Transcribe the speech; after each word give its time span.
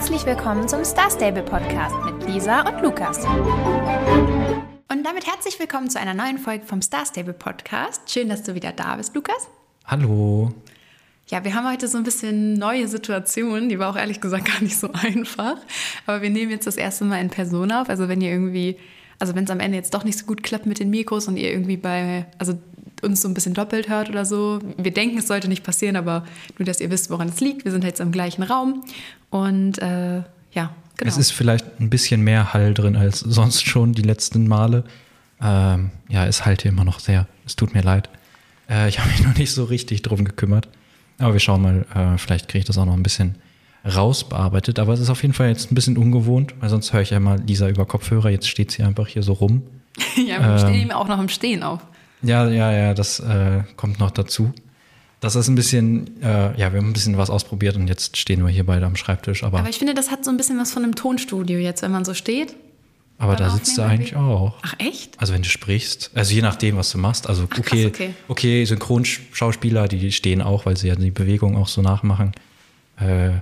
Herzlich 0.00 0.24
willkommen 0.24 0.66
zum 0.66 0.82
Star 0.82 1.10
Stable 1.10 1.42
Podcast 1.42 1.94
mit 2.06 2.26
Lisa 2.26 2.66
und 2.66 2.82
Lukas. 2.82 3.18
Und 3.18 5.04
damit 5.04 5.26
herzlich 5.26 5.60
willkommen 5.60 5.90
zu 5.90 6.00
einer 6.00 6.14
neuen 6.14 6.38
Folge 6.38 6.64
vom 6.64 6.80
Star 6.80 7.04
Stable 7.04 7.34
Podcast. 7.34 8.10
Schön, 8.10 8.30
dass 8.30 8.42
du 8.42 8.54
wieder 8.54 8.72
da 8.72 8.96
bist, 8.96 9.14
Lukas. 9.14 9.50
Hallo. 9.84 10.54
Ja, 11.28 11.44
wir 11.44 11.54
haben 11.54 11.70
heute 11.70 11.86
so 11.86 11.98
ein 11.98 12.04
bisschen 12.04 12.54
neue 12.54 12.88
Situationen, 12.88 13.68
die 13.68 13.78
war 13.78 13.90
auch 13.90 13.96
ehrlich 13.96 14.22
gesagt 14.22 14.46
gar 14.50 14.62
nicht 14.62 14.78
so 14.78 14.90
einfach. 14.90 15.58
Aber 16.06 16.22
wir 16.22 16.30
nehmen 16.30 16.50
jetzt 16.50 16.66
das 16.66 16.78
erste 16.78 17.04
Mal 17.04 17.20
in 17.20 17.28
Person 17.28 17.70
auf. 17.70 17.90
Also 17.90 18.08
wenn 18.08 18.22
ihr 18.22 18.30
irgendwie, 18.30 18.78
also 19.18 19.34
wenn 19.34 19.44
es 19.44 19.50
am 19.50 19.60
Ende 19.60 19.76
jetzt 19.76 19.92
doch 19.92 20.04
nicht 20.04 20.18
so 20.18 20.24
gut 20.24 20.42
klappt 20.42 20.64
mit 20.64 20.78
den 20.78 20.88
Mikros 20.88 21.28
und 21.28 21.36
ihr 21.36 21.50
irgendwie 21.50 21.76
bei, 21.76 22.24
also 22.38 22.54
uns 23.02 23.22
so 23.22 23.28
ein 23.28 23.34
bisschen 23.34 23.54
doppelt 23.54 23.88
hört 23.88 24.08
oder 24.08 24.24
so. 24.24 24.60
Wir 24.76 24.92
denken, 24.92 25.18
es 25.18 25.28
sollte 25.28 25.48
nicht 25.48 25.64
passieren, 25.64 25.96
aber 25.96 26.24
nur, 26.58 26.66
dass 26.66 26.80
ihr 26.80 26.90
wisst, 26.90 27.10
woran 27.10 27.28
es 27.28 27.40
liegt. 27.40 27.64
Wir 27.64 27.72
sind 27.72 27.84
jetzt 27.84 28.00
im 28.00 28.12
gleichen 28.12 28.42
Raum 28.42 28.82
und 29.30 29.78
äh, 29.78 30.22
ja, 30.52 30.74
genau. 30.96 31.08
Es 31.08 31.16
ist 31.16 31.30
vielleicht 31.32 31.80
ein 31.80 31.90
bisschen 31.90 32.22
mehr 32.22 32.52
Hall 32.52 32.74
drin 32.74 32.96
als 32.96 33.20
sonst 33.20 33.66
schon 33.66 33.92
die 33.92 34.02
letzten 34.02 34.48
Male. 34.48 34.84
Ähm, 35.42 35.90
ja, 36.08 36.26
es 36.26 36.44
halt 36.44 36.62
hier 36.62 36.70
immer 36.70 36.84
noch 36.84 37.00
sehr. 37.00 37.26
Es 37.46 37.56
tut 37.56 37.74
mir 37.74 37.82
leid. 37.82 38.08
Äh, 38.68 38.88
ich 38.88 38.98
habe 39.00 39.10
mich 39.10 39.22
noch 39.22 39.36
nicht 39.36 39.52
so 39.52 39.64
richtig 39.64 40.02
drum 40.02 40.24
gekümmert. 40.24 40.68
Aber 41.18 41.34
wir 41.34 41.40
schauen 41.40 41.62
mal, 41.62 41.86
äh, 41.94 42.18
vielleicht 42.18 42.48
kriege 42.48 42.60
ich 42.60 42.64
das 42.64 42.78
auch 42.78 42.86
noch 42.86 42.94
ein 42.94 43.02
bisschen 43.02 43.36
rausbearbeitet. 43.84 44.78
Aber 44.78 44.92
es 44.92 45.00
ist 45.00 45.10
auf 45.10 45.22
jeden 45.22 45.34
Fall 45.34 45.48
jetzt 45.48 45.70
ein 45.70 45.74
bisschen 45.74 45.96
ungewohnt, 45.96 46.54
weil 46.60 46.68
sonst 46.68 46.92
höre 46.92 47.02
ich 47.02 47.10
ja 47.10 47.16
immer 47.16 47.36
Lisa 47.38 47.68
über 47.68 47.86
Kopfhörer. 47.86 48.30
Jetzt 48.30 48.48
steht 48.48 48.70
sie 48.70 48.82
einfach 48.82 49.06
hier 49.06 49.22
so 49.22 49.32
rum. 49.34 49.62
ja, 50.16 50.40
wir 50.40 50.50
ähm, 50.50 50.58
stehen 50.58 50.92
auch 50.92 51.08
noch 51.08 51.20
im 51.20 51.28
Stehen 51.28 51.62
auf. 51.62 51.80
Ja, 52.22 52.48
ja, 52.48 52.72
ja, 52.72 52.94
das 52.94 53.20
äh, 53.20 53.62
kommt 53.76 53.98
noch 53.98 54.10
dazu. 54.10 54.52
Das 55.20 55.36
ist 55.36 55.48
ein 55.48 55.54
bisschen, 55.54 56.22
äh, 56.22 56.58
ja, 56.58 56.72
wir 56.72 56.78
haben 56.78 56.88
ein 56.88 56.92
bisschen 56.92 57.18
was 57.18 57.28
ausprobiert 57.28 57.76
und 57.76 57.88
jetzt 57.88 58.16
stehen 58.16 58.42
wir 58.42 58.50
hier 58.50 58.64
beide 58.64 58.86
am 58.86 58.96
Schreibtisch. 58.96 59.44
Aber, 59.44 59.58
aber 59.58 59.68
ich 59.68 59.78
finde, 59.78 59.94
das 59.94 60.10
hat 60.10 60.24
so 60.24 60.30
ein 60.30 60.38
bisschen 60.38 60.58
was 60.58 60.72
von 60.72 60.82
einem 60.82 60.94
Tonstudio 60.94 61.58
jetzt, 61.58 61.82
wenn 61.82 61.92
man 61.92 62.04
so 62.04 62.14
steht. 62.14 62.56
Aber 63.18 63.36
da 63.36 63.50
sitzt 63.50 63.76
du 63.76 63.82
eigentlich 63.82 64.16
auch. 64.16 64.56
Ach 64.62 64.74
echt? 64.78 65.20
Also 65.20 65.34
wenn 65.34 65.42
du 65.42 65.48
sprichst, 65.50 66.10
also 66.14 66.32
je 66.32 66.40
nachdem, 66.40 66.78
was 66.78 66.90
du 66.90 66.96
machst. 66.96 67.28
Also 67.28 67.46
Ach, 67.50 67.58
okay, 67.58 67.90
krass, 67.90 68.00
okay, 68.00 68.14
okay, 68.28 68.64
Synchronschauspieler, 68.64 69.88
die 69.88 70.10
stehen 70.10 70.40
auch, 70.40 70.64
weil 70.64 70.78
sie 70.78 70.88
ja 70.88 70.94
die 70.94 71.10
Bewegung 71.10 71.54
auch 71.54 71.68
so 71.68 71.82
nachmachen. 71.82 72.32
Äh, 72.98 73.32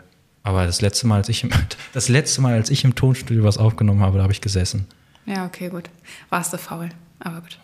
aber 0.42 0.66
das 0.66 0.80
letzte 0.80 1.06
Mal, 1.06 1.16
als 1.18 1.28
ich 1.28 1.44
im, 1.44 1.50
das 1.92 2.08
letzte 2.08 2.40
Mal, 2.40 2.54
als 2.54 2.70
ich 2.70 2.82
im 2.82 2.96
Tonstudio 2.96 3.44
was 3.44 3.56
aufgenommen 3.56 4.00
habe, 4.00 4.16
da 4.16 4.24
habe 4.24 4.32
ich 4.32 4.40
gesessen. 4.40 4.86
Ja, 5.26 5.46
okay, 5.46 5.68
gut. 5.68 5.84
Warst 6.28 6.52
du 6.52 6.58
faul? 6.58 6.88
Aber 7.20 7.40
gut. 7.40 7.58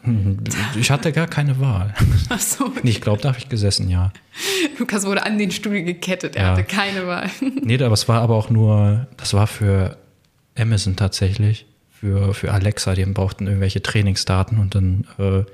Ich 0.79 0.91
hatte 0.91 1.13
gar 1.13 1.29
keine 1.29 1.61
Wahl. 1.61 1.95
Ach 2.29 2.41
so. 2.41 2.67
Okay. 2.67 2.81
Ich 2.83 3.01
glaube, 3.01 3.23
da 3.23 3.29
habe 3.29 3.39
ich 3.39 3.49
gesessen, 3.49 3.89
ja. 3.89 4.13
Lukas 4.79 5.07
wurde 5.07 5.25
an 5.25 5.39
den 5.39 5.53
Stuhl 5.53 5.83
gekettet, 5.83 6.35
er 6.35 6.43
ja. 6.43 6.51
hatte 6.53 6.65
keine 6.65 7.07
Wahl. 7.07 7.31
Nee, 7.63 7.83
aber 7.83 7.95
es 7.95 8.09
war 8.09 8.21
aber 8.21 8.35
auch 8.35 8.51
nur, 8.51 9.07
das 9.17 9.33
war 9.33 9.47
für 9.47 9.97
Amazon 10.59 10.97
tatsächlich, 10.97 11.67
für, 11.91 12.35
für 12.35 12.53
Alexa, 12.53 12.95
die 12.95 13.05
brauchten 13.05 13.47
irgendwelche 13.47 13.81
Trainingsdaten 13.81 14.59
und 14.59 14.75
dann 14.75 15.07
äh, 15.19 15.45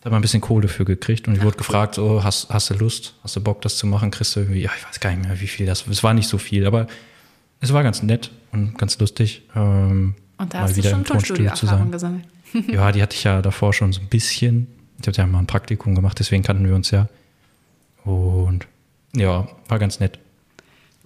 da 0.00 0.04
haben 0.04 0.12
wir 0.12 0.18
ein 0.18 0.22
bisschen 0.22 0.40
Kohle 0.40 0.68
für 0.68 0.84
gekriegt 0.84 1.26
und 1.26 1.34
ich 1.34 1.40
Ach, 1.40 1.46
wurde 1.46 1.56
gefragt, 1.56 1.96
so, 1.96 2.22
hast, 2.22 2.50
hast 2.50 2.70
du 2.70 2.74
Lust, 2.74 3.14
hast 3.24 3.34
du 3.34 3.40
Bock, 3.40 3.62
das 3.62 3.76
zu 3.78 3.86
machen? 3.86 4.12
Kriegst 4.12 4.36
du 4.36 4.40
irgendwie, 4.40 4.60
ja, 4.60 4.70
ich 4.76 4.86
weiß 4.86 5.00
gar 5.00 5.10
nicht 5.10 5.26
mehr, 5.26 5.40
wie 5.40 5.48
viel 5.48 5.66
das, 5.66 5.86
es 5.88 6.04
war 6.04 6.14
nicht 6.14 6.28
so 6.28 6.38
viel, 6.38 6.66
aber 6.66 6.86
es 7.60 7.72
war 7.72 7.82
ganz 7.82 8.02
nett 8.02 8.30
und 8.52 8.78
ganz 8.78 8.98
lustig. 9.00 9.42
Ähm, 9.56 10.14
und 10.36 10.54
da 10.54 10.58
mal 10.58 10.64
hast 10.64 10.76
wieder 10.76 10.90
du 10.90 10.96
schon 10.96 11.04
Tonstudio-Erfahrung 11.04 11.90
gesammelt. 11.90 12.24
ja, 12.68 12.92
die 12.92 13.02
hatte 13.02 13.16
ich 13.16 13.24
ja 13.24 13.42
davor 13.42 13.72
schon 13.72 13.92
so 13.92 14.00
ein 14.00 14.08
bisschen. 14.08 14.66
Ich 15.00 15.06
habe 15.06 15.16
ja 15.16 15.26
mal 15.26 15.38
ein 15.38 15.46
Praktikum 15.46 15.94
gemacht, 15.94 16.18
deswegen 16.18 16.42
kannten 16.42 16.66
wir 16.66 16.74
uns 16.74 16.90
ja. 16.90 17.08
Und 18.04 18.66
ja, 19.14 19.48
war 19.68 19.78
ganz 19.78 20.00
nett. 20.00 20.18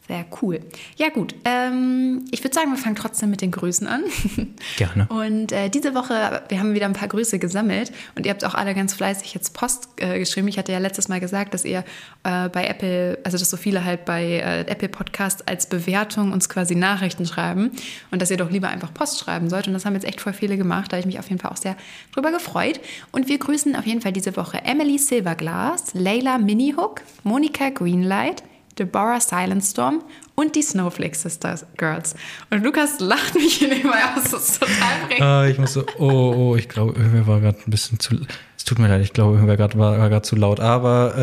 Sehr 0.09 0.25
cool. 0.43 0.61
Ja, 0.97 1.11
gut. 1.11 1.35
Ähm, 1.45 2.25
ich 2.33 2.43
würde 2.43 2.53
sagen, 2.55 2.73
wir 2.73 2.77
fangen 2.77 2.97
trotzdem 2.97 3.31
mit 3.31 3.41
den 3.41 3.53
Grüßen 3.53 3.87
an. 3.87 4.03
Gerne. 4.77 5.07
Und 5.09 5.53
äh, 5.53 5.69
diese 5.69 5.95
Woche, 5.95 6.43
wir 6.49 6.59
haben 6.59 6.75
wieder 6.75 6.87
ein 6.87 6.93
paar 6.93 7.07
Grüße 7.07 7.39
gesammelt 7.39 7.93
und 8.17 8.27
ihr 8.27 8.33
habt 8.33 8.45
auch 8.45 8.55
alle 8.55 8.75
ganz 8.75 8.95
fleißig 8.95 9.33
jetzt 9.33 9.55
Post 9.55 9.89
äh, 9.99 10.19
geschrieben. 10.19 10.49
Ich 10.49 10.59
hatte 10.59 10.73
ja 10.73 10.79
letztes 10.79 11.07
Mal 11.07 11.21
gesagt, 11.21 11.55
dass 11.55 11.65
ihr 11.65 11.85
äh, 12.25 12.49
bei 12.49 12.67
Apple, 12.67 13.21
also 13.23 13.39
dass 13.39 13.49
so 13.49 13.57
viele 13.57 13.85
halt 13.85 14.05
bei 14.05 14.25
äh, 14.25 14.61
Apple 14.63 14.89
Podcast 14.89 15.49
als 15.49 15.67
Bewertung 15.67 16.33
uns 16.33 16.49
quasi 16.49 16.75
Nachrichten 16.75 17.25
schreiben 17.25 17.71
und 18.11 18.21
dass 18.21 18.31
ihr 18.31 18.37
doch 18.37 18.51
lieber 18.51 18.69
einfach 18.69 18.93
Post 18.93 19.21
schreiben 19.21 19.49
sollt. 19.49 19.69
Und 19.69 19.73
das 19.73 19.87
haben 19.87 19.95
jetzt 19.95 20.05
echt 20.05 20.21
voll 20.21 20.33
viele 20.33 20.57
gemacht. 20.57 20.91
Da 20.91 20.97
habe 20.97 21.01
ich 21.01 21.07
mich 21.07 21.21
auf 21.21 21.29
jeden 21.29 21.41
Fall 21.41 21.53
auch 21.53 21.57
sehr 21.57 21.77
drüber 22.13 22.33
gefreut. 22.33 22.81
Und 23.13 23.29
wir 23.29 23.39
grüßen 23.39 23.77
auf 23.77 23.87
jeden 23.87 24.01
Fall 24.01 24.13
diese 24.13 24.37
Woche 24.37 24.65
Emily 24.65 24.99
Silverglass, 24.99 25.95
Layla 25.95 26.39
Minihook, 26.39 27.03
Monika 27.23 27.69
Greenlight, 27.69 28.43
Deborah 28.79 29.21
Silent 29.21 29.65
Storm 29.65 30.03
und 30.35 30.57
die 30.57 30.63
Snowflake 30.63 31.15
Sisters 31.15 31.67
Girls. 31.77 32.15
Und 32.51 32.65
Lukas 32.65 33.01
lacht 33.01 33.35
mich 33.35 33.55
hier 33.55 33.69
nebenbei 33.69 33.99
aus, 34.17 34.31
das 34.31 34.51
ist 34.51 34.61
total 34.61 35.09
frech. 35.09 35.23
Ah, 35.23 35.47
ich 35.47 35.59
muss 35.59 35.75
so, 35.75 35.85
oh, 35.99 36.35
oh, 36.37 36.57
ich 36.57 36.69
glaube, 36.69 36.93
irgendwer 36.99 37.27
war 37.27 37.41
gerade 37.41 37.59
ein 37.67 37.71
bisschen 37.71 37.99
zu, 37.99 38.17
es 38.57 38.65
tut 38.65 38.79
mir 38.79 38.89
leid, 38.89 39.03
ich 39.03 39.13
glaube, 39.13 39.35
irgendwer 39.35 39.57
grad, 39.57 39.77
war 39.77 39.97
gerade 40.09 40.23
zu 40.23 40.37
laut, 40.37 40.61
aber 40.61 41.15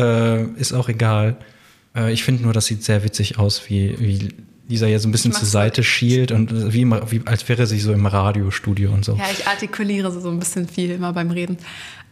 äh, 0.56 0.60
ist 0.60 0.72
auch 0.72 0.88
egal. 0.88 1.36
Äh, 1.94 2.12
ich 2.12 2.24
finde 2.24 2.42
nur, 2.42 2.52
das 2.52 2.66
sieht 2.66 2.84
sehr 2.84 3.02
witzig 3.04 3.38
aus, 3.38 3.68
wie, 3.68 3.98
wie 3.98 4.34
Lisa 4.70 4.86
ja 4.86 4.98
so 5.00 5.08
ein 5.08 5.12
bisschen 5.12 5.32
zur 5.32 5.48
Seite 5.48 5.82
schielt 5.82 6.30
und 6.30 6.72
wie, 6.72 6.86
wie, 6.86 7.22
als 7.26 7.48
wäre 7.48 7.66
sie 7.66 7.80
so 7.80 7.92
im 7.92 8.06
Radiostudio 8.06 8.92
und 8.92 9.04
so. 9.04 9.16
Ja, 9.16 9.24
ich 9.32 9.46
artikuliere 9.46 10.12
so 10.12 10.30
ein 10.30 10.38
bisschen 10.38 10.68
viel 10.68 10.92
immer 10.92 11.12
beim 11.12 11.32
Reden. 11.32 11.58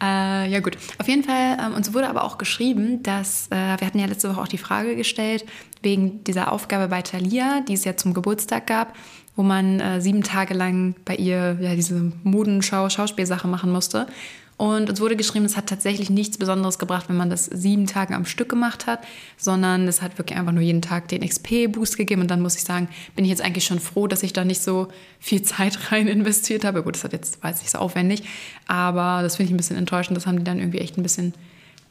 Äh, 0.02 0.50
ja 0.50 0.58
gut, 0.60 0.76
auf 0.98 1.08
jeden 1.08 1.22
Fall, 1.22 1.56
ähm, 1.60 1.74
uns 1.74 1.94
wurde 1.94 2.08
aber 2.08 2.24
auch 2.24 2.36
geschrieben, 2.36 3.02
dass, 3.04 3.46
äh, 3.50 3.54
wir 3.78 3.86
hatten 3.86 3.98
ja 3.98 4.06
letzte 4.06 4.28
Woche 4.28 4.40
auch 4.40 4.48
die 4.48 4.58
Frage 4.58 4.96
gestellt, 4.96 5.44
wegen 5.82 6.24
dieser 6.24 6.52
Aufgabe 6.52 6.88
bei 6.88 7.02
Thalia, 7.02 7.60
die 7.66 7.74
es 7.74 7.84
ja 7.84 7.96
zum 7.96 8.12
Geburtstag 8.12 8.66
gab, 8.66 8.96
wo 9.36 9.42
man 9.44 9.78
äh, 9.78 10.00
sieben 10.00 10.24
Tage 10.24 10.54
lang 10.54 10.96
bei 11.04 11.14
ihr 11.14 11.58
ja, 11.60 11.76
diese 11.76 12.12
Modenschau, 12.24 12.90
Schauspielsache 12.90 13.46
machen 13.46 13.70
musste. 13.70 14.08
Und 14.58 14.90
uns 14.90 15.00
wurde 15.00 15.14
geschrieben, 15.14 15.44
es 15.44 15.56
hat 15.56 15.68
tatsächlich 15.68 16.10
nichts 16.10 16.36
Besonderes 16.36 16.80
gebracht, 16.80 17.08
wenn 17.08 17.16
man 17.16 17.30
das 17.30 17.46
sieben 17.46 17.86
Tage 17.86 18.16
am 18.16 18.26
Stück 18.26 18.48
gemacht 18.48 18.88
hat, 18.88 19.04
sondern 19.36 19.86
es 19.86 20.02
hat 20.02 20.18
wirklich 20.18 20.36
einfach 20.36 20.50
nur 20.52 20.62
jeden 20.62 20.82
Tag 20.82 21.06
den 21.06 21.26
XP-Boost 21.26 21.96
gegeben. 21.96 22.22
Und 22.22 22.30
dann 22.32 22.42
muss 22.42 22.56
ich 22.56 22.64
sagen, 22.64 22.88
bin 23.14 23.24
ich 23.24 23.30
jetzt 23.30 23.40
eigentlich 23.40 23.64
schon 23.64 23.78
froh, 23.78 24.08
dass 24.08 24.24
ich 24.24 24.32
da 24.32 24.44
nicht 24.44 24.60
so 24.60 24.88
viel 25.20 25.42
Zeit 25.44 25.92
rein 25.92 26.08
investiert 26.08 26.64
habe. 26.64 26.82
Gut, 26.82 26.96
das 26.96 27.04
hat 27.04 27.12
jetzt, 27.12 27.38
jetzt 27.44 27.62
nicht 27.62 27.70
so 27.70 27.78
aufwendig, 27.78 28.24
aber 28.66 29.22
das 29.22 29.36
finde 29.36 29.50
ich 29.50 29.54
ein 29.54 29.56
bisschen 29.58 29.76
enttäuschend. 29.76 30.16
Das 30.16 30.26
haben 30.26 30.38
die 30.38 30.44
dann 30.44 30.58
irgendwie 30.58 30.78
echt 30.78 30.98
ein 30.98 31.04
bisschen 31.04 31.34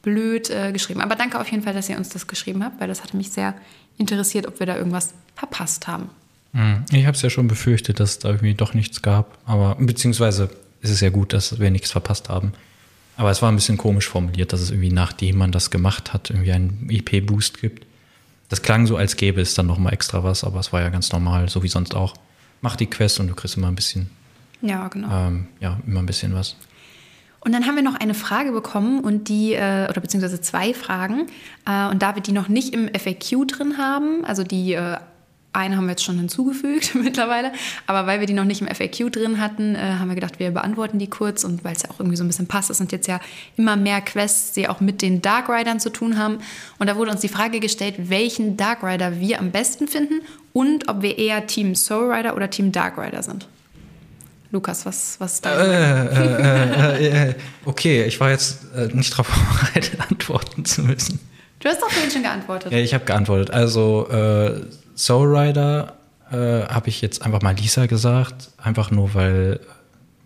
blöd 0.02 0.50
äh, 0.50 0.74
geschrieben. 0.74 1.00
Aber 1.00 1.16
danke 1.16 1.40
auf 1.40 1.50
jeden 1.50 1.64
Fall, 1.64 1.74
dass 1.74 1.88
ihr 1.88 1.96
uns 1.96 2.10
das 2.10 2.28
geschrieben 2.28 2.66
habt, 2.66 2.82
weil 2.82 2.90
das 2.90 3.02
hat 3.02 3.14
mich 3.14 3.30
sehr 3.30 3.56
interessiert, 3.98 4.46
ob 4.46 4.60
wir 4.60 4.68
da 4.68 4.76
irgendwas 4.76 5.14
verpasst 5.36 5.88
haben. 5.88 6.10
Hm, 6.52 6.84
ich 6.92 7.06
habe 7.06 7.16
es 7.16 7.22
ja 7.22 7.30
schon 7.30 7.48
befürchtet, 7.48 8.02
dass 8.02 8.12
es 8.12 8.20
da 8.20 8.30
irgendwie 8.30 8.56
doch 8.56 8.74
nichts 8.74 9.02
gab, 9.02 9.38
aber 9.46 9.76
beziehungsweise 9.80 10.50
ist 10.82 10.92
es 10.92 11.02
ja 11.02 11.10
gut, 11.10 11.34
dass 11.34 11.60
wir 11.60 11.72
nichts 11.72 11.92
verpasst 11.92 12.30
haben. 12.30 12.54
Aber 13.18 13.32
es 13.32 13.42
war 13.42 13.52
ein 13.52 13.56
bisschen 13.56 13.78
komisch 13.78 14.08
formuliert, 14.08 14.54
dass 14.54 14.62
es 14.62 14.70
irgendwie 14.70 14.92
nachdem 14.92 15.38
man 15.38 15.52
das 15.52 15.72
gemacht 15.72 16.14
hat, 16.14 16.30
irgendwie 16.30 16.52
einen 16.52 16.88
IP-Boost 16.90 17.60
gibt. 17.60 17.86
Das 18.50 18.62
klang 18.62 18.86
so, 18.86 18.96
als 18.96 19.18
gäbe 19.18 19.42
es 19.42 19.56
dann 19.56 19.66
nochmal 19.66 19.94
extra 19.94 20.24
was, 20.24 20.44
aber 20.44 20.60
es 20.60 20.72
war 20.72 20.82
ja 20.82 20.90
ganz 20.90 21.12
normal, 21.12 21.50
so 21.50 21.64
wie 21.64 21.68
sonst 21.68 21.96
auch. 21.96 22.16
Mach 22.62 22.76
die 22.76 22.86
Quest 22.86 23.20
und 23.20 23.28
du 23.28 23.36
kriegst 23.36 23.58
immer 23.58 23.68
ein 23.68 23.76
bisschen. 23.76 24.10
Ja, 24.62 24.88
genau. 24.88 25.10
Ähm, 25.12 25.48
ja, 25.60 25.80
immer 25.86 26.00
ein 26.00 26.06
bisschen 26.06 26.34
was. 26.34 26.56
Und 27.40 27.54
dann 27.54 27.66
haben 27.66 27.76
wir 27.76 27.84
noch 27.84 27.96
eine 27.96 28.14
Frage 28.14 28.52
bekommen 28.52 29.02
und 29.02 29.30
die, 29.30 29.54
äh, 29.54 29.88
oder 29.90 30.02
beziehungsweise 30.02 30.42
zwei 30.42 30.74
Fragen. 30.74 31.28
Äh, 31.66 31.88
und 31.88 32.02
da 32.02 32.16
wir 32.16 32.22
die 32.22 32.32
noch 32.32 32.48
nicht 32.48 32.74
im 32.74 32.90
FAQ 32.90 33.48
drin 33.48 33.78
haben, 33.78 34.26
also 34.26 34.44
die 34.44 34.74
äh, 34.74 34.98
eine 35.58 35.76
haben 35.76 35.86
wir 35.86 35.92
jetzt 35.92 36.04
schon 36.04 36.18
hinzugefügt 36.18 36.96
mittlerweile, 37.04 37.52
aber 37.86 38.08
weil 38.08 38.20
wir 38.20 38.28
die 38.28 38.34
noch 38.34 38.46
nicht 38.46 38.62
im 38.62 38.68
FAQ 38.68 39.12
drin 39.12 39.42
hatten, 39.42 39.76
äh, 39.76 39.80
haben 39.80 40.08
wir 40.08 40.16
gedacht, 40.16 40.40
wir 40.40 40.52
beantworten 40.52 41.00
die 41.00 41.10
kurz 41.10 41.44
und 41.44 41.64
weil 41.64 41.76
es 41.76 41.84
ja 41.84 41.90
auch 41.90 42.00
irgendwie 42.00 42.18
so 42.18 42.24
ein 42.24 42.28
bisschen 42.28 42.48
passt, 42.48 42.70
es 42.70 42.78
sind 42.78 42.92
jetzt 42.92 43.08
ja 43.08 43.20
immer 43.58 43.76
mehr 43.76 44.02
Quests, 44.02 44.54
die 44.54 44.70
auch 44.70 44.80
mit 44.80 45.02
den 45.02 45.22
Dark 45.22 45.50
Riders 45.50 45.84
zu 45.84 45.90
tun 45.90 46.18
haben. 46.18 46.40
Und 46.80 46.88
da 46.88 46.96
wurde 46.96 47.12
uns 47.12 47.22
die 47.22 47.28
Frage 47.28 47.60
gestellt, 47.60 47.96
welchen 48.10 48.58
Dark 48.58 48.84
Rider 48.84 49.20
wir 49.20 49.40
am 49.40 49.52
besten 49.52 49.88
finden 49.88 50.22
und 50.54 50.88
ob 50.88 51.02
wir 51.02 51.18
eher 51.18 51.48
Team 51.48 51.76
Soul 51.76 52.12
Rider 52.12 52.36
oder 52.36 52.50
Team 52.50 52.72
Dark 52.72 52.98
Rider 52.98 53.24
sind. 53.24 53.48
Lukas, 54.52 54.86
was, 54.86 55.20
was 55.20 55.42
da? 55.42 55.62
Äh, 55.62 56.08
äh, 56.08 57.08
äh, 57.08 57.30
äh, 57.30 57.36
okay, 57.66 58.06
ich 58.06 58.20
war 58.20 58.30
jetzt 58.30 58.60
äh, 58.76 58.88
nicht 58.94 59.12
darauf 59.12 59.28
vorbereitet, 59.28 60.00
antworten 60.00 60.64
zu 60.64 60.84
müssen. 60.84 61.20
Du 61.60 61.70
hast 61.70 61.82
doch 61.82 61.90
vorhin 61.90 62.12
schon 62.12 62.24
geantwortet. 62.24 62.72
Ja, 62.72 62.78
ich 62.78 62.94
habe 62.94 63.04
geantwortet. 63.04 63.52
Also 63.52 64.08
Soul 64.98 65.38
Rider 65.38 65.94
äh, 66.32 66.66
habe 66.68 66.90
ich 66.90 67.02
jetzt 67.02 67.22
einfach 67.22 67.42
mal 67.42 67.56
Lisa 67.56 67.86
gesagt, 67.86 68.50
einfach 68.58 68.92
nur 68.92 69.14
weil 69.14 69.60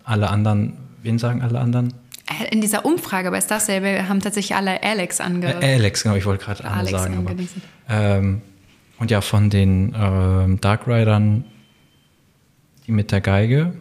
alle 0.04 0.30
anderen, 0.30 0.78
wen 1.04 1.20
sagen 1.20 1.42
alle 1.42 1.60
anderen? 1.60 1.94
Äh, 2.28 2.52
in 2.52 2.62
dieser 2.62 2.86
Umfrage 2.86 3.30
bei 3.32 3.42
Star 3.42 3.60
Stable 3.60 4.08
haben 4.08 4.22
tatsächlich 4.22 4.56
alle 4.56 4.82
Alex 4.82 5.20
ange... 5.20 5.62
Äh, 5.62 5.76
Alex, 5.76 6.04
genau, 6.04 6.16
ich 6.16 6.26
wollte 6.26 6.46
gerade 6.46 6.64
Anne 6.64 6.90
sagen. 6.90 7.18
Aber, 7.18 7.36
ähm, 7.90 8.42
und 8.98 9.12
ja, 9.12 9.22
von 9.22 9.50
den 9.50 9.94
ähm, 9.98 10.62
Dark 10.62 10.88
Riders, 10.88 11.22
die 12.88 12.92
mit 12.92 13.12
der 13.12 13.22
Geige, 13.22 13.74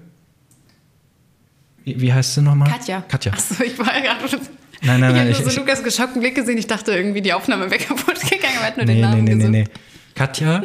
wie, 1.84 2.00
wie 2.00 2.12
heißt 2.12 2.34
sie 2.34 2.43
nochmal? 2.43 2.69
Katja. 2.69 3.02
Katja. 3.02 3.32
Achso, 3.32 3.62
ich 3.62 3.78
war 3.78 3.86
gerade... 3.86 4.40
Nein, 4.82 5.00
nein, 5.00 5.12
nein. 5.14 5.28
Ich 5.28 5.34
habe 5.34 5.44
nur 5.44 5.52
so 5.52 5.60
Lukas 5.60 5.84
geschockten 5.84 6.20
Blick 6.20 6.34
gesehen. 6.34 6.56
Ich 6.56 6.66
dachte 6.66 6.93
irgendwie, 6.93 7.20
die 7.20 7.32
Aufnahme 7.32 7.70
wäre 7.70 7.82
kaputt 7.84 8.20
gegangen, 8.22 8.56
aber 8.56 8.64
er 8.64 8.66
hat 8.66 8.76
nur 8.76 8.86
nee, 8.86 8.94
den 8.94 9.00
Namen 9.00 9.25
nee, 9.25 9.34
nee, 9.34 9.44
nee, 9.44 9.64
nee. 9.64 9.64
Katja, 10.20 10.62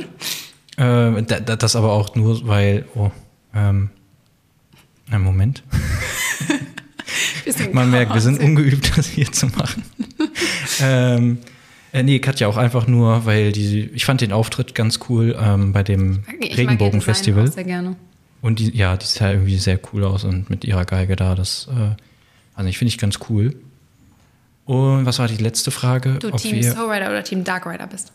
Äh, 0.75 1.23
da, 1.23 1.39
da, 1.39 1.55
das 1.55 1.77
aber 1.77 1.93
auch 1.93 2.13
nur, 2.15 2.45
weil, 2.45 2.83
oh, 2.93 3.09
ähm, 3.53 3.89
einen 5.09 5.23
Moment. 5.23 5.63
Man 7.71 7.89
merkt, 7.89 8.13
wir 8.13 8.19
sind 8.19 8.41
ungeübt, 8.41 8.97
das 8.97 9.07
hier 9.07 9.31
zu 9.31 9.45
machen. 9.47 9.83
ähm, 10.81 11.37
äh, 11.93 12.03
nee, 12.03 12.19
Katja 12.19 12.49
auch 12.49 12.57
einfach 12.57 12.85
nur, 12.87 13.25
weil 13.25 13.53
die, 13.53 13.89
ich 13.93 14.03
fand 14.03 14.19
den 14.19 14.33
Auftritt 14.33 14.75
ganz 14.75 14.99
cool 15.07 15.33
ähm, 15.39 15.71
bei 15.71 15.83
dem 15.83 16.25
Regenbogenfestival. 16.41 17.49
Sehr 17.49 17.63
gerne. 17.63 17.95
Und 18.41 18.59
die, 18.59 18.75
ja, 18.75 18.97
die 18.97 19.05
sah 19.05 19.31
irgendwie 19.31 19.57
sehr 19.57 19.79
cool 19.93 20.03
aus 20.03 20.25
und 20.25 20.49
mit 20.49 20.65
ihrer 20.65 20.83
Geige 20.83 21.15
da, 21.15 21.33
das, 21.33 21.69
äh, 21.71 21.95
also 22.55 22.69
ich 22.69 22.77
finde 22.77 22.89
ich 22.89 22.97
ganz 22.97 23.19
cool. 23.29 23.55
Und 24.65 25.05
was 25.05 25.19
war 25.19 25.29
die 25.29 25.41
letzte 25.41 25.71
Frage? 25.71 26.15
Du 26.19 26.31
Team 26.31 26.61
Soul 26.61 26.91
Rider 26.91 27.07
oder 27.07 27.23
Team 27.23 27.45
Dark 27.45 27.65
Rider 27.65 27.87
bist? 27.87 28.11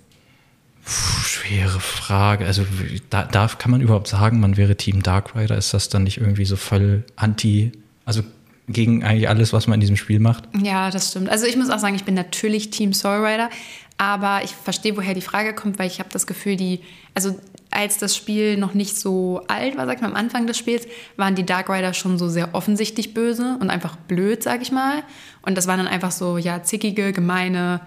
Schwere 0.86 1.80
Frage. 1.80 2.46
Also 2.46 2.64
da, 3.10 3.24
da 3.24 3.48
kann 3.48 3.70
man 3.70 3.80
überhaupt 3.80 4.08
sagen, 4.08 4.40
man 4.40 4.56
wäre 4.56 4.76
Team 4.76 5.02
Dark 5.02 5.36
Rider? 5.36 5.56
Ist 5.56 5.74
das 5.74 5.88
dann 5.88 6.04
nicht 6.04 6.18
irgendwie 6.18 6.44
so 6.44 6.56
voll 6.56 7.04
anti, 7.16 7.72
also 8.04 8.22
gegen 8.68 9.04
eigentlich 9.04 9.28
alles, 9.28 9.52
was 9.52 9.66
man 9.66 9.74
in 9.74 9.80
diesem 9.80 9.96
Spiel 9.96 10.20
macht? 10.20 10.44
Ja, 10.62 10.90
das 10.90 11.10
stimmt. 11.10 11.28
Also 11.28 11.46
ich 11.46 11.56
muss 11.56 11.70
auch 11.70 11.78
sagen, 11.78 11.94
ich 11.94 12.04
bin 12.04 12.14
natürlich 12.14 12.70
Team 12.70 12.92
Soul 12.92 13.24
Rider, 13.24 13.50
aber 13.98 14.42
ich 14.44 14.52
verstehe, 14.52 14.96
woher 14.96 15.14
die 15.14 15.20
Frage 15.20 15.54
kommt, 15.54 15.78
weil 15.78 15.86
ich 15.86 15.98
habe 15.98 16.08
das 16.12 16.26
Gefühl, 16.26 16.56
die, 16.56 16.80
also 17.14 17.38
als 17.70 17.98
das 17.98 18.16
Spiel 18.16 18.56
noch 18.56 18.74
nicht 18.74 18.96
so 18.96 19.42
alt 19.46 19.76
war, 19.76 19.86
sag 19.86 19.96
ich 19.96 20.02
mal, 20.02 20.08
am 20.08 20.16
Anfang 20.16 20.46
des 20.46 20.58
Spiels, 20.58 20.86
waren 21.16 21.34
die 21.34 21.46
Dark 21.46 21.68
Rider 21.68 21.94
schon 21.94 22.18
so 22.18 22.28
sehr 22.28 22.54
offensichtlich 22.54 23.14
böse 23.14 23.58
und 23.60 23.70
einfach 23.70 23.96
blöd, 23.96 24.42
sag 24.42 24.62
ich 24.62 24.72
mal. 24.72 25.02
Und 25.42 25.56
das 25.56 25.66
waren 25.66 25.78
dann 25.78 25.86
einfach 25.86 26.10
so, 26.10 26.38
ja, 26.38 26.62
zickige, 26.62 27.12
gemeine 27.12 27.80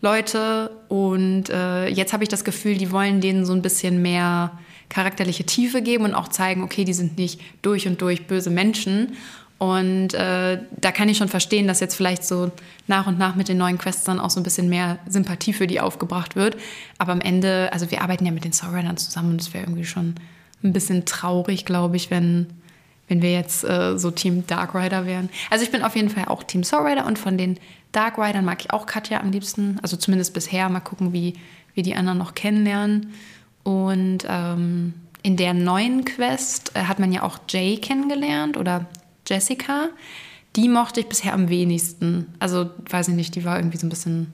Leute. 0.00 0.70
Und 0.88 1.50
äh, 1.50 1.88
jetzt 1.88 2.12
habe 2.12 2.22
ich 2.22 2.28
das 2.28 2.44
Gefühl, 2.44 2.76
die 2.76 2.90
wollen 2.90 3.20
denen 3.20 3.44
so 3.44 3.52
ein 3.52 3.62
bisschen 3.62 4.02
mehr 4.02 4.58
charakterliche 4.88 5.44
Tiefe 5.44 5.82
geben 5.82 6.04
und 6.04 6.14
auch 6.14 6.28
zeigen, 6.28 6.62
okay, 6.62 6.84
die 6.84 6.92
sind 6.92 7.16
nicht 7.16 7.40
durch 7.62 7.86
und 7.86 8.00
durch 8.02 8.26
böse 8.26 8.50
Menschen. 8.50 9.16
Und 9.60 10.14
äh, 10.14 10.58
da 10.78 10.90
kann 10.90 11.10
ich 11.10 11.18
schon 11.18 11.28
verstehen, 11.28 11.66
dass 11.66 11.80
jetzt 11.80 11.94
vielleicht 11.94 12.24
so 12.24 12.50
nach 12.86 13.06
und 13.06 13.18
nach 13.18 13.34
mit 13.34 13.48
den 13.48 13.58
neuen 13.58 13.76
Quests 13.76 14.04
dann 14.04 14.18
auch 14.18 14.30
so 14.30 14.40
ein 14.40 14.42
bisschen 14.42 14.70
mehr 14.70 14.98
Sympathie 15.06 15.52
für 15.52 15.66
die 15.66 15.80
aufgebracht 15.80 16.34
wird. 16.34 16.56
Aber 16.96 17.12
am 17.12 17.20
Ende, 17.20 17.70
also 17.70 17.90
wir 17.90 18.00
arbeiten 18.00 18.24
ja 18.24 18.32
mit 18.32 18.44
den 18.44 18.52
Soulriders 18.52 19.04
zusammen 19.04 19.32
und 19.32 19.40
es 19.42 19.52
wäre 19.52 19.64
irgendwie 19.64 19.84
schon 19.84 20.14
ein 20.64 20.72
bisschen 20.72 21.04
traurig, 21.04 21.66
glaube 21.66 21.96
ich, 21.96 22.10
wenn, 22.10 22.46
wenn 23.08 23.20
wir 23.20 23.32
jetzt 23.32 23.62
äh, 23.64 23.98
so 23.98 24.10
Team 24.10 24.46
Dark 24.46 24.74
Rider 24.74 25.04
wären. 25.04 25.28
Also 25.50 25.62
ich 25.62 25.70
bin 25.70 25.82
auf 25.82 25.94
jeden 25.94 26.08
Fall 26.08 26.24
auch 26.28 26.42
Team 26.42 26.64
Soul 26.64 26.96
und 27.06 27.18
von 27.18 27.36
den 27.36 27.58
Dark 27.92 28.18
Riders 28.18 28.44
mag 28.44 28.60
ich 28.60 28.72
auch 28.72 28.86
Katja 28.86 29.20
am 29.20 29.32
liebsten. 29.32 29.78
Also 29.82 29.96
zumindest 29.96 30.34
bisher. 30.34 30.68
Mal 30.68 30.80
gucken, 30.80 31.12
wie 31.12 31.34
wir 31.74 31.82
die 31.82 31.94
anderen 31.94 32.18
noch 32.18 32.34
kennenlernen. 32.34 33.12
Und 33.62 34.24
ähm, 34.28 34.94
in 35.22 35.36
der 35.36 35.54
neuen 35.54 36.04
Quest 36.04 36.72
äh, 36.74 36.84
hat 36.84 36.98
man 36.98 37.12
ja 37.12 37.22
auch 37.22 37.38
Jay 37.48 37.76
kennengelernt 37.76 38.56
oder 38.56 38.86
Jessica, 39.26 39.88
die 40.56 40.68
mochte 40.68 41.00
ich 41.00 41.06
bisher 41.06 41.34
am 41.34 41.48
wenigsten. 41.48 42.26
Also, 42.38 42.70
weiß 42.88 43.08
ich 43.08 43.14
nicht, 43.14 43.34
die 43.36 43.44
war 43.44 43.56
irgendwie 43.56 43.78
so 43.78 43.86
ein 43.86 43.90
bisschen. 43.90 44.32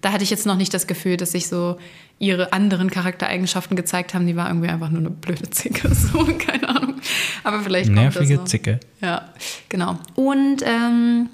Da 0.00 0.12
hatte 0.12 0.22
ich 0.22 0.30
jetzt 0.30 0.46
noch 0.46 0.56
nicht 0.56 0.72
das 0.74 0.86
Gefühl, 0.86 1.16
dass 1.16 1.32
sich 1.32 1.48
so 1.48 1.78
ihre 2.18 2.52
anderen 2.52 2.90
Charaktereigenschaften 2.90 3.76
gezeigt 3.76 4.14
haben. 4.14 4.26
Die 4.26 4.36
war 4.36 4.48
irgendwie 4.48 4.68
einfach 4.68 4.90
nur 4.90 5.00
eine 5.00 5.10
blöde 5.10 5.50
Zicke. 5.50 5.90
So, 5.94 6.24
keine 6.24 6.68
Ahnung. 6.68 6.94
Aber 7.42 7.60
vielleicht 7.60 7.86
kommt 7.86 7.98
Nervige. 7.98 8.44
Zicke. 8.44 8.80
Ja, 9.00 9.28
genau. 9.68 9.98
Und 10.14 10.62
ähm, 10.64 11.28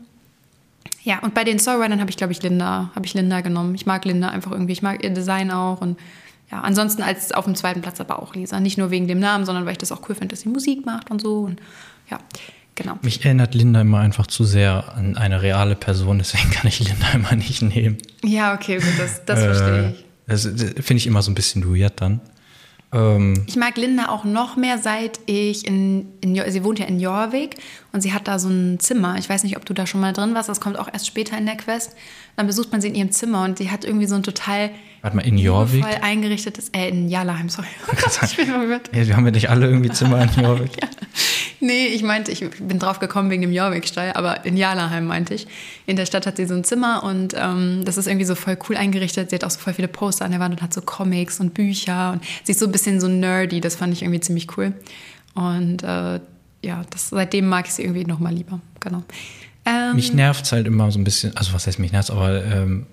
ja, 1.03 1.19
und 1.21 1.35
bei 1.35 1.45
den 1.45 1.59
Soulridern 1.59 2.01
habe 2.01 2.11
ich, 2.11 2.17
glaube 2.17 2.33
ich, 2.33 2.43
Linda, 2.43 2.91
habe 2.95 3.05
ich 3.07 3.15
Linda 3.15 3.41
genommen. 3.41 3.75
Ich 3.75 3.87
mag 3.87 4.05
Linda 4.05 4.29
einfach 4.29 4.53
irgendwie. 4.53 4.73
Ich 4.73 4.83
mag 4.83 5.03
ihr 5.03 5.11
Design 5.11 5.51
auch 5.51 5.81
und 5.81 5.99
ja, 6.51 6.61
ansonsten 6.61 7.03
als 7.03 7.33
auf 7.33 7.47
dem 7.47 7.55
zweiten 7.55 7.81
Platz 7.81 8.01
aber 8.01 8.23
auch 8.23 8.35
Lisa. 8.35 8.61
Nicht 8.61 8.79
nur 8.79 8.91
wegen 8.91 9.09
dem 9.09 9.19
Namen, 9.19 9.47
sondern 9.47 9.65
weil 9.65 9.73
ich 9.73 9.79
das 9.79 9.91
auch 9.91 10.09
cool 10.09 10.15
finde, 10.15 10.29
dass 10.29 10.43
sie 10.43 10.49
Musik 10.49 10.85
macht 10.87 11.11
und 11.11 11.21
so. 11.21 11.41
Und 11.41 11.61
ja, 12.11 12.19
Genau. 12.75 12.99
Mich 13.03 13.25
erinnert 13.25 13.55
Linda 13.55 13.83
immer 13.83 13.99
einfach 13.99 14.27
zu 14.27 14.45
sehr 14.45 14.95
an 14.97 15.17
eine 15.17 15.43
reale 15.43 15.77
Person, 15.77 16.19
deswegen 16.19 16.51
kann 16.51 16.67
ich 16.67 16.81
Linda 16.81 17.13
immer 17.13 17.35
nicht 17.35 17.63
nehmen. 17.63 17.99
Ja, 18.25 18.55
okay, 18.55 18.77
gut, 18.77 18.99
das, 18.99 19.25
das 19.27 19.41
äh, 19.41 19.43
verstehe 19.43 19.91
ich. 19.91 20.05
Das, 20.27 20.43
das 20.43 20.85
finde 20.85 20.99
ich 20.99 21.07
immer 21.07 21.21
so 21.21 21.31
ein 21.31 21.35
bisschen 21.35 21.65
weird 21.65 22.01
dann. 22.01 22.21
Ähm, 22.93 23.45
ich 23.47 23.57
mag 23.57 23.77
Linda 23.77 24.09
auch 24.09 24.25
noch 24.25 24.57
mehr, 24.57 24.79
seit 24.79 25.21
ich 25.27 25.67
in, 25.67 26.07
in, 26.21 26.35
sie 26.51 26.63
wohnt 26.63 26.79
ja 26.79 26.87
in 26.87 27.01
Jorvik 27.01 27.57
und 27.93 28.03
sie 28.03 28.13
hat 28.13 28.29
da 28.29 28.39
so 28.39 28.49
ein 28.49 28.79
Zimmer. 28.81 29.17
Ich 29.19 29.29
weiß 29.29 29.45
nicht, 29.45 29.57
ob 29.57 29.65
du 29.65 29.73
da 29.73 29.87
schon 29.87 30.01
mal 30.01 30.13
drin 30.13 30.35
warst, 30.35 30.49
das 30.49 30.61
kommt 30.61 30.79
auch 30.79 30.89
erst 30.93 31.07
später 31.07 31.37
in 31.39 31.47
der 31.47 31.57
Quest. 31.57 31.95
Dann 32.37 32.47
besucht 32.47 32.71
man 32.73 32.81
sie 32.81 32.89
in 32.89 32.95
ihrem 32.95 33.11
Zimmer 33.11 33.45
und 33.45 33.59
sie 33.59 33.71
hat 33.71 33.85
irgendwie 33.85 34.07
so 34.07 34.15
ein 34.15 34.23
total 34.23 34.71
Warte 35.01 35.17
mal, 35.17 35.27
in 35.27 35.39
Jorvik? 35.39 35.85
eingerichtetes, 36.03 36.69
äh, 36.71 36.89
in 36.89 37.09
Jalaheim, 37.09 37.49
sorry. 37.49 37.67
ich 38.25 38.37
bin 38.37 38.47
verwirrt. 38.47 38.91
Ja, 38.95 39.07
wir 39.07 39.17
haben 39.17 39.25
ja 39.25 39.33
nicht 39.33 39.51
alle 39.51 39.67
irgendwie 39.67 39.91
Zimmer 39.91 40.23
in 40.23 40.31
Jorvik. 40.43 40.71
ja. 40.81 40.89
Nee, 41.65 41.87
ich 41.87 42.03
meinte, 42.03 42.33
ich 42.33 42.45
bin 42.59 42.81
drauf 42.81 42.99
gekommen 42.99 43.31
wegen 43.31 43.43
dem 43.43 43.53
Jorvik-Stall, 43.53 44.15
aber 44.15 44.45
in 44.45 44.57
Jalaheim 44.57 45.07
meinte 45.07 45.33
ich. 45.33 45.47
In 45.87 45.95
der 45.95 46.07
Stadt 46.07 46.27
hat 46.27 46.37
sie 46.37 46.47
so 46.47 46.55
ein 46.55 46.65
Zimmer 46.65 47.05
und 47.05 47.35
ähm, 47.39 47.83
das 47.85 47.97
ist 47.99 48.09
irgendwie 48.09 48.27
so 48.27 48.35
voll 48.35 48.59
cool 48.69 48.77
eingerichtet. 48.77 49.31
Sie 49.31 49.37
hat 49.37 49.45
auch 49.45 49.51
so 49.51 49.61
voll 49.61 49.73
viele 49.73 49.87
Poster 49.87 50.25
an 50.25 50.33
der 50.33 50.41
Wand 50.41 50.57
und 50.57 50.61
hat 50.61 50.75
so 50.75 50.81
Comics 50.81 51.39
und 51.39 51.55
Bücher 51.55 52.15
und 52.15 52.25
sie 52.43 52.51
ist 52.51 52.59
so 52.59 52.67
ein 52.67 52.73
bisschen 52.73 53.01
so 53.01 53.07
nerdy. 53.07 53.61
Das 53.61 53.77
fand 53.77 53.93
ich 53.93 54.03
irgendwie 54.03 54.19
ziemlich 54.19 54.49
cool. 54.57 54.73
Und 55.35 55.85
äh, 55.85 56.19
ja, 56.63 56.83
das, 56.91 57.11
seitdem 57.11 57.47
mag 57.47 57.69
ich 57.69 57.75
sie 57.75 57.83
irgendwie 57.83 58.07
noch 58.07 58.19
mal 58.19 58.35
lieber. 58.35 58.61
Genau. 58.81 59.05
Ähm, 59.65 59.95
mich 59.95 60.13
nervt 60.13 60.51
halt 60.51 60.67
immer 60.67 60.91
so 60.91 60.99
ein 60.99 61.05
bisschen, 61.05 61.37
also 61.37 61.53
was 61.53 61.69
heißt 61.69 61.79
mich 61.79 61.93
nervt, 61.93 62.11
aber 62.11 62.45
ähm, 62.45 62.87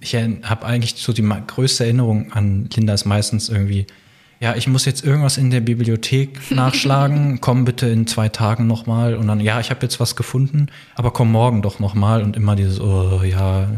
ich 0.00 0.16
habe 0.16 0.64
eigentlich 0.64 0.94
so 0.96 1.12
die 1.12 1.28
größte 1.46 1.84
Erinnerung 1.84 2.32
an 2.32 2.70
Linda 2.74 2.94
ist 2.94 3.04
meistens 3.04 3.50
irgendwie 3.50 3.86
ja, 4.40 4.54
ich 4.54 4.68
muss 4.68 4.84
jetzt 4.84 5.04
irgendwas 5.04 5.38
in 5.38 5.50
der 5.50 5.60
Bibliothek 5.60 6.50
nachschlagen, 6.50 7.40
komm 7.40 7.64
bitte 7.64 7.86
in 7.86 8.06
zwei 8.06 8.28
Tagen 8.28 8.66
nochmal 8.66 9.14
und 9.14 9.26
dann, 9.26 9.40
ja, 9.40 9.60
ich 9.60 9.70
habe 9.70 9.80
jetzt 9.82 9.98
was 10.00 10.16
gefunden, 10.16 10.68
aber 10.94 11.10
komm 11.10 11.32
morgen 11.32 11.62
doch 11.62 11.78
nochmal 11.78 12.22
und 12.22 12.36
immer 12.36 12.56
dieses, 12.56 12.80
oh 12.80 13.22
ja. 13.22 13.68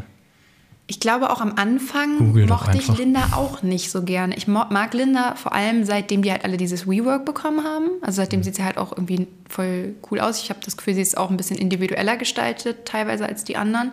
Ich 0.91 1.01
glaube 1.01 1.31
auch 1.31 1.43
am 1.43 1.53
Anfang 1.57 2.17
Google 2.17 2.47
mochte 2.47 2.79
ich 2.79 2.89
Linda 2.97 3.33
auch 3.33 3.63
nicht 3.63 3.91
so 3.91 4.03
gerne. 4.03 4.35
Ich 4.37 4.49
mag 4.49 4.95
Linda 4.95 5.35
vor 5.35 5.53
allem 5.53 5.85
seitdem 5.85 6.23
die 6.23 6.33
halt 6.33 6.45
alle 6.45 6.57
dieses 6.57 6.87
WeWork 6.89 7.27
bekommen 7.27 7.63
haben. 7.63 7.91
Also 8.01 8.23
seitdem 8.23 8.41
mhm. 8.41 8.45
sieht 8.45 8.57
sie 8.57 8.65
halt 8.65 8.79
auch 8.79 8.93
irgendwie 8.93 9.29
voll 9.51 9.95
cool 10.11 10.19
aus. 10.19 10.43
Ich 10.43 10.49
habe 10.49 10.61
das 10.65 10.79
Gefühl, 10.79 10.95
sie 10.95 11.03
ist 11.03 11.19
auch 11.19 11.29
ein 11.29 11.37
bisschen 11.37 11.59
individueller 11.59 12.17
gestaltet 12.17 12.87
teilweise 12.87 13.27
als 13.27 13.45
die 13.45 13.59
anderen. 13.59 13.93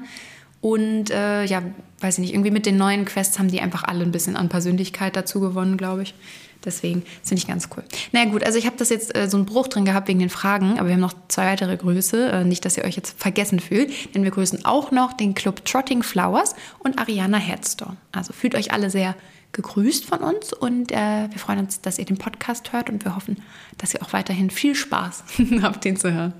Und 0.61 1.11
äh, 1.11 1.43
ja, 1.43 1.61
weiß 1.99 2.15
ich 2.17 2.21
nicht, 2.21 2.33
irgendwie 2.33 2.49
mit 2.49 2.65
den 2.65 2.77
neuen 2.77 3.03
Quests 3.03 3.39
haben 3.39 3.49
die 3.49 3.59
einfach 3.59 3.83
alle 3.83 4.03
ein 4.03 4.11
bisschen 4.13 4.37
an 4.37 4.47
Persönlichkeit 4.47 5.17
dazu 5.17 5.41
gewonnen, 5.41 5.75
glaube 5.75 6.03
ich. 6.03 6.15
Deswegen 6.63 7.03
finde 7.23 7.41
ich 7.41 7.47
ganz 7.47 7.69
cool. 7.75 7.83
Na 8.11 8.19
naja, 8.19 8.31
gut, 8.31 8.43
also 8.43 8.57
ich 8.57 8.65
habe 8.65 8.75
das 8.77 8.89
jetzt 8.89 9.15
äh, 9.15 9.29
so 9.29 9.37
einen 9.37 9.45
Bruch 9.45 9.67
drin 9.67 9.85
gehabt 9.85 10.07
wegen 10.07 10.19
den 10.19 10.29
Fragen, 10.29 10.79
aber 10.79 10.87
wir 10.87 10.93
haben 10.93 11.01
noch 11.01 11.13
zwei 11.27 11.45
weitere 11.47 11.77
Grüße. 11.77 12.31
Äh, 12.31 12.43
nicht, 12.43 12.65
dass 12.65 12.77
ihr 12.77 12.83
euch 12.83 12.95
jetzt 12.95 13.19
vergessen 13.19 13.59
fühlt, 13.59 13.91
denn 14.15 14.23
wir 14.23 14.31
grüßen 14.31 14.65
auch 14.65 14.91
noch 14.91 15.13
den 15.13 15.35
Club 15.35 15.63
Trotting 15.65 16.03
Flowers 16.03 16.55
und 16.79 16.99
Ariana 16.99 17.37
Headstone. 17.37 17.97
Also 18.11 18.33
fühlt 18.33 18.55
euch 18.55 18.73
alle 18.73 18.89
sehr 18.89 19.15
gegrüßt 19.51 20.05
von 20.05 20.19
uns 20.19 20.51
und 20.51 20.91
äh, 20.91 21.29
wir 21.29 21.39
freuen 21.39 21.59
uns, 21.59 21.81
dass 21.81 21.97
ihr 21.97 22.05
den 22.05 22.17
Podcast 22.17 22.73
hört 22.73 22.89
und 22.89 23.05
wir 23.05 23.15
hoffen, 23.15 23.37
dass 23.77 23.93
ihr 23.93 24.03
auch 24.03 24.11
weiterhin 24.11 24.49
viel 24.49 24.75
Spaß 24.75 25.23
habt, 25.61 25.85
den 25.85 25.95
zu 25.97 26.11
hören. 26.11 26.33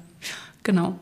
Genau. 0.64 1.00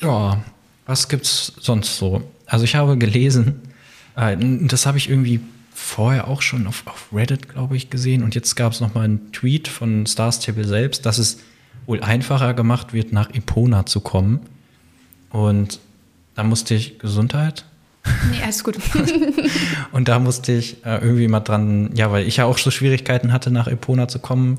Ja, 0.00 0.42
was 0.86 1.08
gibt's 1.08 1.52
sonst 1.58 1.96
so? 1.96 2.22
Also 2.46 2.64
ich 2.64 2.76
habe 2.76 2.96
gelesen, 2.96 3.60
äh, 4.16 4.36
das 4.38 4.86
habe 4.86 4.98
ich 4.98 5.10
irgendwie 5.10 5.40
vorher 5.78 6.28
auch 6.28 6.42
schon 6.42 6.66
auf, 6.66 6.82
auf 6.86 7.08
Reddit, 7.12 7.48
glaube 7.48 7.76
ich, 7.76 7.88
gesehen. 7.88 8.22
Und 8.22 8.34
jetzt 8.34 8.56
gab 8.56 8.72
es 8.72 8.80
nochmal 8.80 9.04
einen 9.04 9.32
Tweet 9.32 9.68
von 9.68 10.06
Star 10.06 10.32
Stable 10.32 10.66
selbst, 10.66 11.06
dass 11.06 11.18
es 11.18 11.38
wohl 11.86 12.02
einfacher 12.02 12.52
gemacht 12.52 12.92
wird, 12.92 13.12
nach 13.12 13.32
Epona 13.32 13.86
zu 13.86 14.00
kommen. 14.00 14.40
Und 15.30 15.78
da 16.34 16.42
musste 16.42 16.74
ich 16.74 16.98
Gesundheit. 16.98 17.64
Nee, 18.30 18.42
alles 18.42 18.64
gut. 18.64 18.76
und 19.92 20.08
da 20.08 20.18
musste 20.18 20.52
ich 20.52 20.84
äh, 20.84 20.98
irgendwie 20.98 21.28
mal 21.28 21.40
dran, 21.40 21.90
ja, 21.94 22.10
weil 22.10 22.26
ich 22.26 22.38
ja 22.38 22.44
auch 22.44 22.58
so 22.58 22.70
Schwierigkeiten 22.70 23.32
hatte, 23.32 23.50
nach 23.50 23.68
Epona 23.68 24.08
zu 24.08 24.18
kommen. 24.18 24.58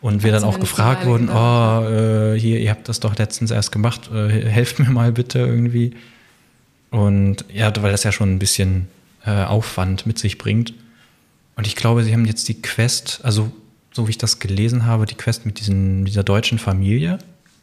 Und 0.00 0.22
wir 0.22 0.32
dann 0.32 0.44
auch 0.44 0.60
gefragt 0.60 1.06
wurden, 1.06 1.30
oh, 1.30 1.88
äh, 1.88 2.38
hier, 2.38 2.60
ihr 2.60 2.70
habt 2.70 2.90
das 2.90 3.00
doch 3.00 3.16
letztens 3.16 3.50
erst 3.50 3.72
gemacht, 3.72 4.10
äh, 4.12 4.28
helft 4.50 4.78
mir 4.78 4.90
mal 4.90 5.12
bitte 5.12 5.38
irgendwie. 5.38 5.94
Und 6.90 7.44
ja, 7.52 7.72
weil 7.80 7.90
das 7.90 8.04
ja 8.04 8.12
schon 8.12 8.34
ein 8.34 8.38
bisschen 8.38 8.88
äh, 9.26 9.44
Aufwand 9.44 10.06
mit 10.06 10.18
sich 10.18 10.38
bringt. 10.38 10.74
Und 11.56 11.66
ich 11.66 11.76
glaube, 11.76 12.04
sie 12.04 12.12
haben 12.12 12.24
jetzt 12.24 12.48
die 12.48 12.60
Quest, 12.60 13.20
also 13.22 13.50
so 13.92 14.06
wie 14.06 14.10
ich 14.10 14.18
das 14.18 14.40
gelesen 14.40 14.86
habe, 14.86 15.06
die 15.06 15.14
Quest 15.14 15.46
mit 15.46 15.60
diesen, 15.60 16.04
dieser 16.04 16.24
deutschen 16.24 16.58
Familie. 16.58 17.18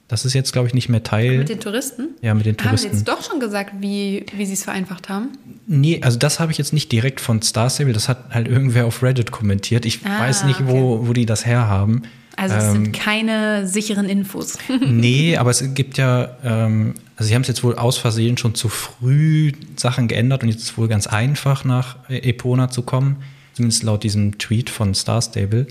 Das 0.07 0.25
ist 0.25 0.33
jetzt, 0.33 0.51
glaube 0.51 0.67
ich, 0.67 0.73
nicht 0.73 0.89
mehr 0.89 1.03
Teil. 1.03 1.37
Mit 1.37 1.49
den 1.49 1.59
Touristen? 1.59 2.09
Ja, 2.21 2.33
mit 2.33 2.45
den 2.45 2.57
Touristen. 2.57 2.89
Haben 2.89 2.93
Sie 2.93 2.97
jetzt 2.99 3.07
doch 3.07 3.23
schon 3.23 3.39
gesagt, 3.39 3.75
wie, 3.79 4.25
wie 4.35 4.45
Sie 4.45 4.53
es 4.53 4.63
vereinfacht 4.63 5.07
haben? 5.07 5.29
Nee, 5.67 6.01
also 6.01 6.17
das 6.17 6.39
habe 6.39 6.51
ich 6.51 6.57
jetzt 6.57 6.73
nicht 6.73 6.91
direkt 6.91 7.21
von 7.21 7.41
Star 7.41 7.69
Stable, 7.69 7.93
das 7.93 8.09
hat 8.09 8.33
halt 8.33 8.47
irgendwer 8.47 8.85
auf 8.85 9.03
Reddit 9.03 9.31
kommentiert. 9.31 9.85
Ich 9.85 10.05
ah, 10.05 10.19
weiß 10.19 10.43
nicht, 10.45 10.61
okay. 10.61 10.69
wo, 10.69 11.07
wo 11.07 11.13
die 11.13 11.25
das 11.25 11.45
herhaben. 11.45 12.03
Also 12.35 12.55
es 12.55 12.63
ähm, 12.65 12.71
sind 12.71 12.91
keine 12.93 13.67
sicheren 13.67 14.09
Infos. 14.09 14.57
nee, 14.81 15.37
aber 15.37 15.51
es 15.51 15.73
gibt 15.73 15.97
ja, 15.97 16.35
ähm, 16.43 16.95
also 17.21 17.27
sie 17.27 17.35
haben 17.35 17.43
es 17.43 17.49
jetzt 17.49 17.63
wohl 17.63 17.75
aus 17.75 17.99
Versehen 17.99 18.35
schon 18.35 18.55
zu 18.55 18.67
früh 18.67 19.51
Sachen 19.75 20.07
geändert 20.07 20.41
und 20.41 20.49
jetzt 20.49 20.63
ist 20.63 20.71
es 20.71 20.77
wohl 20.79 20.87
ganz 20.87 21.05
einfach 21.05 21.63
nach 21.63 21.97
Epona 22.09 22.71
zu 22.71 22.81
kommen. 22.81 23.17
Zumindest 23.53 23.83
laut 23.83 24.01
diesem 24.01 24.39
Tweet 24.39 24.71
von 24.71 24.95
Star 24.95 25.21
Stable. 25.21 25.67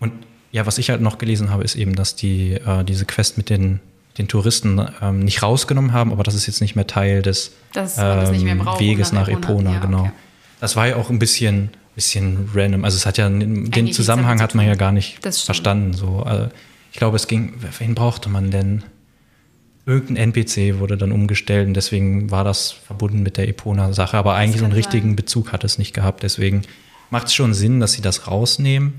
Und 0.00 0.12
ja, 0.52 0.64
was 0.64 0.78
ich 0.78 0.88
halt 0.88 1.02
noch 1.02 1.18
gelesen 1.18 1.50
habe, 1.50 1.64
ist 1.64 1.74
eben, 1.74 1.94
dass 1.94 2.16
die 2.16 2.52
äh, 2.52 2.82
diese 2.82 3.04
Quest 3.04 3.36
mit 3.36 3.50
den, 3.50 3.80
den 4.16 4.26
Touristen 4.26 4.80
ähm, 5.02 5.18
nicht 5.18 5.42
rausgenommen 5.42 5.92
haben, 5.92 6.12
aber 6.12 6.22
das 6.22 6.34
ist 6.34 6.46
jetzt 6.46 6.62
nicht 6.62 6.76
mehr 6.76 6.86
Teil 6.86 7.20
des 7.20 7.52
ähm, 7.76 8.58
braucht, 8.60 8.80
Weges 8.80 9.12
nach 9.12 9.28
Epona, 9.28 9.74
ja, 9.74 9.80
genau. 9.80 10.00
Okay. 10.04 10.12
Das 10.60 10.76
war 10.76 10.88
ja 10.88 10.96
auch 10.96 11.10
ein 11.10 11.18
bisschen, 11.18 11.68
bisschen 11.94 12.48
random. 12.54 12.86
Also 12.86 12.96
es 12.96 13.04
hat 13.04 13.18
ja 13.18 13.28
den 13.28 13.92
Zusammenhang 13.92 14.40
hat 14.40 14.54
man 14.54 14.66
ja 14.66 14.76
gar 14.76 14.92
nicht 14.92 15.18
verstanden. 15.20 15.92
So, 15.92 16.22
also 16.22 16.48
ich 16.90 16.96
glaube, 16.96 17.16
es 17.16 17.26
ging, 17.26 17.52
wen 17.78 17.94
brauchte 17.94 18.30
man 18.30 18.50
denn? 18.50 18.82
Irgendein 19.86 20.32
NPC 20.32 20.78
wurde 20.78 20.96
dann 20.96 21.12
umgestellt 21.12 21.68
und 21.68 21.74
deswegen 21.74 22.30
war 22.30 22.42
das 22.42 22.72
verbunden 22.72 23.22
mit 23.22 23.36
der 23.36 23.48
Epona-Sache. 23.48 24.16
Aber 24.16 24.34
eigentlich 24.34 24.60
so 24.60 24.64
einen 24.64 24.72
richtigen 24.72 25.10
sein. 25.10 25.16
Bezug 25.16 25.52
hat 25.52 25.62
es 25.62 25.78
nicht 25.78 25.92
gehabt. 25.92 26.22
Deswegen 26.22 26.62
macht 27.10 27.26
es 27.26 27.34
schon 27.34 27.52
Sinn, 27.52 27.80
dass 27.80 27.92
sie 27.92 28.00
das 28.00 28.26
rausnehmen. 28.26 28.94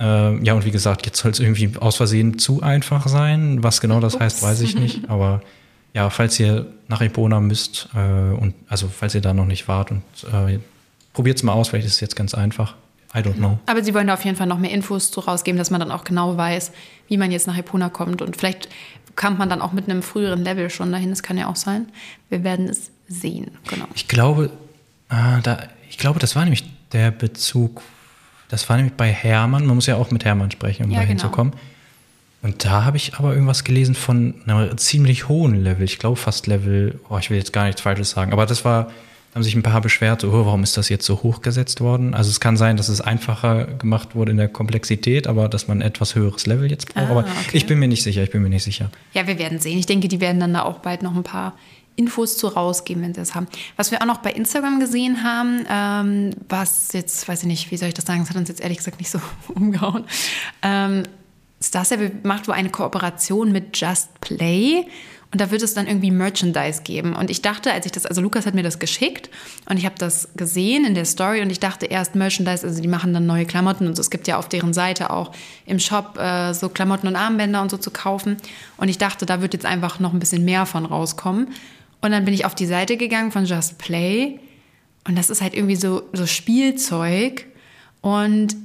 Äh, 0.00 0.42
ja, 0.44 0.54
und 0.54 0.64
wie 0.64 0.70
gesagt, 0.70 1.04
jetzt 1.04 1.18
soll 1.18 1.30
es 1.30 1.40
irgendwie 1.40 1.72
aus 1.78 1.96
Versehen 1.96 2.38
zu 2.38 2.62
einfach 2.62 3.06
sein. 3.06 3.62
Was 3.62 3.82
genau 3.82 4.00
das 4.00 4.14
Ups. 4.14 4.22
heißt, 4.22 4.42
weiß 4.42 4.60
ich 4.62 4.74
nicht. 4.74 5.00
Aber 5.10 5.42
ja, 5.94 6.08
falls 6.08 6.40
ihr 6.40 6.66
nach 6.88 7.02
Epona 7.02 7.40
müsst 7.40 7.90
äh, 7.94 8.34
und 8.34 8.54
also 8.68 8.88
falls 8.88 9.14
ihr 9.14 9.20
da 9.20 9.34
noch 9.34 9.46
nicht 9.46 9.68
wart 9.68 9.90
und 9.90 10.02
äh, 10.32 10.58
probiert 11.12 11.36
es 11.36 11.42
mal 11.42 11.52
aus, 11.52 11.68
vielleicht 11.68 11.86
ist 11.86 11.94
es 11.94 12.00
jetzt 12.00 12.16
ganz 12.16 12.34
einfach. 12.34 12.74
I 13.14 13.18
don't 13.18 13.34
know. 13.34 13.58
Aber 13.66 13.84
sie 13.84 13.94
wollen 13.94 14.06
da 14.06 14.14
auf 14.14 14.24
jeden 14.24 14.36
Fall 14.36 14.46
noch 14.46 14.58
mehr 14.58 14.70
Infos 14.70 15.10
zu 15.10 15.20
rausgeben, 15.20 15.58
dass 15.58 15.70
man 15.70 15.80
dann 15.80 15.90
auch 15.90 16.04
genau 16.04 16.36
weiß, 16.36 16.72
wie 17.08 17.18
man 17.18 17.30
jetzt 17.30 17.46
nach 17.46 17.56
Epona 17.56 17.90
kommt. 17.90 18.22
Und 18.22 18.36
vielleicht 18.36 18.68
kommt 19.16 19.38
man 19.38 19.50
dann 19.50 19.60
auch 19.60 19.72
mit 19.72 19.88
einem 19.88 20.02
früheren 20.02 20.42
Level 20.42 20.70
schon 20.70 20.90
dahin. 20.92 21.10
Das 21.10 21.22
kann 21.22 21.36
ja 21.36 21.48
auch 21.48 21.56
sein. 21.56 21.88
Wir 22.30 22.42
werden 22.42 22.68
es 22.68 22.90
sehen. 23.08 23.50
Genau. 23.68 23.84
Ich 23.94 24.08
glaube, 24.08 24.50
ah, 25.08 25.40
da, 25.42 25.58
ich 25.90 25.98
glaube, 25.98 26.18
das 26.18 26.34
war 26.36 26.44
nämlich 26.44 26.64
der 26.92 27.10
Bezug. 27.10 27.82
Das 28.48 28.68
war 28.68 28.76
nämlich 28.76 28.94
bei 28.94 29.10
Hermann. 29.10 29.66
Man 29.66 29.74
muss 29.74 29.86
ja 29.86 29.96
auch 29.96 30.10
mit 30.10 30.24
Hermann 30.24 30.50
sprechen, 30.50 30.84
um 30.84 30.90
ja, 30.90 31.00
da 31.00 31.04
genau. 31.04 31.20
hinzukommen. 31.20 31.52
Und 32.42 32.64
da 32.64 32.84
habe 32.84 32.96
ich 32.96 33.14
aber 33.14 33.34
irgendwas 33.34 33.62
gelesen 33.62 33.94
von 33.94 34.34
einem 34.46 34.76
ziemlich 34.76 35.28
hohen 35.28 35.62
Level. 35.62 35.84
Ich 35.84 35.98
glaube 35.98 36.16
fast 36.16 36.46
Level, 36.48 36.98
oh, 37.08 37.18
ich 37.18 37.30
will 37.30 37.36
jetzt 37.36 37.52
gar 37.52 37.66
nichts 37.66 37.80
Falsches 37.80 38.10
sagen, 38.10 38.32
aber 38.32 38.46
das 38.46 38.64
war 38.64 38.90
haben 39.34 39.42
sich 39.42 39.54
ein 39.54 39.62
paar 39.62 39.80
beschwert, 39.80 40.24
oh, 40.24 40.32
warum 40.32 40.62
ist 40.62 40.76
das 40.76 40.90
jetzt 40.90 41.06
so 41.06 41.22
hochgesetzt 41.22 41.80
worden? 41.80 42.14
Also 42.14 42.28
es 42.28 42.38
kann 42.38 42.56
sein, 42.56 42.76
dass 42.76 42.88
es 42.88 43.00
einfacher 43.00 43.64
gemacht 43.64 44.14
wurde 44.14 44.32
in 44.32 44.36
der 44.36 44.48
Komplexität, 44.48 45.26
aber 45.26 45.48
dass 45.48 45.68
man 45.68 45.78
ein 45.78 45.82
etwas 45.82 46.14
höheres 46.14 46.46
Level 46.46 46.70
jetzt 46.70 46.92
braucht. 46.92 47.08
Ah, 47.08 47.10
aber 47.10 47.24
ich 47.52 47.66
bin 47.66 47.78
mir 47.78 47.88
nicht 47.88 48.02
sicher, 48.02 48.22
ich 48.22 48.30
bin 48.30 48.42
mir 48.42 48.50
nicht 48.50 48.64
sicher. 48.64 48.90
Ja, 49.14 49.26
wir 49.26 49.38
werden 49.38 49.58
sehen. 49.58 49.78
Ich 49.78 49.86
denke, 49.86 50.08
die 50.08 50.20
werden 50.20 50.38
dann 50.38 50.52
da 50.52 50.62
auch 50.62 50.80
bald 50.80 51.02
noch 51.02 51.16
ein 51.16 51.22
paar 51.22 51.54
Infos 51.96 52.36
zu 52.36 52.48
rausgeben, 52.48 53.02
wenn 53.02 53.14
sie 53.14 53.20
das 53.20 53.34
haben. 53.34 53.46
Was 53.76 53.90
wir 53.90 54.02
auch 54.02 54.06
noch 54.06 54.18
bei 54.18 54.32
Instagram 54.32 54.80
gesehen 54.80 55.24
haben, 55.24 55.64
ähm, 55.68 56.30
was 56.48 56.92
jetzt, 56.92 57.26
weiß 57.26 57.42
ich 57.42 57.46
nicht, 57.46 57.70
wie 57.70 57.76
soll 57.78 57.88
ich 57.88 57.94
das 57.94 58.04
sagen, 58.04 58.20
das 58.20 58.30
hat 58.30 58.36
uns 58.36 58.48
jetzt 58.50 58.60
ehrlich 58.60 58.78
gesagt 58.78 58.98
nicht 58.98 59.10
so 59.10 59.20
umgehauen. 59.54 60.04
Ähm, 60.62 61.04
Starstable 61.62 62.12
macht 62.22 62.48
wohl 62.48 62.54
eine 62.54 62.70
Kooperation 62.70 63.52
mit 63.52 63.78
Just 63.78 64.20
Play. 64.20 64.86
Und 65.32 65.40
da 65.40 65.50
wird 65.50 65.62
es 65.62 65.72
dann 65.72 65.86
irgendwie 65.86 66.10
Merchandise 66.10 66.82
geben. 66.82 67.14
Und 67.14 67.30
ich 67.30 67.40
dachte, 67.40 67.72
als 67.72 67.86
ich 67.86 67.92
das, 67.92 68.04
also 68.04 68.20
Lukas 68.20 68.44
hat 68.44 68.54
mir 68.54 68.62
das 68.62 68.78
geschickt 68.78 69.30
und 69.68 69.78
ich 69.78 69.86
habe 69.86 69.94
das 69.98 70.28
gesehen 70.36 70.84
in 70.84 70.94
der 70.94 71.06
Story 71.06 71.40
und 71.40 71.50
ich 71.50 71.58
dachte 71.58 71.86
erst 71.86 72.14
Merchandise, 72.14 72.66
also 72.66 72.82
die 72.82 72.88
machen 72.88 73.14
dann 73.14 73.26
neue 73.26 73.46
Klamotten 73.46 73.86
und 73.86 73.96
so. 73.96 74.02
Es 74.02 74.10
gibt 74.10 74.28
ja 74.28 74.36
auf 74.36 74.48
deren 74.48 74.74
Seite 74.74 75.10
auch 75.10 75.32
im 75.64 75.78
Shop 75.78 76.18
äh, 76.18 76.52
so 76.52 76.68
Klamotten 76.68 77.08
und 77.08 77.16
Armbänder 77.16 77.62
und 77.62 77.70
so 77.70 77.78
zu 77.78 77.90
kaufen. 77.90 78.36
Und 78.76 78.88
ich 78.88 78.98
dachte, 78.98 79.24
da 79.24 79.40
wird 79.40 79.54
jetzt 79.54 79.64
einfach 79.64 80.00
noch 80.00 80.12
ein 80.12 80.20
bisschen 80.20 80.44
mehr 80.44 80.66
von 80.66 80.84
rauskommen. 80.84 81.48
Und 82.02 82.10
dann 82.10 82.24
bin 82.24 82.34
ich 82.34 82.44
auf 82.44 82.54
die 82.54 82.66
Seite 82.66 82.96
gegangen 82.98 83.32
von 83.32 83.46
Just 83.46 83.78
Play 83.78 84.38
und 85.08 85.16
das 85.16 85.30
ist 85.30 85.40
halt 85.40 85.54
irgendwie 85.54 85.76
so, 85.76 86.02
so 86.12 86.26
Spielzeug. 86.26 87.46
Und 88.00 88.56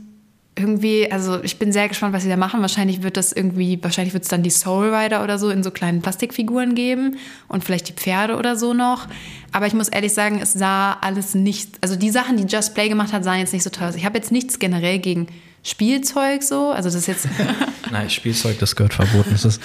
irgendwie, 0.57 1.11
also 1.11 1.41
ich 1.43 1.59
bin 1.59 1.71
sehr 1.71 1.87
gespannt, 1.87 2.13
was 2.13 2.23
sie 2.23 2.29
da 2.29 2.37
machen. 2.37 2.61
Wahrscheinlich 2.61 3.03
wird 3.03 3.17
das 3.17 3.31
irgendwie, 3.31 3.79
wahrscheinlich 3.81 4.13
wird 4.13 4.23
es 4.23 4.29
dann 4.29 4.43
die 4.43 4.49
Soul 4.49 4.93
Rider 4.93 5.23
oder 5.23 5.37
so 5.37 5.49
in 5.49 5.63
so 5.63 5.71
kleinen 5.71 6.01
Plastikfiguren 6.01 6.75
geben 6.75 7.17
und 7.47 7.63
vielleicht 7.63 7.89
die 7.89 7.93
Pferde 7.93 8.35
oder 8.35 8.55
so 8.55 8.73
noch. 8.73 9.07
Aber 9.51 9.67
ich 9.67 9.73
muss 9.73 9.87
ehrlich 9.87 10.13
sagen, 10.13 10.39
es 10.41 10.53
sah 10.53 10.93
alles 10.93 11.35
nicht, 11.35 11.75
also 11.81 11.95
die 11.95 12.09
Sachen, 12.09 12.37
die 12.37 12.43
Just 12.43 12.73
Play 12.73 12.89
gemacht 12.89 13.13
hat, 13.13 13.23
sahen 13.23 13.39
jetzt 13.39 13.53
nicht 13.53 13.63
so 13.63 13.69
toll 13.69 13.87
aus. 13.87 13.95
Ich 13.95 14.05
habe 14.05 14.17
jetzt 14.17 14.31
nichts 14.31 14.59
generell 14.59 14.99
gegen 14.99 15.27
Spielzeug 15.63 16.43
so, 16.43 16.71
also 16.71 16.87
das 16.87 16.95
ist 16.95 17.07
jetzt. 17.07 17.27
Nein, 17.91 18.09
Spielzeug, 18.09 18.57
das 18.59 18.75
gehört 18.75 18.93
verboten. 18.93 19.31
Das 19.31 19.43
ist 19.43 19.61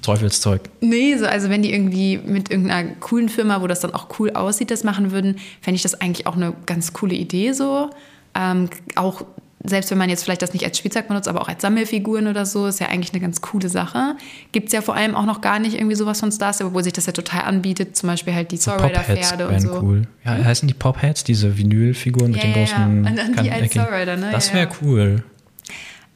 Teufelszeug. 0.00 0.62
Nee, 0.80 1.16
so, 1.16 1.26
also 1.26 1.50
wenn 1.50 1.62
die 1.62 1.72
irgendwie 1.72 2.18
mit 2.18 2.50
irgendeiner 2.50 2.90
coolen 3.00 3.28
Firma, 3.28 3.60
wo 3.60 3.66
das 3.66 3.80
dann 3.80 3.92
auch 3.92 4.18
cool 4.18 4.30
aussieht, 4.30 4.70
das 4.70 4.84
machen 4.84 5.10
würden, 5.10 5.36
fände 5.60 5.76
ich 5.76 5.82
das 5.82 6.00
eigentlich 6.00 6.26
auch 6.26 6.36
eine 6.36 6.54
ganz 6.66 6.92
coole 6.92 7.14
Idee 7.14 7.52
so. 7.52 7.90
Ähm, 8.34 8.70
auch 8.96 9.24
selbst 9.64 9.90
wenn 9.90 9.98
man 9.98 10.10
jetzt 10.10 10.24
vielleicht 10.24 10.42
das 10.42 10.52
nicht 10.52 10.64
als 10.64 10.76
Spielzeug 10.76 11.08
benutzt, 11.08 11.26
aber 11.26 11.40
auch 11.40 11.48
als 11.48 11.62
Sammelfiguren 11.62 12.26
oder 12.26 12.44
so, 12.44 12.66
ist 12.66 12.80
ja 12.80 12.88
eigentlich 12.88 13.12
eine 13.12 13.20
ganz 13.20 13.40
coole 13.40 13.70
Sache. 13.70 14.14
Gibt 14.52 14.68
es 14.68 14.72
ja 14.74 14.82
vor 14.82 14.94
allem 14.94 15.14
auch 15.14 15.24
noch 15.24 15.40
gar 15.40 15.58
nicht 15.58 15.74
irgendwie 15.74 15.96
sowas 15.96 16.20
von 16.20 16.30
Stars, 16.30 16.60
obwohl 16.60 16.84
sich 16.84 16.92
das 16.92 17.06
ja 17.06 17.12
total 17.12 17.42
anbieten, 17.42 17.94
zum 17.94 18.08
Beispiel 18.08 18.34
halt 18.34 18.52
die 18.52 18.58
Sorrider-Pferde 18.58 19.48
und 19.48 19.60
so. 19.60 19.80
cool. 19.82 20.02
Ja, 20.24 20.36
hm? 20.36 20.44
heißen 20.44 20.68
die 20.68 20.74
Popheads, 20.74 21.24
diese 21.24 21.56
Vinylfiguren 21.56 22.32
ja, 22.32 22.36
mit 22.36 22.42
den 22.42 22.50
ja, 22.50 22.56
großen 22.56 23.04
ja. 23.04 23.10
Und 23.10 23.18
dann 23.18 23.44
die 23.44 23.50
als 23.50 23.72
Sorrider, 23.72 24.16
ne? 24.16 24.30
Das 24.32 24.52
wäre 24.52 24.68
cool. 24.82 25.24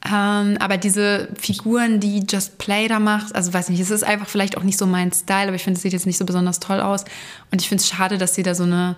Ähm, 0.05 0.57
aber 0.59 0.77
diese 0.77 1.29
Figuren, 1.37 1.99
die 1.99 2.23
Just 2.29 2.57
Play 2.57 2.87
da 2.87 2.99
macht, 2.99 3.35
also 3.35 3.53
weiß 3.53 3.69
nicht, 3.69 3.81
es 3.81 3.89
ist 3.89 4.03
einfach 4.03 4.27
vielleicht 4.27 4.57
auch 4.57 4.63
nicht 4.63 4.77
so 4.77 4.85
mein 4.85 5.11
Style, 5.11 5.47
aber 5.47 5.55
ich 5.55 5.63
finde, 5.63 5.77
es 5.77 5.81
sieht 5.81 5.91
jetzt 5.91 6.05
nicht 6.05 6.17
so 6.17 6.25
besonders 6.25 6.59
toll 6.59 6.79
aus. 6.79 7.03
Und 7.51 7.61
ich 7.61 7.67
finde 7.67 7.81
es 7.81 7.89
schade, 7.89 8.17
dass 8.17 8.35
sie 8.35 8.43
da 8.43 8.55
so 8.55 8.63
eine 8.63 8.95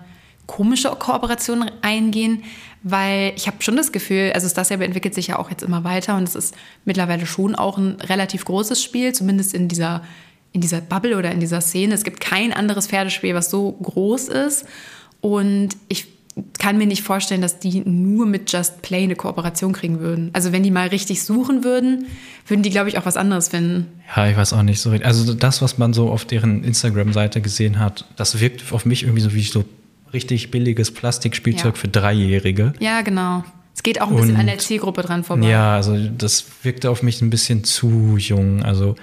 komische 0.48 0.90
Kooperation 0.90 1.70
eingehen, 1.82 2.44
weil 2.84 3.34
ich 3.36 3.48
habe 3.48 3.58
schon 3.62 3.76
das 3.76 3.92
Gefühl, 3.92 4.32
also 4.34 4.48
das 4.54 4.68
selber 4.68 4.86
entwickelt 4.86 5.14
sich 5.14 5.28
ja 5.28 5.40
auch 5.40 5.50
jetzt 5.50 5.64
immer 5.64 5.84
weiter 5.84 6.18
und 6.18 6.24
es 6.24 6.36
ist 6.36 6.56
mittlerweile 6.86 7.26
schon 7.26 7.56
auch 7.56 7.78
ein 7.78 8.02
relativ 8.02 8.46
großes 8.46 8.82
Spiel, 8.82 9.14
zumindest 9.14 9.54
in 9.54 9.68
dieser, 9.68 10.04
in 10.52 10.62
dieser 10.62 10.82
Bubble 10.82 11.18
oder 11.18 11.32
in 11.32 11.40
dieser 11.40 11.62
Szene. 11.62 11.94
Es 11.94 12.04
gibt 12.04 12.22
kein 12.22 12.54
anderes 12.54 12.88
Pferdespiel, 12.88 13.36
was 13.36 13.50
so 13.50 13.72
groß 13.72 14.30
ist 14.30 14.66
und 15.22 15.70
ich 15.88 16.08
kann 16.60 16.78
mir 16.78 16.88
nicht 16.88 17.04
vorstellen, 17.04 17.42
dass 17.42 17.60
die 17.60 17.82
nur 17.82 18.26
mit 18.26 18.52
Just 18.52 18.82
Play 18.82 19.04
eine 19.04 19.16
Kooperation 19.16 19.74
kriegen 19.74 20.00
würden. 20.00 20.30
Also 20.34 20.52
wenn 20.52 20.64
die 20.64 20.72
mal 20.72 20.88
richtig 20.88 21.24
suchen 21.24 21.64
würden, 21.64 22.06
würden 22.48 22.64
die, 22.64 22.70
glaube 22.70 22.90
ich, 22.90 22.98
auch 22.98 23.06
was 23.06 23.18
anderes 23.18 23.50
finden. 23.50 23.88
Ja, 24.16 24.28
ich 24.28 24.38
weiß 24.38 24.54
auch 24.54 24.64
nicht 24.64 24.80
so. 24.80 24.92
Also 24.92 25.34
das, 25.34 25.62
was 25.62 25.78
man 25.78 25.94
so 25.94 26.10
auf 26.10 26.26
deren 26.26 26.64
Instagram-Seite 26.64 27.42
gesehen 27.42 27.80
hat, 27.80 28.06
das 28.16 28.40
wirkt 28.40 28.72
auf 28.72 28.86
mich 28.86 29.04
irgendwie 29.04 29.22
so 29.22 29.34
wie 29.34 29.44
so 29.44 29.66
richtig 30.14 30.52
billiges 30.52 30.92
Plastikspielzeug 30.92 31.76
ja. 31.76 31.80
für 31.80 31.88
Dreijährige. 31.88 32.74
Ja, 32.80 33.02
genau. 33.02 33.44
Es 33.74 33.84
geht 33.84 34.02
auch 34.02 34.10
ein 34.10 34.16
bisschen 34.16 34.32
Und, 34.36 34.40
an 34.40 34.48
der 34.48 34.58
Zielgruppe 34.58 35.02
dran 35.02 35.24
vorbei. 35.24 35.48
Ja, 35.48 35.76
also 35.76 35.98
das 35.98 36.46
wirkte 36.64 36.90
auf 36.90 37.04
mich 37.04 37.22
ein 37.22 37.30
bisschen 37.30 37.64
zu 37.64 38.18
jung. 38.18 38.64
Also 38.64 38.96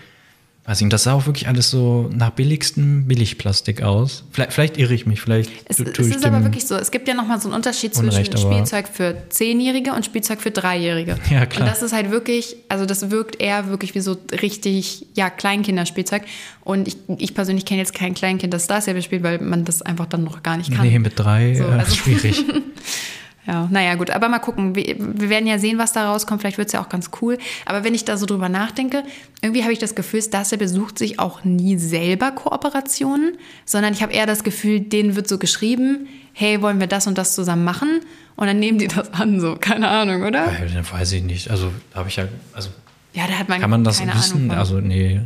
weiß 0.69 0.83
nicht, 0.83 0.93
das 0.93 1.05
sah 1.05 1.15
auch 1.15 1.25
wirklich 1.25 1.49
alles 1.49 1.71
so 1.71 2.11
nach 2.13 2.31
billigstem 2.31 3.07
Billigplastik 3.07 3.81
aus. 3.81 4.25
Vielleicht, 4.31 4.53
vielleicht 4.53 4.77
irre 4.77 4.93
ich 4.93 5.07
mich, 5.07 5.19
vielleicht. 5.19 5.51
Es, 5.65 5.81
es 5.81 5.99
ist 5.99 6.27
aber 6.27 6.45
wirklich 6.45 6.67
so. 6.67 6.75
Es 6.75 6.91
gibt 6.91 7.09
ja 7.09 7.15
nochmal 7.15 7.41
so 7.41 7.49
einen 7.49 7.57
Unterschied 7.57 7.97
Unrecht, 7.97 8.33
zwischen 8.33 8.53
Spielzeug 8.53 8.87
für 8.93 9.17
Zehnjährige 9.31 9.95
und 9.95 10.05
Spielzeug 10.05 10.43
für 10.43 10.51
Dreijährige. 10.51 11.17
Ja, 11.31 11.45
klar. 11.45 11.67
Und 11.67 11.73
das 11.73 11.83
ist 11.83 11.93
halt 11.93 12.11
wirklich, 12.11 12.57
also 12.69 12.87
das 12.87 13.11
wirkt 13.11 13.41
eher 13.41 13.69
wirklich 13.69 13.95
wie 13.95 14.01
so 14.01 14.17
richtig, 14.41 15.07
ja, 15.15 15.29
Kleinkinderspielzeug. 15.29 16.23
Und 16.65 16.89
ich, 16.89 16.97
ich 17.19 17.35
persönlich 17.35 17.67
kenne 17.67 17.81
jetzt 17.81 17.95
kein 17.95 18.15
Kleinkind, 18.15 18.53
das 18.55 18.67
dasselbe 18.67 19.03
spielt, 19.03 19.23
weil 19.23 19.39
man 19.39 19.65
das 19.65 19.83
einfach 19.83 20.07
dann 20.07 20.25
noch 20.25 20.43
gar 20.43 20.57
nicht 20.57 20.73
kann. 20.73 20.87
Nee, 20.87 20.99
mit 20.99 21.19
drei 21.19 21.55
so, 21.55 21.65
also 21.65 21.95
schwierig. 21.95 22.45
Ja, 23.49 23.67
naja, 23.71 23.95
gut. 23.95 24.11
Aber 24.11 24.29
mal 24.29 24.41
gucken. 24.41 24.75
Wir, 24.75 24.97
wir 24.99 25.31
werden 25.31 25.47
ja 25.47 25.59
sehen, 25.59 25.79
was 25.79 25.93
da 25.93 26.11
rauskommt. 26.11 26.43
Vielleicht 26.43 26.59
wird 26.59 26.69
es 26.69 26.75
ja 26.75 26.83
auch 26.83 26.91
ganz 26.91 27.11
cool. 27.23 27.39
Aber 27.65 27.83
wenn 27.83 27.95
ich 27.95 28.05
da 28.05 28.19
so 28.19 28.27
drüber 28.27 28.51
nachdenke, 28.51 29.05
irgendwie 29.41 29.63
habe 29.63 29.73
ich 29.73 29.79
das 29.79 29.95
Gefühl, 29.95 30.21
Starstep 30.21 30.59
besucht 30.59 30.99
sich 30.99 31.19
auch 31.19 31.45
nie 31.45 31.79
selber 31.79 32.31
Kooperationen, 32.31 33.39
sondern 33.65 33.95
ich 33.95 34.03
habe 34.03 34.13
eher 34.13 34.27
das 34.27 34.45
Gefühl, 34.45 34.81
denen 34.81 35.17
wird 35.17 35.29
so 35.29 35.39
geschrieben, 35.39 36.09
hey, 36.35 36.61
wollen 36.61 36.79
wir 36.79 36.89
das 36.89 37.07
und 37.07 37.17
das 37.17 37.35
zusammen 37.35 37.65
machen? 37.65 38.01
Und 38.37 38.49
dann 38.49 38.59
nehmen 38.59 38.79
die 38.79 38.89
das 38.89 39.15
an, 39.15 39.41
so. 39.41 39.57
Keine 39.57 39.89
Ahnung, 39.89 40.25
oder? 40.25 40.53
Ja, 40.53 40.67
dann 40.75 40.93
weiß 40.93 41.13
ich 41.13 41.23
nicht. 41.23 41.51
Also, 41.51 41.73
da 41.93 42.01
habe 42.01 42.11
ich 42.11 42.17
ja, 42.17 42.29
also. 42.53 42.69
Ja, 43.15 43.27
da 43.27 43.33
hat 43.33 43.49
man 43.49 43.63
Kann 43.63 43.71
man 43.71 43.83
das 43.83 44.07
wissen? 44.07 44.51
Also, 44.51 44.79
nee. 44.81 45.23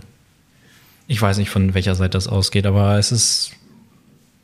Ich 1.08 1.20
weiß 1.20 1.38
nicht, 1.38 1.50
von 1.50 1.74
welcher 1.74 1.96
Seite 1.96 2.10
das 2.10 2.28
ausgeht, 2.28 2.66
aber 2.66 2.98
es 2.98 3.10
ist 3.10 3.52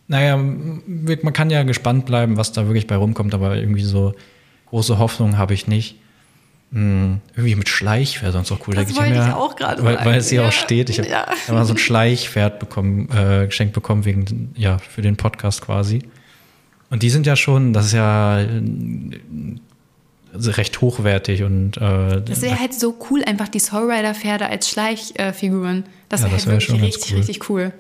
naja, 0.09 0.37
man 0.37 1.33
kann 1.33 1.51
ja 1.51 1.63
gespannt 1.63 2.07
bleiben, 2.07 2.37
was 2.37 2.53
da 2.53 2.67
wirklich 2.67 2.87
bei 2.87 2.97
rumkommt, 2.97 3.35
aber 3.35 3.57
irgendwie 3.57 3.85
so 3.85 4.15
große 4.67 4.99
Hoffnung 4.99 5.39
habe 5.39 5.55
ich 5.55 5.67
nicht. 5.67 5.97
Hm, 6.73 7.21
irgendwie 7.35 7.55
mit 7.55 7.69
Schleich 7.69 8.21
wäre 8.21 8.33
sonst 8.33 8.51
auch 8.53 8.67
cool. 8.67 8.75
Das 8.75 8.89
da 8.89 8.97
wollte 8.97 9.13
ich 9.13 9.17
ja, 9.17 9.37
auch 9.37 9.57
gerade 9.57 9.83
Weil, 9.83 10.05
weil 10.05 10.19
es 10.19 10.29
hier 10.29 10.43
ja. 10.43 10.49
auch 10.49 10.53
steht. 10.53 10.91
Ich 10.91 10.99
habe 10.99 11.09
ja. 11.09 11.27
mal 11.49 11.65
so 11.65 11.75
ein 11.75 11.79
Schleichpferd 11.79 12.59
bekommen, 12.59 13.09
äh, 13.11 13.47
geschenkt 13.47 13.75
bekommen, 13.75 14.05
wegen, 14.05 14.53
ja, 14.55 14.79
für 14.79 15.01
den 15.01 15.17
Podcast 15.17 15.63
quasi. 15.63 16.03
Und 16.91 17.03
die 17.03 17.11
sind 17.11 17.27
ja 17.27 17.37
schon, 17.37 17.73
das 17.73 17.87
ist 17.87 17.93
ja 17.93 18.45
also 20.33 20.51
recht 20.53 20.81
hochwertig 20.81 21.43
und 21.43 21.77
äh, 21.79 22.23
Das 22.23 22.43
wäre 22.43 22.59
halt 22.59 22.75
so 22.75 22.97
cool, 23.11 23.23
einfach 23.25 23.49
die 23.49 23.61
Soul 23.61 23.91
Rider 23.91 24.15
Pferde 24.15 24.47
als 24.47 24.69
Schleichfiguren. 24.69 25.85
das 26.09 26.23
wäre 26.23 26.33
halt 26.33 26.47
wär 26.47 26.53
wirklich 26.61 26.83
richtig, 26.83 27.13
cool. 27.13 27.19
richtig 27.19 27.51
cool. 27.51 27.73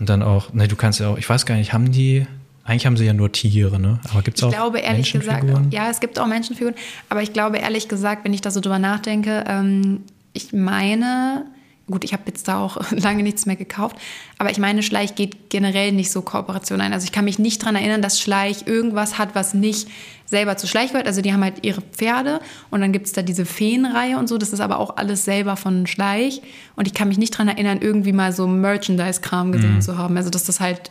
Und 0.00 0.08
dann 0.08 0.22
auch, 0.22 0.52
ne, 0.52 0.68
du 0.68 0.76
kannst 0.76 1.00
ja 1.00 1.08
auch, 1.08 1.18
ich 1.18 1.28
weiß 1.28 1.46
gar 1.46 1.56
nicht, 1.56 1.72
haben 1.72 1.90
die, 1.90 2.26
eigentlich 2.64 2.86
haben 2.86 2.96
sie 2.96 3.04
ja 3.04 3.12
nur 3.12 3.32
Tiere, 3.32 3.80
ne? 3.80 3.98
Aber 4.10 4.22
gibt 4.22 4.36
es 4.38 4.42
auch 4.44 4.48
Ich 4.50 4.54
glaube 4.56 4.78
ehrlich 4.78 5.10
gesagt, 5.12 5.42
Menschenfiguren? 5.42 5.70
ja, 5.72 5.90
es 5.90 6.00
gibt 6.00 6.18
auch 6.18 6.26
Menschenfiguren, 6.26 6.74
aber 7.08 7.22
ich 7.22 7.32
glaube 7.32 7.58
ehrlich 7.58 7.88
gesagt, 7.88 8.24
wenn 8.24 8.32
ich 8.32 8.40
da 8.40 8.50
so 8.50 8.60
drüber 8.60 8.78
nachdenke, 8.78 9.44
ähm, 9.48 10.02
ich 10.32 10.52
meine, 10.52 11.46
gut, 11.90 12.04
ich 12.04 12.12
habe 12.12 12.22
jetzt 12.26 12.46
da 12.48 12.58
auch 12.60 12.78
lange 12.92 13.22
nichts 13.22 13.46
mehr 13.46 13.56
gekauft, 13.56 13.96
aber 14.38 14.50
ich 14.50 14.58
meine, 14.58 14.82
Schleich 14.82 15.14
geht 15.14 15.50
generell 15.50 15.92
nicht 15.92 16.10
so 16.10 16.22
Kooperation 16.22 16.80
ein. 16.80 16.92
Also 16.92 17.04
ich 17.04 17.12
kann 17.12 17.24
mich 17.24 17.38
nicht 17.38 17.62
daran 17.62 17.76
erinnern, 17.76 18.02
dass 18.02 18.20
Schleich 18.20 18.66
irgendwas 18.66 19.18
hat, 19.18 19.34
was 19.34 19.54
nicht 19.54 19.88
selber 20.26 20.56
zu 20.58 20.66
Schleich 20.66 20.90
gehört. 20.92 21.06
Also 21.06 21.22
die 21.22 21.32
haben 21.32 21.42
halt 21.42 21.64
ihre 21.64 21.80
Pferde 21.80 22.40
und 22.70 22.80
dann 22.82 22.92
gibt 22.92 23.06
es 23.06 23.12
da 23.12 23.22
diese 23.22 23.46
Feenreihe 23.46 24.18
und 24.18 24.28
so. 24.28 24.36
Das 24.36 24.52
ist 24.52 24.60
aber 24.60 24.78
auch 24.78 24.96
alles 24.98 25.24
selber 25.24 25.56
von 25.56 25.86
Schleich. 25.86 26.42
Und 26.76 26.86
ich 26.86 26.92
kann 26.94 27.08
mich 27.08 27.16
nicht 27.18 27.32
daran 27.34 27.48
erinnern, 27.48 27.78
irgendwie 27.80 28.12
mal 28.12 28.32
so 28.32 28.46
Merchandise-Kram 28.46 29.52
gesehen 29.52 29.76
Mhm. 29.76 29.80
zu 29.80 29.96
haben. 29.98 30.16
Also 30.16 30.28
dass 30.30 30.44
das 30.44 30.60
halt 30.60 30.90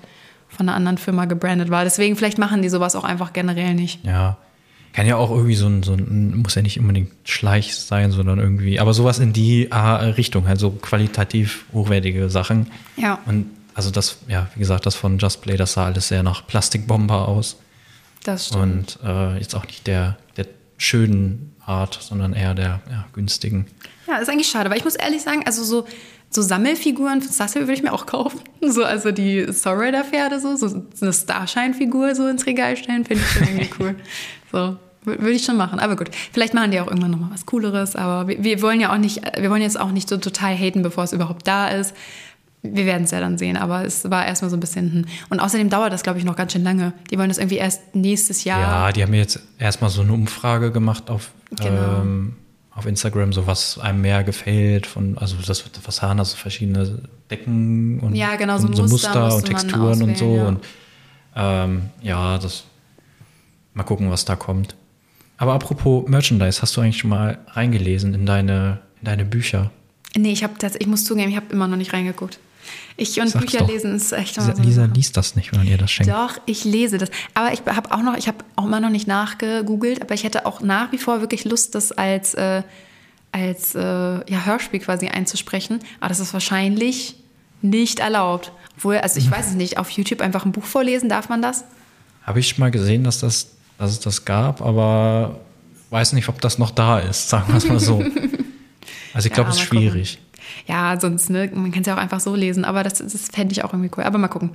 von 0.49 0.67
einer 0.67 0.75
anderen 0.75 0.97
Firma 0.97 1.25
gebrandet 1.25 1.69
war. 1.69 1.83
Deswegen 1.83 2.15
vielleicht 2.15 2.37
machen 2.37 2.61
die 2.61 2.69
sowas 2.69 2.95
auch 2.95 3.03
einfach 3.03 3.33
generell 3.33 3.73
nicht. 3.75 4.03
Ja. 4.05 4.37
Kann 4.97 5.05
ja 5.05 5.15
auch 5.15 5.29
irgendwie 5.29 5.53
so 5.53 5.67
ein, 5.67 5.83
so 5.83 5.93
ein, 5.93 6.37
muss 6.37 6.55
ja 6.55 6.63
nicht 6.63 6.79
unbedingt 6.79 7.11
Schleich 7.23 7.75
sein, 7.75 8.09
sondern 8.09 8.39
irgendwie, 8.39 8.79
aber 8.79 8.95
sowas 8.95 9.19
in 9.19 9.31
die 9.31 9.71
ah, 9.71 9.97
Richtung, 9.97 10.47
halt 10.47 10.59
so 10.59 10.71
qualitativ 10.71 11.65
hochwertige 11.71 12.31
Sachen. 12.31 12.71
Ja. 12.95 13.19
Und 13.27 13.45
also 13.75 13.91
das, 13.91 14.17
ja, 14.27 14.49
wie 14.55 14.59
gesagt, 14.59 14.87
das 14.87 14.95
von 14.95 15.19
Just 15.19 15.43
Play, 15.43 15.55
das 15.55 15.73
sah 15.73 15.85
alles 15.85 16.07
sehr 16.07 16.23
nach 16.23 16.47
Plastikbomber 16.47 17.27
aus. 17.27 17.57
Das 18.23 18.47
stimmt. 18.47 18.97
Und 19.03 19.07
äh, 19.07 19.37
jetzt 19.37 19.53
auch 19.53 19.67
nicht 19.67 19.85
der, 19.85 20.17
der 20.35 20.47
schönen 20.79 21.53
Art, 21.63 21.99
sondern 22.01 22.33
eher 22.33 22.55
der 22.55 22.81
ja, 22.89 23.05
günstigen. 23.13 23.67
Ja, 24.07 24.17
ist 24.17 24.29
eigentlich 24.29 24.49
schade, 24.49 24.71
weil 24.71 24.79
ich 24.79 24.83
muss 24.83 24.95
ehrlich 24.95 25.21
sagen, 25.21 25.43
also 25.45 25.63
so, 25.63 25.85
so 26.31 26.41
Sammelfiguren 26.41 27.21
von 27.21 27.31
Sassil 27.31 27.61
würde 27.61 27.73
ich 27.73 27.83
mir 27.83 27.93
auch 27.93 28.07
kaufen. 28.07 28.39
So, 28.67 28.83
also 28.83 29.11
die 29.11 29.45
Sorrider-Pferde, 29.53 30.39
so, 30.39 30.55
so 30.55 30.83
eine 31.01 31.13
Starshine-Figur 31.13 32.15
so 32.15 32.27
ins 32.27 32.47
Regal 32.47 32.75
stellen, 32.75 33.05
finde 33.05 33.21
ich 33.23 33.29
schon 33.29 33.43
irgendwie 33.43 33.69
cool. 33.79 33.95
So, 34.51 34.77
würde 35.03 35.31
ich 35.31 35.43
schon 35.45 35.57
machen. 35.57 35.79
Aber 35.79 35.95
gut, 35.95 36.09
vielleicht 36.31 36.53
machen 36.53 36.71
die 36.71 36.79
auch 36.79 36.87
irgendwann 36.87 37.11
nochmal 37.11 37.29
was 37.31 37.45
Cooleres, 37.45 37.95
aber 37.95 38.27
wir, 38.27 38.43
wir 38.43 38.61
wollen 38.61 38.79
ja 38.81 38.93
auch 38.93 38.97
nicht, 38.97 39.21
wir 39.39 39.49
wollen 39.49 39.61
jetzt 39.61 39.79
auch 39.79 39.91
nicht 39.91 40.09
so 40.09 40.17
total 40.17 40.55
haten, 40.55 40.81
bevor 40.83 41.03
es 41.03 41.13
überhaupt 41.13 41.47
da 41.47 41.67
ist. 41.69 41.93
Wir 42.63 42.85
werden 42.85 43.03
es 43.03 43.11
ja 43.11 43.19
dann 43.19 43.37
sehen, 43.37 43.55
aber 43.55 43.85
es 43.85 44.09
war 44.09 44.25
erstmal 44.25 44.49
so 44.49 44.57
ein 44.57 44.59
bisschen. 44.59 44.91
hm. 44.91 45.05
Und 45.29 45.39
außerdem 45.39 45.69
dauert 45.69 45.93
das, 45.93 46.03
glaube 46.03 46.19
ich, 46.19 46.25
noch 46.25 46.35
ganz 46.35 46.51
schön 46.53 46.63
lange. 46.63 46.91
Die 47.11 47.17
wollen 47.17 47.29
das 47.29 47.37
irgendwie 47.37 47.57
erst 47.57 47.95
nächstes 47.95 48.43
Jahr. 48.43 48.59
Ja, 48.59 48.91
die 48.91 49.03
haben 49.03 49.11
mir 49.11 49.19
jetzt 49.19 49.39
erstmal 49.59 49.89
so 49.89 50.01
eine 50.01 50.11
Umfrage 50.13 50.71
gemacht 50.71 51.09
auf, 51.09 51.31
Genau. 51.51 52.01
ähm, 52.01 52.35
auf 52.71 52.85
Instagram, 52.85 53.31
so 53.33 53.47
was 53.47 53.79
einem 53.79 54.01
mehr 54.01 54.23
gefällt, 54.23 54.85
von, 54.85 55.17
also 55.17 55.35
das 55.45 55.63
was 55.85 56.01
haben 56.01 56.19
also 56.19 56.35
verschiedene 56.35 57.03
Decken 57.31 57.99
und 58.01 58.15
Ja, 58.15 58.35
genau, 58.35 58.57
so 58.57 58.67
und 58.67 58.75
so 58.75 58.83
Muster 58.83 59.19
Muster 59.19 59.35
und 59.35 59.45
Texturen 59.45 60.01
und 60.03 60.17
so. 60.17 60.35
ja. 60.35 60.47
Und 60.47 60.59
ähm, 61.35 61.81
ja, 62.01 62.37
das 62.37 62.65
mal 63.73 63.83
gucken, 63.83 64.11
was 64.11 64.25
da 64.25 64.35
kommt. 64.35 64.75
Aber 65.37 65.53
apropos 65.53 66.07
Merchandise, 66.07 66.61
hast 66.61 66.75
du 66.75 66.81
eigentlich 66.81 66.97
schon 66.97 67.11
mal 67.11 67.37
reingelesen 67.47 68.13
in 68.13 68.25
deine, 68.25 68.79
in 68.99 69.05
deine 69.05 69.25
Bücher? 69.25 69.71
Nee, 70.15 70.31
ich 70.31 70.43
habe 70.43 70.53
ich 70.79 70.87
muss 70.87 71.05
zugeben, 71.05 71.29
ich 71.29 71.35
habe 71.35 71.47
immer 71.51 71.67
noch 71.67 71.77
nicht 71.77 71.93
reingeguckt. 71.93 72.39
Ich 72.97 73.19
und 73.21 73.29
Sag's 73.29 73.45
Bücher 73.45 73.59
doch. 73.59 73.69
lesen 73.69 73.95
ist 73.95 74.11
echt 74.11 74.37
immer 74.37 74.47
Lisa, 74.47 74.57
so 74.57 74.63
Lisa 74.63 74.85
liest 74.85 75.15
das 75.15 75.35
nicht, 75.35 75.51
wenn 75.51 75.59
man 75.59 75.67
ihr 75.67 75.77
das 75.77 75.91
schenkt. 75.91 76.11
Doch, 76.11 76.37
ich 76.45 76.65
lese 76.65 76.97
das. 76.97 77.09
Aber 77.33 77.53
ich 77.53 77.61
habe 77.65 77.91
auch 77.91 78.01
noch, 78.01 78.17
ich 78.17 78.27
habe 78.27 78.39
auch 78.55 78.65
immer 78.65 78.79
noch 78.79 78.89
nicht 78.89 79.07
nachgegoogelt, 79.07 80.01
aber 80.01 80.13
ich 80.15 80.23
hätte 80.23 80.45
auch 80.45 80.61
nach 80.61 80.91
wie 80.91 80.97
vor 80.97 81.21
wirklich 81.21 81.45
Lust, 81.45 81.75
das 81.75 81.91
als, 81.91 82.33
äh, 82.33 82.63
als 83.31 83.75
äh, 83.75 83.79
ja, 83.79 84.45
Hörspiel 84.45 84.79
quasi 84.79 85.07
einzusprechen. 85.07 85.79
Aber 85.99 86.09
das 86.09 86.19
ist 86.19 86.33
wahrscheinlich 86.33 87.15
nicht 87.61 87.99
erlaubt. 87.99 88.51
Obwohl, 88.77 88.97
also 88.97 89.19
ich 89.19 89.29
weiß 89.29 89.49
es 89.49 89.53
nicht, 89.53 89.77
auf 89.77 89.89
YouTube 89.91 90.21
einfach 90.21 90.45
ein 90.45 90.51
Buch 90.51 90.65
vorlesen, 90.65 91.09
darf 91.09 91.29
man 91.29 91.41
das? 91.41 91.63
Habe 92.23 92.39
ich 92.39 92.57
mal 92.57 92.71
gesehen, 92.71 93.03
dass, 93.03 93.19
das, 93.19 93.56
dass 93.77 93.91
es 93.91 93.99
das 93.99 94.25
gab, 94.25 94.61
aber 94.61 95.39
weiß 95.89 96.13
nicht, 96.13 96.27
ob 96.29 96.41
das 96.41 96.57
noch 96.57 96.71
da 96.71 96.99
ist, 96.99 97.29
sagen 97.29 97.47
wir 97.49 97.57
es 97.57 97.67
mal 97.67 97.79
so. 97.79 98.03
Also 99.13 99.27
ich 99.27 99.33
glaube, 99.33 99.49
Ja, 99.49 99.55
es 99.55 99.61
ist 99.61 99.71
mal 99.73 99.79
gucken. 99.79 99.89
schwierig. 99.91 100.19
Ja, 100.65 100.99
sonst, 100.99 101.29
ne, 101.29 101.49
man 101.53 101.71
kann 101.71 101.81
es 101.81 101.87
ja 101.87 101.93
auch 101.95 101.99
einfach 101.99 102.19
so 102.19 102.35
lesen, 102.35 102.65
aber 102.65 102.83
das, 102.83 102.95
das 102.99 103.29
fände 103.31 103.51
ich 103.53 103.63
auch 103.63 103.73
irgendwie 103.73 103.89
cool. 103.97 104.03
Aber 104.03 104.17
mal 104.17 104.27
gucken. 104.27 104.51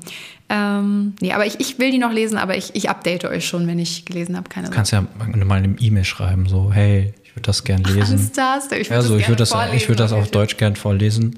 Ähm, 0.48 1.14
nee, 1.20 1.32
aber 1.32 1.46
ich, 1.46 1.58
ich 1.60 1.78
will 1.78 1.90
die 1.90 1.98
noch 1.98 2.12
lesen, 2.12 2.36
aber 2.38 2.56
ich, 2.56 2.74
ich 2.74 2.88
update 2.90 3.24
euch 3.24 3.46
schon, 3.46 3.66
wenn 3.66 3.78
ich 3.78 4.04
gelesen 4.04 4.36
habe. 4.36 4.48
Keine 4.48 4.68
Du 4.68 4.74
kannst 4.74 4.92
ja 4.92 5.04
mal 5.44 5.56
eine 5.62 5.76
E-Mail 5.78 6.04
schreiben, 6.04 6.46
so, 6.48 6.72
hey, 6.72 7.14
ich 7.24 7.30
würde 7.34 7.46
das 7.46 7.64
gern 7.64 7.82
lesen. 7.84 8.30
Hast 8.38 8.72
du? 8.72 8.76
Ich 8.76 8.90
würd 8.90 9.02
Ja, 9.02 9.02
so, 9.02 9.14
ich 9.16 9.20
gerne 9.20 9.28
würde 9.28 9.36
das, 9.38 9.50
vorlesen, 9.50 9.76
ich 9.76 9.88
würd 9.88 10.00
das 10.00 10.12
auf. 10.12 10.30
Deutsch 10.30 10.56
gern 10.58 10.76
vorlesen. 10.76 11.36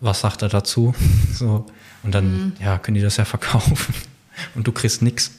Was 0.00 0.20
sagt 0.20 0.42
er 0.42 0.48
dazu? 0.48 0.94
So. 1.34 1.66
Und 2.02 2.14
dann, 2.14 2.32
Mhm. 2.32 2.52
ja, 2.64 2.78
können 2.78 2.94
die 2.96 3.02
das 3.02 3.16
ja 3.18 3.24
verkaufen. 3.24 3.76
Und 4.54 4.66
du 4.66 4.72
kriegst 4.72 5.02
nix. 5.02 5.32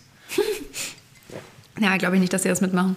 Ja, 1.80 1.98
glaube 1.98 2.16
ich 2.16 2.22
nicht, 2.22 2.34
dass 2.34 2.44
sie 2.44 2.50
das 2.50 2.62
mitmachen. 2.62 2.96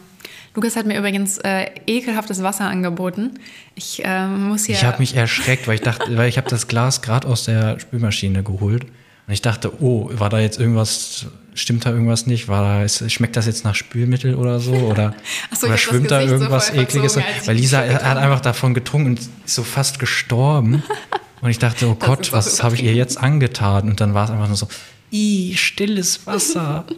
Lukas 0.55 0.77
hat 0.77 0.87
mir 0.87 0.99
übrigens 0.99 1.39
äh, 1.39 1.67
ekelhaftes 1.87 2.43
Wasser 2.43 2.65
angeboten. 2.65 3.39
Ich 3.75 4.03
ähm, 4.05 4.49
muss 4.49 4.65
hier. 4.65 4.77
Ich 4.77 4.85
habe 4.85 4.99
mich 4.99 5.17
erschreckt, 5.17 5.67
weil 5.67 5.77
ich 5.77 5.81
dachte, 5.81 6.17
weil 6.17 6.29
ich 6.29 6.37
habe 6.37 6.49
das 6.49 6.69
Glas 6.69 7.03
gerade 7.03 7.27
aus 7.27 7.45
der 7.45 7.79
Spülmaschine 7.81 8.43
geholt. 8.43 8.85
Und 9.27 9.33
ich 9.33 9.43
dachte, 9.43 9.83
oh, 9.83 10.11
war 10.13 10.29
da 10.29 10.39
jetzt 10.39 10.61
irgendwas, 10.61 11.27
stimmt 11.55 11.87
da 11.87 11.91
irgendwas 11.91 12.27
nicht? 12.27 12.49
War 12.49 12.63
da, 12.63 12.85
ist, 12.85 13.11
schmeckt 13.11 13.37
das 13.37 13.47
jetzt 13.47 13.65
nach 13.65 13.75
Spülmittel 13.75 14.35
oder 14.35 14.61
so? 14.61 14.75
Oder, 14.75 15.15
so, 15.53 15.67
oder 15.67 15.79
schwimmt 15.79 16.11
da 16.11 16.21
so 16.21 16.35
irgendwas 16.35 16.71
voll 16.71 16.81
ekliges? 16.81 17.17
Weil 17.17 17.57
Lisa 17.57 17.79
hat 17.81 18.19
einfach 18.19 18.41
davon 18.41 18.75
getrunken 18.75 19.11
und 19.11 19.21
ist 19.21 19.31
so 19.47 19.63
fast 19.63 19.99
gestorben. 19.99 20.83
Und 21.41 21.51
ich 21.51 21.59
dachte, 21.59 21.87
oh 21.89 21.95
Gott, 21.95 22.33
was 22.33 22.63
habe 22.63 22.75
ich 22.75 22.83
ihr 22.83 22.95
jetzt 22.95 23.19
angetan? 23.19 23.91
Und 23.91 24.01
dann 24.01 24.15
war 24.15 24.25
es 24.25 24.31
einfach 24.31 24.49
nur 24.49 24.57
so, 24.57 24.67
i 25.13 25.55
stilles 25.57 26.27
Wasser. 26.27 26.85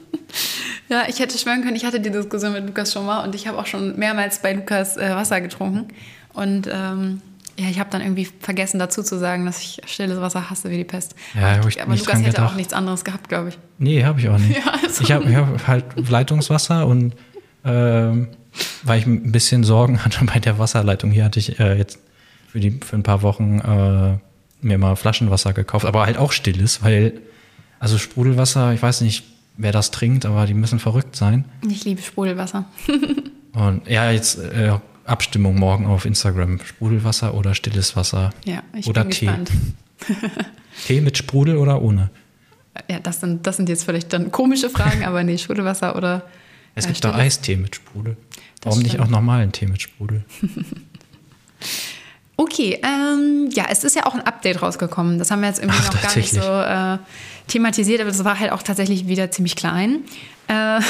Ja, 0.88 1.04
ich 1.08 1.18
hätte 1.18 1.36
schwören 1.38 1.62
können, 1.62 1.76
ich 1.76 1.84
hatte 1.84 1.98
die 1.98 2.10
Diskussion 2.10 2.52
mit 2.52 2.64
Lukas 2.66 2.92
schon 2.92 3.06
mal 3.06 3.24
und 3.24 3.34
ich 3.34 3.46
habe 3.48 3.58
auch 3.58 3.66
schon 3.66 3.98
mehrmals 3.98 4.40
bei 4.40 4.52
Lukas 4.52 4.96
äh, 4.96 5.10
Wasser 5.10 5.40
getrunken. 5.40 5.88
Und 6.32 6.68
ähm, 6.72 7.22
ja, 7.58 7.68
ich 7.70 7.80
habe 7.80 7.90
dann 7.90 8.02
irgendwie 8.02 8.28
vergessen 8.40 8.78
dazu 8.78 9.02
zu 9.02 9.18
sagen, 9.18 9.46
dass 9.46 9.60
ich 9.62 9.80
stilles 9.86 10.20
Wasser 10.20 10.50
hasse 10.50 10.70
wie 10.70 10.76
die 10.76 10.84
Pest. 10.84 11.14
Ja, 11.34 11.56
hab 11.56 11.66
ich 11.68 11.80
aber 11.82 11.96
Lukas 11.96 12.20
hätte 12.22 12.44
auch 12.44 12.54
nichts 12.54 12.72
anderes 12.72 13.04
gehabt, 13.04 13.28
glaube 13.28 13.48
ich. 13.48 13.58
Nee, 13.78 14.04
habe 14.04 14.20
ich 14.20 14.28
auch 14.28 14.38
nicht. 14.38 14.58
Ja, 14.64 14.74
also- 14.82 15.02
Ich 15.02 15.10
habe 15.12 15.34
hab 15.34 15.66
halt 15.66 15.84
Leitungswasser 16.08 16.86
und 16.86 17.14
ähm, 17.64 18.28
weil 18.82 18.98
ich 19.00 19.06
ein 19.06 19.32
bisschen 19.32 19.64
Sorgen 19.64 20.04
hatte 20.04 20.24
bei 20.24 20.38
der 20.38 20.58
Wasserleitung 20.58 21.10
hier, 21.10 21.24
hatte 21.24 21.38
ich 21.40 21.58
äh, 21.58 21.76
jetzt 21.76 21.98
für, 22.48 22.60
die, 22.60 22.70
für 22.84 22.94
ein 22.96 23.02
paar 23.02 23.22
Wochen 23.22 23.58
äh, 23.60 24.18
mir 24.66 24.78
mal 24.78 24.94
Flaschenwasser 24.96 25.52
gekauft, 25.52 25.84
aber 25.86 26.06
halt 26.06 26.16
auch 26.18 26.32
stilles, 26.32 26.82
weil, 26.84 27.14
also 27.78 27.98
Sprudelwasser, 27.98 28.72
ich 28.72 28.82
weiß 28.82 29.00
nicht, 29.02 29.24
wer 29.56 29.72
das 29.72 29.90
trinkt, 29.90 30.26
aber 30.26 30.46
die 30.46 30.54
müssen 30.54 30.78
verrückt 30.78 31.16
sein. 31.16 31.44
Ich 31.68 31.84
liebe 31.84 32.02
Sprudelwasser. 32.02 32.64
Und 33.52 33.86
ja, 33.88 34.10
jetzt 34.10 34.38
äh, 34.38 34.78
Abstimmung 35.04 35.58
morgen 35.58 35.86
auf 35.86 36.04
Instagram. 36.04 36.60
Sprudelwasser 36.64 37.34
oder 37.34 37.54
stilles 37.54 37.96
Wasser. 37.96 38.30
Ja, 38.44 38.62
ich 38.74 38.86
oder 38.86 39.02
bin 39.02 39.12
Tee. 39.12 39.26
gespannt. 39.26 39.50
Tee 40.86 41.00
mit 41.00 41.16
Sprudel 41.16 41.56
oder 41.56 41.80
ohne? 41.80 42.10
Ja, 42.90 43.00
das 43.00 43.20
sind, 43.20 43.46
das 43.46 43.56
sind 43.56 43.68
jetzt 43.68 43.84
vielleicht 43.84 44.12
dann 44.12 44.30
komische 44.30 44.68
Fragen, 44.68 45.04
aber 45.04 45.22
nee, 45.24 45.38
Sprudelwasser 45.38 45.96
oder. 45.96 46.22
Es 46.74 46.84
äh, 46.84 46.88
gibt 46.88 47.04
doch 47.04 47.14
Eistee 47.14 47.56
mit 47.56 47.76
Sprudel. 47.76 48.16
Das 48.60 48.72
Warum 48.72 48.80
nicht 48.80 48.92
stimmt. 48.92 49.04
auch 49.04 49.10
normalen 49.10 49.52
Tee 49.52 49.66
mit 49.66 49.80
Sprudel? 49.80 50.24
Okay, 52.38 52.78
ähm, 52.82 53.48
ja, 53.52 53.64
es 53.70 53.82
ist 53.82 53.96
ja 53.96 54.04
auch 54.04 54.14
ein 54.14 54.20
Update 54.20 54.60
rausgekommen. 54.60 55.18
Das 55.18 55.30
haben 55.30 55.40
wir 55.40 55.48
jetzt 55.48 55.58
irgendwie 55.58 55.78
Ach, 55.80 55.94
noch 55.94 56.02
gar 56.02 56.16
nicht 56.16 56.30
so 56.30 56.40
äh, 56.40 56.98
thematisiert, 57.48 58.00
aber 58.00 58.10
das 58.10 58.24
war 58.24 58.38
halt 58.38 58.52
auch 58.52 58.62
tatsächlich 58.62 59.06
wieder 59.06 59.30
ziemlich 59.30 59.56
klein. 59.56 60.00
Äh, 60.48 60.80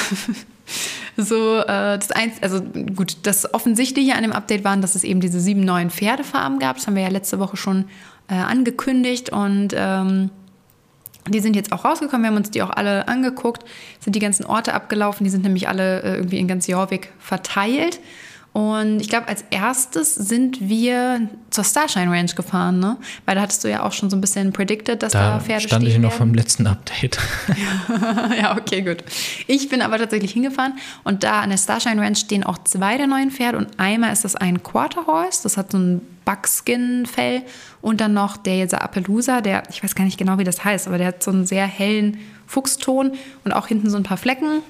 so, 1.16 1.59
äh, 1.59 1.99
das 1.99 2.11
eins, 2.11 2.42
also 2.42 2.61
gut, 2.61 3.19
das 3.23 3.53
Offensichtliche 3.55 4.14
an 4.14 4.23
dem 4.23 4.33
Update 4.33 4.64
waren, 4.64 4.81
dass 4.81 4.95
es 4.95 5.05
eben 5.05 5.21
diese 5.21 5.40
sieben 5.40 5.64
neuen 5.64 5.90
Pferdefarben 5.90 6.59
gab. 6.59 6.77
Das 6.77 6.87
haben 6.87 6.97
wir 6.97 7.03
ja 7.03 7.09
letzte 7.09 7.38
Woche 7.38 7.57
schon 7.57 7.87
äh, 8.29 8.35
angekündigt 8.35 9.31
und 9.31 9.75
ähm, 9.77 10.31
die 11.29 11.40
sind 11.40 11.57
jetzt 11.57 11.73
auch 11.73 11.85
rausgekommen. 11.85 12.23
Wir 12.23 12.29
haben 12.29 12.37
uns 12.37 12.51
die 12.51 12.62
auch 12.62 12.71
alle 12.71 13.09
angeguckt, 13.09 13.64
sind 14.01 14.14
die 14.14 14.21
ganzen 14.21 14.47
Orte 14.47 14.75
abgelaufen. 14.75 15.25
Die 15.25 15.31
sind 15.31 15.42
nämlich 15.42 15.69
alle 15.69 16.03
äh, 16.03 16.16
irgendwie 16.16 16.38
in 16.38 16.49
ganz 16.49 16.66
Jorvik 16.66 17.12
verteilt. 17.19 18.01
Und 18.57 19.01
ich 19.01 19.11
glaube, 19.11 19.29
als 19.29 19.45
erstes 19.51 20.14
sind 20.14 20.66
wir 20.66 21.29
zur 21.51 21.62
Starshine 21.62 22.11
Ranch 22.11 22.37
gefahren, 22.37 22.81
ne? 22.81 22.97
Weil 23.27 23.35
da 23.35 23.42
hattest 23.42 23.62
du 23.62 23.69
ja 23.69 23.83
auch 23.83 23.92
schon 23.92 24.09
so 24.09 24.16
ein 24.16 24.23
bisschen 24.23 24.51
predicted, 24.55 25.03
dass 25.03 25.12
da, 25.12 25.35
Da 25.35 25.40
Pferde 25.40 25.61
stand 25.69 25.85
ich 25.85 25.90
stehen 25.90 26.01
noch 26.01 26.12
werden. 26.12 26.31
vom 26.31 26.35
letzten 26.35 26.66
Update. 26.66 27.19
ja, 28.40 28.57
okay, 28.57 28.81
gut. 28.81 29.05
Ich 29.47 29.69
bin 29.69 29.83
aber 29.83 29.99
tatsächlich 29.99 30.33
hingefahren 30.33 30.73
und 31.05 31.23
da 31.23 31.40
an 31.42 31.51
der 31.51 31.59
Starshine 31.59 32.01
Ranch 32.01 32.21
stehen 32.21 32.45
auch 32.45 32.57
zwei 32.64 32.97
der 32.97 33.07
neuen 33.07 33.31
Pferde 33.31 33.59
und 33.59 33.79
einmal 33.79 34.11
ist 34.11 34.25
das 34.25 34.37
ein 34.37 34.62
Quarter 34.62 35.07
Horse, 35.07 35.42
das 35.42 35.59
hat 35.59 35.73
so 35.73 35.79
ein 35.79 36.01
Buckskin-Fell 36.25 37.42
und 37.83 38.01
dann 38.01 38.14
noch 38.14 38.38
der 38.38 38.57
jetzt 38.57 38.73
Appaloosa, 38.73 39.42
der, 39.42 39.64
ich 39.69 39.85
weiß 39.85 39.95
gar 39.95 40.05
nicht 40.05 40.16
genau, 40.16 40.38
wie 40.38 40.45
das 40.45 40.64
heißt, 40.64 40.87
aber 40.87 40.97
der 40.97 41.09
hat 41.09 41.23
so 41.23 41.31
einen 41.31 41.45
sehr 41.45 41.66
hellen 41.66 42.16
Fuchston 42.47 43.12
und 43.45 43.53
auch 43.53 43.66
hinten 43.66 43.90
so 43.90 43.99
ein 43.99 44.03
paar 44.03 44.16
Flecken. 44.16 44.62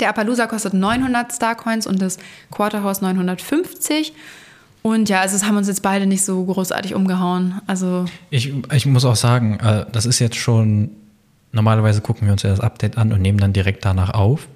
Der 0.00 0.08
Appaloosa 0.08 0.46
kostet 0.46 0.74
900 0.74 1.32
Starcoins 1.32 1.86
und 1.86 2.00
das 2.00 2.18
Quarter 2.50 2.82
Horse 2.82 3.02
950. 3.02 4.12
Und 4.82 5.08
ja, 5.08 5.20
also 5.20 5.36
es 5.36 5.44
haben 5.44 5.56
uns 5.56 5.68
jetzt 5.68 5.82
beide 5.82 6.06
nicht 6.06 6.24
so 6.24 6.44
großartig 6.44 6.94
umgehauen. 6.94 7.60
Also 7.66 8.04
Ich, 8.30 8.52
ich 8.72 8.86
muss 8.86 9.04
auch 9.04 9.16
sagen, 9.16 9.60
äh, 9.60 9.86
das 9.92 10.06
ist 10.06 10.18
jetzt 10.18 10.36
schon 10.36 10.90
normalerweise 11.52 12.00
gucken 12.00 12.26
wir 12.26 12.32
uns 12.32 12.42
ja 12.42 12.50
das 12.50 12.60
Update 12.60 12.98
an 12.98 13.12
und 13.12 13.22
nehmen 13.22 13.38
dann 13.38 13.52
direkt 13.52 13.84
danach 13.84 14.10
auf. 14.10 14.48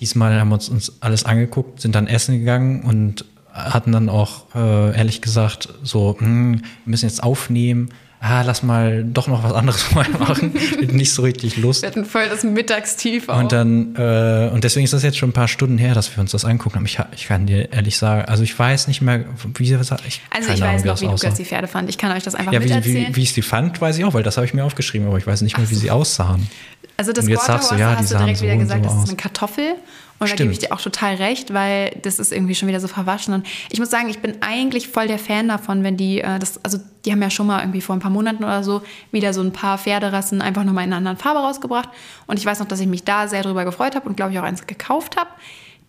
Diesmal 0.00 0.40
haben 0.40 0.48
wir 0.48 0.54
uns, 0.54 0.68
uns 0.68 0.96
alles 1.00 1.24
angeguckt, 1.24 1.80
sind 1.80 1.94
dann 1.94 2.06
essen 2.06 2.38
gegangen 2.40 2.82
und 2.82 3.24
hatten 3.52 3.92
dann 3.92 4.08
auch, 4.08 4.52
äh, 4.54 4.96
ehrlich 4.96 5.22
gesagt, 5.22 5.68
so, 5.84 6.16
hm, 6.18 6.60
wir 6.60 6.90
müssen 6.90 7.06
jetzt 7.06 7.22
aufnehmen 7.22 7.90
ah, 8.24 8.42
lass 8.42 8.62
mal 8.62 9.04
doch 9.04 9.26
noch 9.26 9.44
was 9.44 9.52
anderes 9.52 9.90
mal 9.94 10.08
machen. 10.18 10.54
nicht 10.90 11.12
so 11.12 11.22
richtig 11.22 11.56
Lust. 11.56 11.82
Wir 11.82 11.90
hatten 11.90 12.04
voll 12.04 12.28
das 12.28 12.42
Mittagstief 12.42 13.28
auch. 13.28 13.38
Und 13.38 13.52
dann, 13.52 13.94
äh, 13.96 14.50
und 14.52 14.64
deswegen 14.64 14.84
ist 14.84 14.92
das 14.92 15.02
jetzt 15.02 15.18
schon 15.18 15.30
ein 15.30 15.34
paar 15.34 15.48
Stunden 15.48 15.78
her, 15.78 15.94
dass 15.94 16.14
wir 16.14 16.20
uns 16.20 16.32
das 16.32 16.44
angucken 16.44 16.76
haben. 16.76 16.86
Ich, 16.86 16.98
ich 17.14 17.26
kann 17.26 17.46
dir 17.46 17.72
ehrlich 17.72 17.98
sagen, 17.98 18.24
also 18.26 18.42
ich 18.42 18.58
weiß 18.58 18.88
nicht 18.88 19.02
mehr, 19.02 19.24
wie 19.54 19.66
sie 19.66 19.76
das 19.76 19.90
ich, 20.06 20.22
Also 20.30 20.52
ich 20.52 20.60
weiß 20.60 20.84
noch, 20.84 21.00
wie 21.00 21.06
Lukas 21.06 21.34
die 21.34 21.44
Pferde 21.44 21.68
fand. 21.68 21.88
Ich 21.90 21.98
kann 21.98 22.16
euch 22.16 22.22
das 22.22 22.34
einfach 22.34 22.52
ja, 22.52 22.60
wie, 22.60 22.68
miterzählen. 22.68 23.08
Wie, 23.10 23.16
wie 23.16 23.22
ich 23.22 23.32
sie 23.32 23.42
fand, 23.42 23.80
weiß 23.80 23.98
ich 23.98 24.04
auch, 24.04 24.14
weil 24.14 24.22
das 24.22 24.36
habe 24.36 24.46
ich 24.46 24.54
mir 24.54 24.64
aufgeschrieben, 24.64 25.06
aber 25.06 25.18
ich 25.18 25.26
weiß 25.26 25.42
nicht 25.42 25.58
mehr, 25.58 25.68
wie 25.68 25.74
sie 25.74 25.90
aussahen. 25.90 26.48
Also 26.96 27.12
das 27.12 27.24
und 27.24 27.30
jetzt 27.30 27.46
sagst 27.46 27.72
du, 27.72 27.74
ja, 27.74 27.92
die 27.94 28.02
hast 28.02 28.12
du 28.12 28.18
direkt 28.18 28.40
wieder 28.40 28.56
gesagt, 28.56 28.84
so 28.84 28.90
das 28.90 29.02
ist 29.02 29.08
eine 29.08 29.16
Kartoffel. 29.16 29.74
Und 30.18 30.28
Stimmt. 30.28 30.40
da 30.40 30.44
gebe 30.44 30.52
ich 30.52 30.58
dir 30.60 30.72
auch 30.72 30.80
total 30.80 31.16
recht, 31.16 31.52
weil 31.52 31.90
das 32.02 32.18
ist 32.18 32.32
irgendwie 32.32 32.54
schon 32.54 32.68
wieder 32.68 32.80
so 32.80 32.86
verwaschen. 32.86 33.34
Und 33.34 33.46
ich 33.70 33.80
muss 33.80 33.90
sagen, 33.90 34.08
ich 34.08 34.20
bin 34.20 34.36
eigentlich 34.42 34.88
voll 34.88 35.08
der 35.08 35.18
Fan 35.18 35.48
davon, 35.48 35.82
wenn 35.82 35.96
die, 35.96 36.20
äh, 36.20 36.38
das, 36.38 36.64
also 36.64 36.78
die 37.04 37.12
haben 37.12 37.20
ja 37.20 37.30
schon 37.30 37.46
mal 37.46 37.60
irgendwie 37.60 37.80
vor 37.80 37.96
ein 37.96 38.00
paar 38.00 38.12
Monaten 38.12 38.44
oder 38.44 38.62
so 38.62 38.82
wieder 39.10 39.34
so 39.34 39.40
ein 39.40 39.52
paar 39.52 39.76
Pferderassen 39.76 40.40
einfach 40.40 40.64
nochmal 40.64 40.84
in 40.84 40.90
einer 40.90 40.98
anderen 40.98 41.16
Farbe 41.16 41.40
rausgebracht. 41.40 41.88
Und 42.26 42.38
ich 42.38 42.46
weiß 42.46 42.60
noch, 42.60 42.68
dass 42.68 42.80
ich 42.80 42.86
mich 42.86 43.02
da 43.02 43.26
sehr 43.26 43.42
drüber 43.42 43.64
gefreut 43.64 43.96
habe 43.96 44.08
und 44.08 44.16
glaube 44.16 44.32
ich 44.32 44.38
auch 44.38 44.44
eins 44.44 44.66
gekauft 44.66 45.16
habe. 45.16 45.30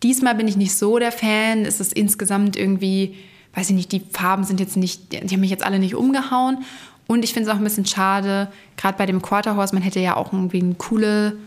Diesmal 0.01 0.35
bin 0.35 0.47
ich 0.47 0.57
nicht 0.57 0.75
so 0.75 0.97
der 0.97 1.11
Fan. 1.11 1.63
Es 1.63 1.79
ist 1.79 1.93
insgesamt 1.93 2.55
irgendwie, 2.55 3.15
weiß 3.53 3.69
ich 3.69 3.75
nicht, 3.75 3.91
die 3.91 4.01
Farben 4.11 4.43
sind 4.43 4.59
jetzt 4.59 4.75
nicht, 4.75 5.13
die 5.13 5.33
haben 5.33 5.39
mich 5.39 5.51
jetzt 5.51 5.63
alle 5.63 5.79
nicht 5.79 5.95
umgehauen. 5.95 6.65
Und 7.07 7.23
ich 7.23 7.33
finde 7.33 7.49
es 7.49 7.55
auch 7.55 7.59
ein 7.59 7.63
bisschen 7.63 7.85
schade, 7.85 8.51
gerade 8.77 8.97
bei 8.97 9.05
dem 9.05 9.21
Quarterhorse, 9.21 9.75
man 9.75 9.83
hätte 9.83 9.99
ja 9.99 10.15
auch 10.15 10.33
irgendwie 10.33 10.61
eine 10.61 10.73
coole 10.73 11.37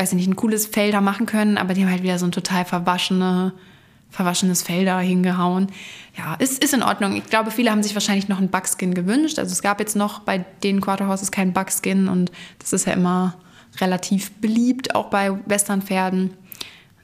weiß 0.00 0.12
ich 0.12 0.16
nicht, 0.16 0.28
ein 0.28 0.36
cooles 0.36 0.66
Fell 0.66 0.92
da 0.92 1.02
machen 1.02 1.26
können, 1.26 1.58
aber 1.58 1.74
die 1.74 1.82
haben 1.82 1.90
halt 1.90 2.02
wieder 2.02 2.18
so 2.18 2.24
ein 2.24 2.32
total 2.32 2.64
verwaschene, 2.64 3.52
verwaschenes 4.08 4.62
Fell 4.62 4.86
da 4.86 4.98
hingehauen. 4.98 5.68
Ja, 6.16 6.36
ist, 6.36 6.64
ist 6.64 6.72
in 6.72 6.82
Ordnung. 6.82 7.16
Ich 7.16 7.26
glaube, 7.26 7.50
viele 7.50 7.70
haben 7.70 7.82
sich 7.82 7.94
wahrscheinlich 7.94 8.26
noch 8.26 8.38
einen 8.38 8.48
Buckskin 8.48 8.94
gewünscht. 8.94 9.38
Also 9.38 9.52
es 9.52 9.60
gab 9.60 9.78
jetzt 9.78 9.96
noch 9.96 10.20
bei 10.20 10.38
den 10.62 10.80
Quarterhorses 10.80 11.30
keinen 11.30 11.52
Buckskin 11.52 12.08
und 12.08 12.32
das 12.58 12.72
ist 12.72 12.86
ja 12.86 12.94
immer 12.94 13.34
relativ 13.78 14.30
beliebt, 14.32 14.94
auch 14.94 15.10
bei 15.10 15.38
Westernpferden. 15.44 16.30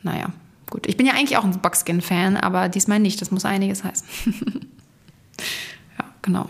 Naja, 0.02 0.32
gut. 0.70 0.86
Ich 0.86 0.96
bin 0.96 1.04
ja 1.04 1.12
eigentlich 1.12 1.36
auch 1.36 1.44
ein 1.44 1.60
Buckskin-Fan, 1.60 2.38
aber 2.38 2.70
diesmal 2.70 2.98
nicht. 2.98 3.20
Das 3.20 3.30
muss 3.30 3.44
einiges 3.44 3.84
heißen. 3.84 4.08
ja, 5.98 6.04
genau. 6.22 6.48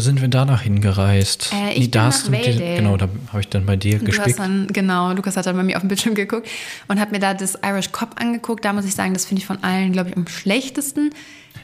Wo 0.00 0.02
sind 0.02 0.22
wir 0.22 0.28
danach 0.28 0.62
hingereist? 0.62 1.52
Äh, 1.52 1.72
ich 1.72 1.78
nee, 1.80 1.86
bin 1.88 2.00
nach 2.00 2.22
die, 2.22 2.76
Genau, 2.76 2.96
da 2.96 3.06
habe 3.28 3.40
ich 3.40 3.48
dann 3.48 3.66
bei 3.66 3.76
dir 3.76 3.98
gespickt. 3.98 4.40
Genau, 4.72 5.12
Lukas 5.12 5.36
hat 5.36 5.44
dann 5.44 5.56
bei 5.56 5.62
mir 5.62 5.76
auf 5.76 5.82
dem 5.82 5.88
Bildschirm 5.88 6.14
geguckt 6.14 6.48
und 6.88 6.98
hat 6.98 7.12
mir 7.12 7.18
da 7.18 7.34
das 7.34 7.58
Irish 7.62 7.92
Cop 7.92 8.18
angeguckt. 8.18 8.64
Da 8.64 8.72
muss 8.72 8.86
ich 8.86 8.94
sagen, 8.94 9.12
das 9.12 9.26
finde 9.26 9.42
ich 9.42 9.46
von 9.46 9.62
allen, 9.62 9.92
glaube 9.92 10.08
ich, 10.08 10.16
am 10.16 10.26
schlechtesten. 10.26 11.10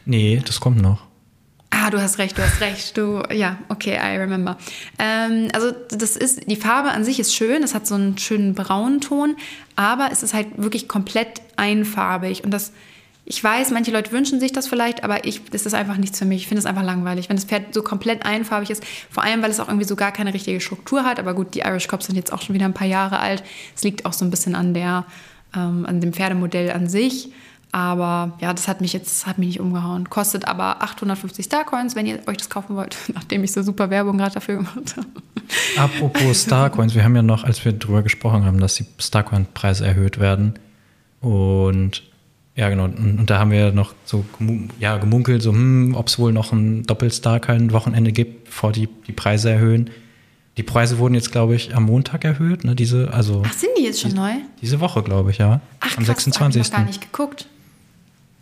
Nee, 0.05 0.42
das 0.44 0.61
kommt 0.61 0.83
noch. 0.83 1.07
Ah, 1.70 1.88
du 1.88 1.99
hast 1.99 2.18
recht, 2.18 2.37
du 2.37 2.42
hast 2.42 2.61
recht. 2.61 2.94
Du, 2.99 3.22
ja, 3.33 3.57
okay, 3.70 3.94
I 3.94 4.18
remember. 4.18 4.59
Ähm, 4.99 5.49
also 5.55 5.72
das 5.88 6.14
ist, 6.14 6.46
die 6.46 6.57
Farbe 6.57 6.90
an 6.90 7.05
sich 7.05 7.18
ist 7.18 7.35
schön, 7.35 7.62
es 7.62 7.75
hat 7.75 7.87
so 7.87 7.94
einen 7.94 8.18
schönen 8.18 8.55
braunen 8.55 9.01
Ton, 9.01 9.37
aber 9.77 10.11
es 10.12 10.22
ist 10.22 10.35
halt 10.35 10.49
wirklich 10.59 10.88
komplett 10.88 11.40
einfarbig 11.57 12.44
und 12.44 12.51
das 12.51 12.72
ich 13.29 13.43
weiß, 13.43 13.73
manche 13.73 13.91
Leute 13.91 14.12
wünschen 14.12 14.39
sich 14.39 14.53
das 14.53 14.69
vielleicht, 14.69 15.03
aber 15.03 15.25
ich, 15.25 15.43
das 15.51 15.67
ist 15.67 15.75
einfach 15.75 15.97
nichts 15.97 16.21
für 16.21 16.25
mich. 16.25 16.43
Ich 16.43 16.47
finde 16.47 16.61
es 16.61 16.67
einfach 16.67 16.85
langweilig, 16.85 17.29
wenn 17.29 17.37
das 17.37 17.45
Pferd 17.45 17.75
so 17.75 17.83
komplett 17.83 18.25
einfarbig 18.25 18.71
ist. 18.71 18.85
Vor 19.11 19.25
allem, 19.25 19.43
weil 19.43 19.51
es 19.51 19.59
auch 19.59 19.67
irgendwie 19.67 19.85
so 19.85 19.97
gar 19.97 20.12
keine 20.12 20.33
richtige 20.33 20.61
Struktur 20.61 21.03
hat. 21.03 21.19
Aber 21.19 21.35
gut, 21.35 21.55
die 21.55 21.59
Irish 21.59 21.89
Cops 21.89 22.07
sind 22.07 22.15
jetzt 22.15 22.33
auch 22.33 22.41
schon 22.41 22.55
wieder 22.55 22.67
ein 22.67 22.73
paar 22.73 22.87
Jahre 22.87 23.19
alt. 23.19 23.43
Es 23.75 23.83
liegt 23.83 24.07
auch 24.07 24.12
so 24.12 24.25
ein 24.25 24.31
bisschen 24.31 24.55
an 24.55 24.75
der, 24.75 25.07
ähm, 25.57 25.85
an 25.87 26.01
dem 26.01 26.12
Pferdemodell 26.12 26.71
an 26.71 26.89
sich. 26.89 27.33
Aber 27.73 28.39
ja, 28.41 28.55
das 28.55 28.69
hat 28.69 28.81
mich 28.81 28.93
jetzt 28.93 29.27
hat 29.27 29.39
mich 29.39 29.49
nicht 29.49 29.61
umgehauen. 29.61 30.09
Kostet 30.09 30.47
aber 30.47 30.81
850 30.85 31.47
Starcoins, 31.47 31.97
wenn 31.97 32.07
ihr 32.07 32.21
euch 32.29 32.37
das 32.37 32.49
kaufen 32.49 32.77
wollt, 32.77 32.97
nachdem 33.12 33.43
ich 33.43 33.51
so 33.51 33.61
super 33.62 33.91
Werbung 33.91 34.19
gerade 34.19 34.35
dafür 34.35 34.59
gemacht 34.59 34.97
habe. 34.97 35.09
Apropos 35.77 36.43
Starcoins, 36.45 36.95
wir 36.95 37.03
haben 37.03 37.17
ja 37.17 37.23
noch, 37.23 37.43
als 37.43 37.65
wir 37.65 37.73
darüber 37.73 38.05
gesprochen 38.05 38.45
haben, 38.45 38.61
dass 38.61 38.77
die 38.77 38.87
Starcoin-Preise 39.01 39.85
erhöht 39.85 40.21
werden. 40.21 40.55
Und 41.21 42.05
ja, 42.57 42.71
genau. 42.71 42.85
Und, 42.85 43.27
da 43.27 43.38
haben 43.38 43.51
wir 43.51 43.71
noch 43.71 43.95
so 44.07 44.25
ja, 44.81 44.97
gemunkelt, 44.97 45.42
so, 45.42 45.53
hm, 45.53 45.95
ob 45.95 46.09
es 46.09 46.19
wohl 46.19 46.33
noch 46.33 46.53
ein 46.53 46.85
Doppelstar 46.85 47.38
kein 47.38 47.71
Wochenende 47.73 48.12
gibt, 48.12 48.47
bevor 48.47 48.73
die 48.73 48.88
die 49.07 49.12
Preise 49.12 49.51
erhöhen. 49.51 49.90
Die 50.57 50.62
Preise 50.62 50.97
wurden 50.97 51.14
jetzt, 51.14 51.33
glaube 51.33 51.55
ich, 51.55 51.77
am 51.77 51.85
Montag 51.85 52.25
erhöht. 52.25 52.64
Ne? 52.64 52.75
Diese, 52.75 53.12
also, 53.12 53.42
Ach, 53.47 53.53
sind 53.53 53.73
die 53.79 53.83
jetzt 53.83 54.01
schon 54.01 54.12
die, 54.12 54.16
neu? 54.16 54.33
Diese 54.62 54.81
Woche, 54.81 55.03
glaube 55.03 55.31
ich, 55.31 55.38
ja. 55.38 55.61
Ach, 55.81 55.99
am 55.99 56.05
krass, 56.05 56.25
26. 56.25 56.62
Ich 56.62 56.71
noch 56.71 56.79
gar 56.79 56.87
nicht 56.87 57.03
geguckt. 57.03 57.47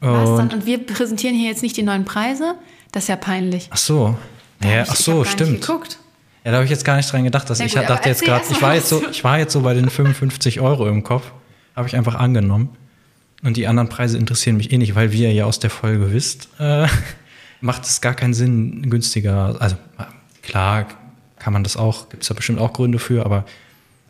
Und, 0.01 0.53
und, 0.53 0.67
wir 0.67 0.79
präsentieren 0.87 1.35
hier 1.35 1.49
jetzt 1.49 1.63
nicht 1.63 1.77
die 1.77 1.83
neuen 1.83 2.05
Preise? 2.05 2.55
Das 2.93 3.05
ist 3.05 3.09
ja 3.09 3.17
peinlich. 3.17 3.69
Ach 3.71 3.77
so. 3.77 4.17
Ja, 4.63 4.83
ich, 4.83 4.91
ach 4.91 4.97
so, 4.97 5.25
stimmt. 5.25 5.63
geguckt. 5.63 5.99
Ja, 6.45 6.53
da 6.53 6.59
habe 6.59 6.65
ich 6.67 6.71
jetzt 6.71 6.85
gar 6.85 6.97
nicht 6.97 7.11
dran 7.11 7.25
gedacht. 7.25 7.51
Dass 7.51 7.59
ich 7.59 7.75
gut, 7.75 7.89
dachte 7.89 8.09
jetzt 8.11 8.23
gerade, 8.23 8.45
ich, 8.49 8.63
war 8.63 8.75
jetzt 8.75 8.91
so, 8.91 9.03
ich 9.11 9.25
war 9.25 9.39
jetzt 9.39 9.53
so 9.53 9.63
bei 9.63 9.75
den 9.75 9.91
55 9.91 10.61
Euro 10.61 10.87
im 10.87 11.03
Kopf. 11.03 11.33
Habe 11.75 11.89
ich 11.89 11.97
einfach 11.97 12.15
angenommen. 12.15 12.69
Und 13.45 13.59
die 13.59 13.67
anderen 13.67 13.91
Preise 13.91 14.17
interessieren 14.17 14.57
mich 14.57 14.73
eh 14.73 14.79
nicht, 14.79 14.95
weil 14.95 15.13
wie 15.13 15.23
ihr 15.23 15.33
ja 15.33 15.45
aus 15.45 15.59
der 15.59 15.69
Folge 15.69 16.13
wisst, 16.13 16.49
äh, 16.59 16.87
macht 17.61 17.85
es 17.85 18.01
gar 18.01 18.15
keinen 18.15 18.33
Sinn, 18.33 18.89
günstiger. 18.89 19.57
Also 19.61 19.77
klar 20.43 20.87
kann 21.39 21.53
man 21.53 21.63
das 21.63 21.77
auch, 21.77 22.09
gibt 22.09 22.23
es 22.23 22.29
da 22.29 22.35
bestimmt 22.35 22.59
auch 22.59 22.73
Gründe 22.73 22.99
für, 22.99 23.25
aber 23.25 23.45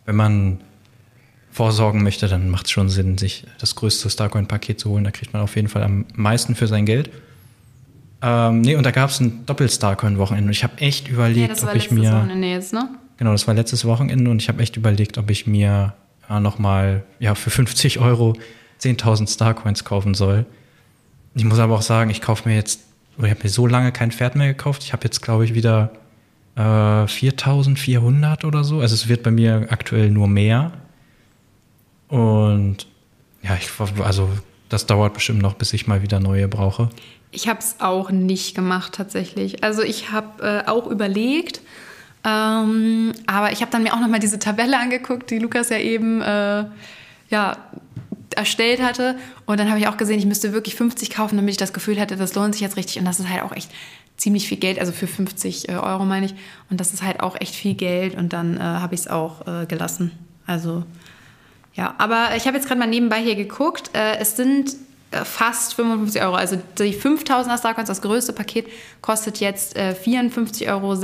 wenn 0.06 0.14
man 0.14 0.60
vorsorgen 1.50 2.02
möchte, 2.02 2.28
dann 2.28 2.48
macht 2.48 2.66
es 2.66 2.72
schon 2.72 2.88
Sinn, 2.88 3.18
sich 3.18 3.44
das 3.58 3.74
größte 3.74 4.08
Starcoin-Paket 4.08 4.78
zu 4.78 4.90
holen. 4.90 5.02
Da 5.02 5.10
kriegt 5.10 5.32
man 5.32 5.42
auf 5.42 5.56
jeden 5.56 5.68
Fall 5.68 5.82
am 5.82 6.06
meisten 6.14 6.54
für 6.54 6.68
sein 6.68 6.86
Geld. 6.86 7.10
Ähm, 8.22 8.60
nee, 8.60 8.76
und 8.76 8.84
da 8.84 8.92
gab 8.92 9.10
es 9.10 9.20
ein 9.20 9.44
Doppel-Starcoin-Wochenende. 9.46 10.46
Und 10.46 10.52
ich 10.52 10.62
habe 10.62 10.78
echt 10.78 11.08
überlegt, 11.08 11.60
ja, 11.60 11.68
ob 11.68 11.74
ich 11.74 11.90
mir. 11.90 12.12
Wochenende 12.12 12.48
jetzt, 12.48 12.72
ne? 12.72 12.88
Genau, 13.16 13.32
das 13.32 13.46
war 13.46 13.54
letztes 13.54 13.84
Wochenende 13.84 14.30
und 14.30 14.40
ich 14.40 14.48
habe 14.48 14.62
echt 14.62 14.76
überlegt, 14.76 15.18
ob 15.18 15.30
ich 15.30 15.46
mir 15.46 15.94
ja, 16.28 16.40
nochmal 16.40 17.04
ja, 17.18 17.34
für 17.34 17.50
50 17.50 18.00
Euro 18.00 18.34
10.000 18.84 19.32
Starcoins 19.32 19.84
kaufen 19.84 20.14
soll. 20.14 20.46
Ich 21.34 21.44
muss 21.44 21.58
aber 21.58 21.74
auch 21.74 21.82
sagen, 21.82 22.10
ich 22.10 22.20
kaufe 22.20 22.48
mir 22.48 22.54
jetzt, 22.54 22.80
ich 23.18 23.30
habe 23.30 23.40
mir 23.42 23.48
so 23.48 23.66
lange 23.66 23.92
kein 23.92 24.12
Pferd 24.12 24.36
mehr 24.36 24.48
gekauft. 24.48 24.82
Ich 24.84 24.92
habe 24.92 25.04
jetzt, 25.04 25.20
glaube 25.22 25.44
ich, 25.44 25.54
wieder 25.54 25.90
äh, 26.56 26.60
4.400 26.60 28.44
oder 28.44 28.64
so. 28.64 28.80
Also 28.80 28.94
es 28.94 29.08
wird 29.08 29.22
bei 29.22 29.30
mir 29.30 29.66
aktuell 29.70 30.10
nur 30.10 30.28
mehr. 30.28 30.72
Und 32.08 32.86
ja, 33.42 33.56
ich, 33.56 33.68
also 34.02 34.28
das 34.68 34.86
dauert 34.86 35.14
bestimmt 35.14 35.42
noch, 35.42 35.54
bis 35.54 35.72
ich 35.72 35.86
mal 35.86 36.02
wieder 36.02 36.20
neue 36.20 36.48
brauche. 36.48 36.90
Ich 37.30 37.48
habe 37.48 37.58
es 37.58 37.76
auch 37.80 38.10
nicht 38.10 38.54
gemacht 38.54 38.92
tatsächlich. 38.94 39.64
Also 39.64 39.82
ich 39.82 40.12
habe 40.12 40.62
äh, 40.64 40.68
auch 40.68 40.86
überlegt, 40.86 41.60
ähm, 42.24 43.12
aber 43.26 43.52
ich 43.52 43.60
habe 43.60 43.70
dann 43.70 43.82
mir 43.82 43.92
auch 43.92 44.00
noch 44.00 44.08
mal 44.08 44.20
diese 44.20 44.38
Tabelle 44.38 44.78
angeguckt, 44.78 45.30
die 45.30 45.38
Lukas 45.38 45.68
ja 45.68 45.78
eben 45.78 46.22
äh, 46.22 46.64
ja 47.30 47.56
erstellt 48.36 48.82
hatte. 48.82 49.16
Und 49.46 49.58
dann 49.58 49.68
habe 49.68 49.78
ich 49.78 49.88
auch 49.88 49.96
gesehen, 49.96 50.18
ich 50.18 50.26
müsste 50.26 50.52
wirklich 50.52 50.74
50 50.74 51.10
kaufen, 51.10 51.36
damit 51.36 51.52
ich 51.52 51.56
das 51.56 51.72
Gefühl 51.72 52.00
hatte, 52.00 52.16
das 52.16 52.34
lohnt 52.34 52.54
sich 52.54 52.62
jetzt 52.62 52.76
richtig. 52.76 52.98
Und 52.98 53.04
das 53.04 53.20
ist 53.20 53.28
halt 53.28 53.42
auch 53.42 53.52
echt 53.52 53.70
ziemlich 54.16 54.46
viel 54.48 54.58
Geld, 54.58 54.78
also 54.78 54.92
für 54.92 55.06
50 55.06 55.68
äh, 55.68 55.72
Euro 55.72 56.04
meine 56.04 56.26
ich. 56.26 56.34
Und 56.70 56.80
das 56.80 56.92
ist 56.92 57.02
halt 57.02 57.20
auch 57.20 57.40
echt 57.40 57.54
viel 57.54 57.74
Geld. 57.74 58.14
Und 58.14 58.32
dann 58.32 58.56
äh, 58.56 58.60
habe 58.60 58.94
ich 58.94 59.02
es 59.02 59.08
auch 59.08 59.46
äh, 59.46 59.66
gelassen. 59.66 60.12
Also 60.46 60.84
ja, 61.74 61.94
aber 61.98 62.36
ich 62.36 62.46
habe 62.46 62.56
jetzt 62.56 62.68
gerade 62.68 62.78
mal 62.78 62.86
nebenbei 62.86 63.20
hier 63.20 63.34
geguckt. 63.34 63.90
Äh, 63.94 64.18
es 64.18 64.36
sind 64.36 64.76
äh, 65.10 65.24
fast 65.24 65.74
55 65.74 66.22
Euro. 66.22 66.34
Also 66.34 66.56
die 66.78 66.94
5000er 66.94 67.58
Starcoins, 67.58 67.88
das 67.88 68.02
größte 68.02 68.32
Paket, 68.32 68.66
kostet 69.00 69.40
jetzt 69.40 69.76
äh, 69.76 69.94
54,96 70.00 70.68
Euro. 70.68 70.94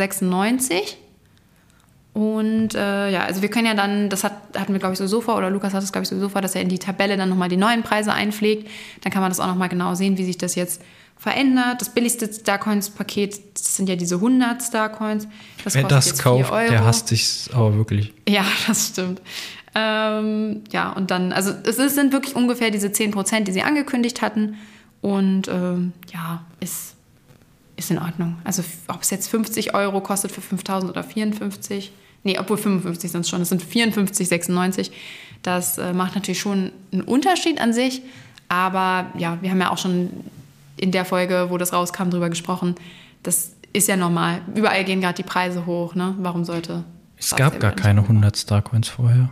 Und 2.21 2.75
äh, 2.75 3.09
ja, 3.09 3.25
also 3.25 3.41
wir 3.41 3.49
können 3.49 3.65
ja 3.65 3.73
dann, 3.73 4.11
das 4.11 4.25
hat, 4.25 4.35
hatten 4.55 4.75
wir 4.75 4.79
glaube 4.79 4.93
ich 4.93 4.99
sowieso 4.99 5.23
vor, 5.23 5.39
oder 5.39 5.49
Lukas 5.49 5.73
hat 5.73 5.83
es 5.83 5.91
glaube 5.91 6.03
ich 6.03 6.11
sowieso 6.11 6.29
vor, 6.29 6.43
dass 6.43 6.55
er 6.55 6.61
in 6.61 6.69
die 6.69 6.79
Tabelle 6.79 7.17
dann 7.17 7.31
nochmal 7.31 7.49
die 7.49 7.57
neuen 7.57 7.83
Preise 7.83 8.13
einpflegt. 8.13 8.69
Dann 9.01 9.11
kann 9.11 9.23
man 9.23 9.31
das 9.31 9.41
auch 9.41 9.47
nochmal 9.47 9.71
genau 9.71 9.95
sehen, 9.95 10.19
wie 10.19 10.27
sich 10.27 10.37
das 10.37 10.55
jetzt 10.55 10.83
verändert. 11.17 11.81
Das 11.81 11.89
billigste 11.89 12.31
Starcoins-Paket, 12.31 13.41
das 13.55 13.75
sind 13.75 13.89
ja 13.89 13.97
diese 13.97 14.17
100 14.17 14.63
Starcoins. 14.63 15.29
Das 15.65 15.75
Wer 15.75 15.85
das 15.85 16.19
kauft, 16.19 16.53
der 16.53 16.85
hasst 16.85 17.09
sich 17.09 17.49
aber 17.55 17.75
wirklich. 17.75 18.13
Ja, 18.29 18.45
das 18.67 18.89
stimmt. 18.89 19.23
Ähm, 19.75 20.65
ja, 20.73 20.93
und 20.93 21.11
dann, 21.11 21.33
also 21.33 21.53
es 21.65 21.77
sind 21.77 22.13
wirklich 22.13 22.37
ungefähr 22.37 22.71
diese 22.71 22.93
10 22.93 23.13
Prozent, 23.13 23.49
die 23.49 23.53
sie 23.53 23.63
angekündigt 23.63 24.21
hatten. 24.21 24.59
Und 25.01 25.49
ähm, 25.49 25.95
ja, 26.13 26.45
ist, 26.61 26.97
ist 27.77 27.91
in 27.91 27.99
Ordnung. 27.99 28.37
Also 28.45 28.63
ob 28.89 29.01
es 29.01 29.09
jetzt 29.09 29.31
50 29.31 29.73
Euro 29.73 30.03
kostet 30.03 30.33
für 30.33 30.43
5000 30.43 30.93
oder 30.93 31.03
54, 31.03 31.93
nee, 32.25 32.39
obwohl 32.39 32.57
55 32.57 33.11
sind 33.11 33.21
es 33.23 33.29
schon, 33.29 33.41
es 33.43 33.49
sind 33.49 33.63
54,96. 33.63 34.91
Das 35.43 35.79
äh, 35.79 35.93
macht 35.93 36.15
natürlich 36.15 36.41
schon 36.41 36.73
einen 36.93 37.03
Unterschied 37.03 37.61
an 37.61 37.73
sich. 37.73 38.03
Aber 38.49 39.07
ja, 39.17 39.39
wir 39.41 39.51
haben 39.51 39.61
ja 39.61 39.71
auch 39.71 39.79
schon 39.79 40.11
in 40.77 40.91
der 40.91 41.05
Folge, 41.05 41.47
wo 41.51 41.59
das 41.59 41.73
rauskam, 41.73 42.11
drüber 42.11 42.31
gesprochen. 42.31 42.75
Das 43.23 43.53
ist 43.73 43.89
ja 43.89 43.97
normal. 43.97 44.41
Überall 44.55 44.85
gehen 44.85 45.01
gerade 45.01 45.15
die 45.15 45.23
Preise 45.23 45.67
hoch. 45.67 45.95
Ne? 45.95 46.15
Warum 46.19 46.45
sollte 46.45 46.85
Es 47.17 47.35
gab 47.37 47.61
gar 47.61 47.73
keine 47.73 48.01
mehr. 48.01 48.11
100 48.11 48.37
Starcoins 48.37 48.89
vorher. 48.89 49.31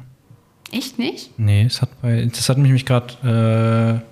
Echt 0.71 0.99
nicht? 0.99 1.39
Nee, 1.39 1.65
es 1.65 1.81
hat 1.81 2.01
bei, 2.03 2.27
das 2.27 2.49
hat 2.49 2.59
mich 2.59 2.85
gerade, 2.85 4.03
äh, 4.05 4.08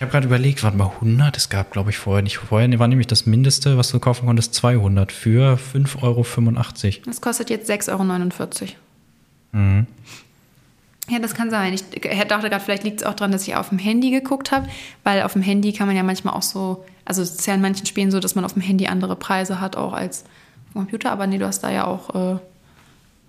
ich 0.00 0.02
habe 0.02 0.12
gerade 0.12 0.28
überlegt, 0.28 0.62
warte 0.62 0.78
mal, 0.78 0.88
100? 0.88 1.36
Es 1.36 1.50
gab, 1.50 1.72
glaube 1.72 1.90
ich, 1.90 1.98
vorher 1.98 2.22
nicht. 2.22 2.38
Vorher 2.38 2.78
war 2.78 2.88
nämlich 2.88 3.06
das 3.06 3.26
Mindeste, 3.26 3.76
was 3.76 3.90
du 3.90 4.00
kaufen 4.00 4.24
konntest, 4.24 4.54
200 4.54 5.12
für 5.12 5.58
5,85 5.58 6.00
Euro. 6.02 7.02
Das 7.04 7.20
kostet 7.20 7.50
jetzt 7.50 7.70
6,49 7.70 7.90
Euro. 7.92 8.72
Mhm. 9.52 9.86
Ja, 11.10 11.18
das 11.18 11.34
kann 11.34 11.50
sein. 11.50 11.74
Ich 11.74 11.84
dachte 11.90 12.48
gerade, 12.48 12.64
vielleicht 12.64 12.84
liegt 12.84 13.02
es 13.02 13.06
auch 13.06 13.12
daran, 13.12 13.30
dass 13.30 13.46
ich 13.46 13.54
auf 13.56 13.68
dem 13.68 13.78
Handy 13.78 14.10
geguckt 14.10 14.52
habe, 14.52 14.70
weil 15.04 15.20
auf 15.20 15.34
dem 15.34 15.42
Handy 15.42 15.74
kann 15.74 15.86
man 15.86 15.94
ja 15.94 16.02
manchmal 16.02 16.32
auch 16.32 16.40
so, 16.40 16.82
also 17.04 17.20
es 17.20 17.32
ist 17.32 17.46
ja 17.46 17.52
in 17.52 17.60
manchen 17.60 17.84
Spielen 17.84 18.10
so, 18.10 18.20
dass 18.20 18.34
man 18.34 18.46
auf 18.46 18.54
dem 18.54 18.62
Handy 18.62 18.86
andere 18.86 19.16
Preise 19.16 19.60
hat, 19.60 19.76
auch 19.76 19.92
als 19.92 20.24
Computer, 20.72 21.12
aber 21.12 21.26
nee, 21.26 21.36
du 21.36 21.46
hast 21.46 21.60
da 21.60 21.70
ja 21.70 21.86
auch 21.86 22.36
äh, 22.36 22.38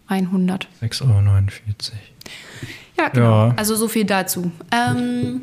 100. 0.08 0.70
6,49 0.82 1.02
Euro. 1.02 1.42
Ja, 2.98 3.10
genau. 3.10 3.48
Ja. 3.48 3.54
Also 3.58 3.76
so 3.76 3.90
viel 3.90 4.06
dazu. 4.06 4.54
Ähm, 4.72 5.42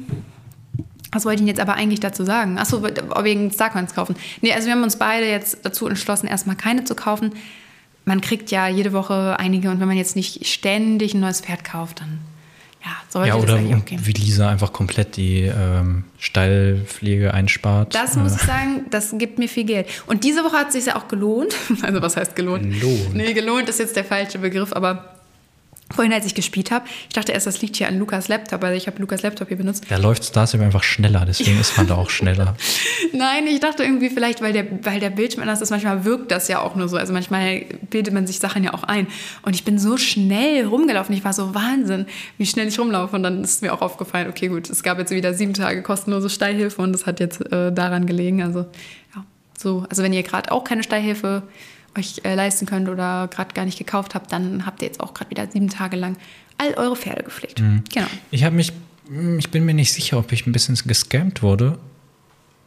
was 1.12 1.25
wollte 1.25 1.37
ich 1.37 1.40
denn 1.40 1.49
jetzt 1.49 1.61
aber 1.61 1.75
eigentlich 1.75 2.01
dazu 2.01 2.25
sagen? 2.25 2.59
Achso, 2.59 2.83
wegen 2.83 3.51
Starcoins 3.51 3.94
kaufen. 3.94 4.16
Nee, 4.42 4.53
also 4.53 4.66
wir 4.66 4.75
haben 4.75 4.83
uns 4.83 4.97
beide 4.97 5.27
jetzt 5.27 5.59
dazu 5.62 5.87
entschlossen, 5.87 6.27
erstmal 6.27 6.57
keine 6.57 6.85
zu 6.85 6.94
kaufen. 6.94 7.33
Man 8.05 8.21
kriegt 8.21 8.51
ja 8.51 8.68
jede 8.68 8.92
Woche 8.92 9.37
einige 9.38 9.71
und 9.71 9.81
wenn 9.81 9.88
man 9.88 9.97
jetzt 9.97 10.16
nicht 10.16 10.47
ständig 10.47 11.14
ein 11.14 11.21
neues 11.21 11.40
Pferd 11.40 11.64
kauft, 11.64 12.01
dann 12.01 12.18
ja, 12.85 12.90
sollte 13.09 13.29
Ja, 13.29 13.35
das 13.35 13.42
oder 13.44 13.55
eigentlich 13.57 13.75
auch 13.77 13.85
gehen. 13.85 14.01
wie 14.07 14.12
Lisa 14.12 14.49
einfach 14.51 14.73
komplett 14.73 15.16
die 15.16 15.42
ähm, 15.42 16.05
Stallpflege 16.18 17.35
einspart. 17.35 17.94
Das 17.94 18.16
muss 18.16 18.37
ich 18.37 18.42
sagen, 18.42 18.87
das 18.90 19.14
gibt 19.18 19.38
mir 19.38 19.49
viel 19.49 19.64
Geld. 19.64 19.88
Und 20.07 20.25
diese 20.25 20.44
Woche 20.44 20.57
hat 20.57 20.68
es 20.68 20.75
sich 20.75 20.87
ja 20.87 20.97
auch 20.97 21.09
gelohnt. 21.09 21.55
Also 21.83 22.01
was 22.03 22.16
heißt 22.16 22.35
gelohnt? 22.37 22.62
Gelohnt. 22.81 23.14
Nee, 23.14 23.33
gelohnt 23.35 23.68
ist 23.68 23.79
jetzt 23.79 23.97
der 23.97 24.05
falsche 24.05 24.38
Begriff, 24.38 24.73
aber 24.73 25.17
vorhin, 25.94 26.12
als 26.12 26.27
ich 26.27 26.35
gespielt 26.35 26.70
habe, 26.70 26.85
ich 27.09 27.14
dachte 27.14 27.33
erst, 27.33 27.46
das 27.46 27.62
liegt 27.62 27.77
hier 27.77 27.88
an 27.88 27.98
Lukas 27.98 28.29
Laptop, 28.29 28.62
weil 28.62 28.77
ich 28.77 28.87
habe 28.87 29.01
Lukas 29.01 29.22
Laptop 29.22 29.48
hier 29.48 29.57
benutzt. 29.57 29.85
Da 29.88 29.96
läuft 29.96 30.24
Stars 30.24 30.55
einfach 30.55 30.83
schneller, 30.83 31.24
deswegen 31.27 31.59
ist 31.59 31.77
man 31.77 31.87
da 31.87 31.94
auch 31.94 32.11
schneller. 32.11 32.57
Nein, 33.12 33.46
ich 33.46 33.61
dachte 33.61 33.85
irgendwie 33.85 34.11
vielleicht, 34.11 34.42
weil 34.42 34.53
der, 34.53 34.66
weil 34.85 35.01
der 35.01 35.11
Bildschirm 35.11 35.42
anders 35.42 35.61
ist, 35.61 35.70
manchmal 35.70 36.05
wirkt 36.05 36.31
das 36.31 36.48
ja 36.48 36.61
auch 36.61 36.74
nur 36.74 36.88
so. 36.88 36.96
Also 36.96 37.12
manchmal 37.12 37.62
bildet 37.90 38.12
man 38.12 38.27
sich 38.27 38.38
Sachen 38.38 38.64
ja 38.64 38.74
auch 38.74 38.85
ein. 38.85 39.07
Und 39.42 39.55
ich 39.55 39.64
bin 39.64 39.79
so 39.79 39.96
schnell 39.96 40.66
rumgelaufen. 40.66 41.14
Ich 41.14 41.24
war 41.24 41.33
so 41.33 41.55
Wahnsinn, 41.55 42.07
wie 42.37 42.46
schnell 42.46 42.68
ich 42.68 42.79
rumlaufe. 42.79 43.16
Und 43.16 43.22
dann 43.22 43.42
ist 43.42 43.62
mir 43.62 43.72
auch 43.72 43.81
aufgefallen, 43.81 44.29
okay, 44.29 44.48
gut, 44.48 44.68
es 44.68 44.83
gab 44.83 44.98
jetzt 44.98 45.11
wieder 45.11 45.35
sieben 45.35 45.55
Tage 45.55 45.83
kostenlose 45.83 46.29
Steilhilfe 46.29 46.83
und 46.83 46.92
das 46.92 47.07
hat 47.07 47.20
jetzt 47.20 47.40
äh, 47.53 47.72
daran 47.72 48.07
gelegen. 48.07 48.42
Also 48.42 48.66
ja, 49.14 49.24
so. 49.57 49.87
Also 49.88 50.03
wenn 50.03 50.12
ihr 50.12 50.22
gerade 50.22 50.53
auch 50.53 50.64
keine 50.64 50.83
Steilhilfe 50.83 51.42
euch 51.96 52.20
äh, 52.24 52.35
leisten 52.35 52.66
könnt 52.66 52.88
oder 52.88 53.29
gerade 53.29 53.55
gar 53.55 53.64
nicht 53.64 53.79
gekauft 53.79 54.14
habt, 54.14 54.33
dann 54.33 54.66
habt 54.66 54.83
ihr 54.83 54.88
jetzt 54.88 55.01
auch 55.01 55.14
gerade 55.14 55.31
wieder 55.31 55.46
sieben 55.51 55.68
Tage 55.68 55.96
lang 55.96 56.16
all 56.59 56.74
eure 56.74 56.96
Pferde 56.96 57.22
gepflegt. 57.22 57.57
Genau. 57.57 58.07
Ich 58.31 58.44
habe 58.44 58.57
mich, 58.57 58.72
ich 59.38 59.51
bin 59.51 59.64
mir 59.64 59.74
nicht 59.74 59.92
sicher, 59.92 60.18
ob 60.18 60.33
ich 60.33 60.46
ein 60.46 60.53
bisschen 60.53 60.77
gescammt 60.87 61.42
wurde, 61.42 61.79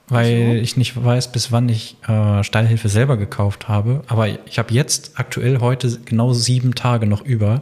weil 0.08 0.60
ich 0.62 0.76
nicht 0.78 1.02
weiß, 1.02 1.32
bis 1.32 1.52
wann 1.52 1.70
ich 1.70 1.96
äh, 2.08 2.44
Stallhilfe 2.44 2.90
selber 2.90 3.18
gekauft 3.18 3.68
habe. 3.68 4.04
Aber 4.08 4.28
ich 4.28 4.60
habe 4.60 4.74
jetzt 4.74 5.14
aktuell 5.16 5.60
heute 5.60 6.00
genau 6.04 6.34
sieben 6.34 6.76
Tage 6.76 7.06
noch 7.06 7.22
über. 7.22 7.62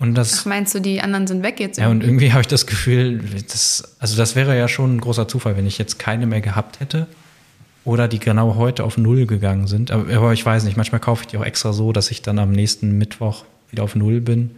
Und 0.00 0.14
das, 0.14 0.40
Ach, 0.40 0.46
meinst 0.46 0.74
du, 0.74 0.80
die 0.80 1.00
anderen 1.00 1.26
sind 1.26 1.42
weg 1.42 1.58
jetzt? 1.58 1.78
ja, 1.78 1.88
und 1.88 2.04
irgendwie 2.04 2.32
habe 2.32 2.42
ich 2.42 2.46
das 2.46 2.66
Gefühl, 2.66 3.20
das, 3.48 3.96
also 3.98 4.16
das 4.16 4.36
wäre 4.36 4.56
ja 4.56 4.68
schon 4.68 4.96
ein 4.96 5.00
großer 5.00 5.26
Zufall, 5.26 5.56
wenn 5.56 5.66
ich 5.66 5.78
jetzt 5.78 5.98
keine 5.98 6.26
mehr 6.26 6.40
gehabt 6.40 6.78
hätte. 6.80 7.08
Oder 7.88 8.06
die 8.06 8.18
genau 8.18 8.56
heute 8.56 8.84
auf 8.84 8.98
Null 8.98 9.24
gegangen 9.24 9.66
sind. 9.66 9.90
Aber, 9.90 10.14
aber 10.14 10.32
ich 10.34 10.44
weiß 10.44 10.64
nicht, 10.64 10.76
manchmal 10.76 11.00
kaufe 11.00 11.22
ich 11.22 11.28
die 11.28 11.38
auch 11.38 11.44
extra 11.44 11.72
so, 11.72 11.90
dass 11.90 12.10
ich 12.10 12.20
dann 12.20 12.38
am 12.38 12.52
nächsten 12.52 12.98
Mittwoch 12.98 13.46
wieder 13.70 13.82
auf 13.82 13.94
Null 13.94 14.20
bin. 14.20 14.50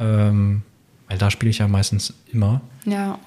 Ähm, 0.00 0.62
weil 1.06 1.18
da 1.18 1.30
spiele 1.30 1.50
ich 1.50 1.58
ja 1.58 1.68
meistens 1.68 2.14
immer. 2.32 2.62
Ja. 2.86 3.18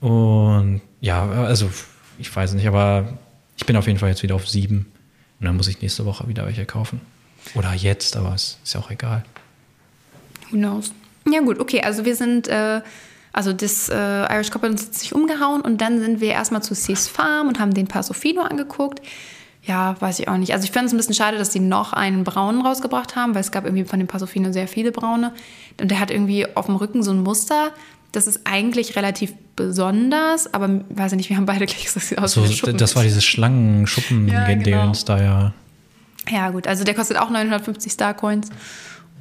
Und 0.00 0.82
ja, 1.00 1.26
also 1.26 1.70
ich 2.18 2.36
weiß 2.36 2.52
nicht, 2.52 2.68
aber 2.68 3.18
ich 3.56 3.64
bin 3.64 3.76
auf 3.76 3.86
jeden 3.86 3.98
Fall 3.98 4.10
jetzt 4.10 4.22
wieder 4.22 4.34
auf 4.34 4.46
sieben. 4.46 4.92
Und 5.40 5.46
dann 5.46 5.56
muss 5.56 5.68
ich 5.68 5.80
nächste 5.80 6.04
Woche 6.04 6.28
wieder 6.28 6.44
welche 6.44 6.66
kaufen. 6.66 7.00
Oder 7.54 7.72
jetzt, 7.72 8.14
aber 8.14 8.34
es 8.34 8.58
ist 8.62 8.74
ja 8.74 8.80
auch 8.80 8.90
egal. 8.90 9.24
Who 10.50 10.58
knows? 10.58 10.92
Ja 11.26 11.40
gut, 11.40 11.60
okay, 11.60 11.80
also 11.80 12.04
wir 12.04 12.14
sind, 12.14 12.46
äh, 12.48 12.82
also 13.32 13.52
das 13.52 13.88
äh, 13.88 14.32
Irish 14.32 14.50
Copper 14.50 14.70
hat 14.70 14.78
sich 14.78 15.14
umgehauen 15.14 15.60
und 15.60 15.80
dann 15.80 16.00
sind 16.00 16.20
wir 16.20 16.30
erstmal 16.30 16.62
zu 16.62 16.74
Seas 16.74 17.08
Farm 17.08 17.48
und 17.48 17.60
haben 17.60 17.74
den 17.74 17.86
Pasofino 17.86 18.42
angeguckt. 18.42 19.00
Ja, 19.62 19.96
weiß 20.00 20.20
ich 20.20 20.28
auch 20.28 20.36
nicht. 20.36 20.52
Also 20.52 20.64
ich 20.64 20.70
finde 20.70 20.86
es 20.86 20.92
ein 20.92 20.96
bisschen 20.96 21.14
schade, 21.14 21.38
dass 21.38 21.50
die 21.50 21.58
noch 21.58 21.92
einen 21.92 22.22
braunen 22.22 22.62
rausgebracht 22.62 23.16
haben, 23.16 23.34
weil 23.34 23.40
es 23.40 23.50
gab 23.50 23.64
irgendwie 23.64 23.84
von 23.84 23.98
dem 23.98 24.06
Pasofino 24.06 24.52
sehr 24.52 24.68
viele 24.68 24.92
braune. 24.92 25.32
Und 25.80 25.90
der 25.90 25.98
hat 25.98 26.12
irgendwie 26.12 26.46
auf 26.54 26.66
dem 26.66 26.76
Rücken 26.76 27.02
so 27.02 27.10
ein 27.10 27.20
Muster. 27.20 27.72
Das 28.12 28.28
ist 28.28 28.40
eigentlich 28.44 28.94
relativ 28.94 29.34
besonders, 29.56 30.52
aber 30.54 30.82
weiß 30.90 31.12
ich 31.12 31.16
nicht, 31.16 31.30
wir 31.30 31.36
haben 31.36 31.46
beide 31.46 31.66
gleich 31.66 31.84
gesagt, 31.84 31.96
das 31.96 32.08
sieht 32.08 32.18
aus 32.18 32.32
So, 32.32 32.48
wie 32.48 32.72
das 32.74 32.94
war 32.94 33.02
dieses 33.02 33.24
schlangen 33.24 33.86
Ja, 34.28 34.46
genau. 34.54 34.92
da 35.04 35.20
ja. 35.20 35.52
Ja, 36.30 36.50
gut, 36.50 36.66
also 36.66 36.84
der 36.84 36.94
kostet 36.94 37.18
auch 37.18 37.30
950 37.30 37.92
Starcoins. 37.92 38.50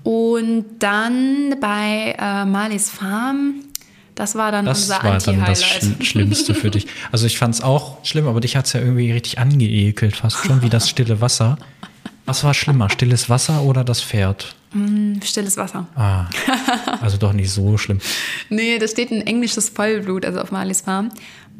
Und 0.03 0.65
dann 0.79 1.55
bei 1.59 2.15
äh, 2.19 2.45
Marlies 2.45 2.89
Farm, 2.91 3.61
das 4.15 4.35
war 4.35 4.51
dann 4.51 4.65
Das 4.65 4.83
unser 4.83 5.03
war 5.03 5.17
dann 5.19 5.45
das. 5.45 5.63
Schl 5.63 6.03
Schlimmste 6.03 6.53
für 6.53 6.71
dich. 6.71 6.87
Also 7.11 7.25
ich 7.25 7.37
fand 7.37 7.53
es 7.55 7.61
auch 7.61 8.03
schlimm, 8.03 8.27
aber 8.27 8.39
dich 8.39 8.55
hat 8.55 8.65
es 8.65 8.73
ja 8.73 8.79
irgendwie 8.79 9.11
richtig 9.11 9.39
angeekelt, 9.39 10.15
fast 10.15 10.37
schon 10.45 10.61
wie 10.61 10.69
das 10.69 10.89
stille 10.89 11.21
Wasser. 11.21 11.57
Was 12.25 12.43
war 12.43 12.53
schlimmer, 12.53 12.89
stilles 12.89 13.29
Wasser 13.29 13.61
oder 13.61 13.83
das 13.83 14.01
Pferd? 14.01 14.55
Stilles 15.23 15.57
Wasser. 15.57 15.87
Ah, 15.95 16.25
also 17.01 17.17
doch 17.17 17.33
nicht 17.33 17.51
so 17.51 17.77
schlimm. 17.77 17.99
Nee, 18.49 18.77
da 18.79 18.87
steht 18.87 19.11
ein 19.11 19.21
englisches 19.21 19.69
Vollblut, 19.69 20.25
also 20.25 20.39
auf 20.41 20.51
Marlies 20.51 20.81
Farm. 20.81 21.11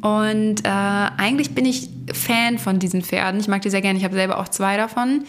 Und 0.02 0.64
äh, 0.64 0.68
eigentlich 0.68 1.54
bin 1.54 1.64
ich 1.64 1.88
Fan 2.12 2.58
von 2.58 2.78
diesen 2.78 3.02
Pferden. 3.02 3.40
Ich 3.40 3.48
mag 3.48 3.62
die 3.62 3.70
sehr 3.70 3.80
gerne. 3.80 3.98
Ich 3.98 4.04
habe 4.04 4.14
selber 4.14 4.38
auch 4.38 4.48
zwei 4.48 4.76
davon. 4.76 5.24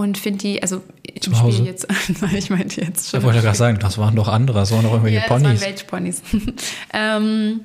Und 0.00 0.16
finde 0.16 0.38
die, 0.38 0.62
also 0.62 0.80
Hause? 1.30 1.52
Spiel 1.52 1.66
jetzt, 1.66 1.86
nein, 2.22 2.34
ich 2.34 2.48
meinte 2.48 2.80
jetzt 2.80 3.10
schon. 3.10 3.20
Ich 3.20 3.26
wollte 3.26 3.42
gerade 3.42 3.56
sagen, 3.56 3.78
das 3.78 3.98
waren 3.98 4.16
doch 4.16 4.28
andere, 4.28 4.60
das 4.60 4.72
waren 4.72 4.82
doch 4.82 4.92
irgendwelche 4.92 5.18
Ja, 5.18 5.22
das 5.22 5.30
waren 5.30 5.42
Ponys. 5.42 5.60
Welchponys. 5.60 6.22
ähm, 6.94 7.60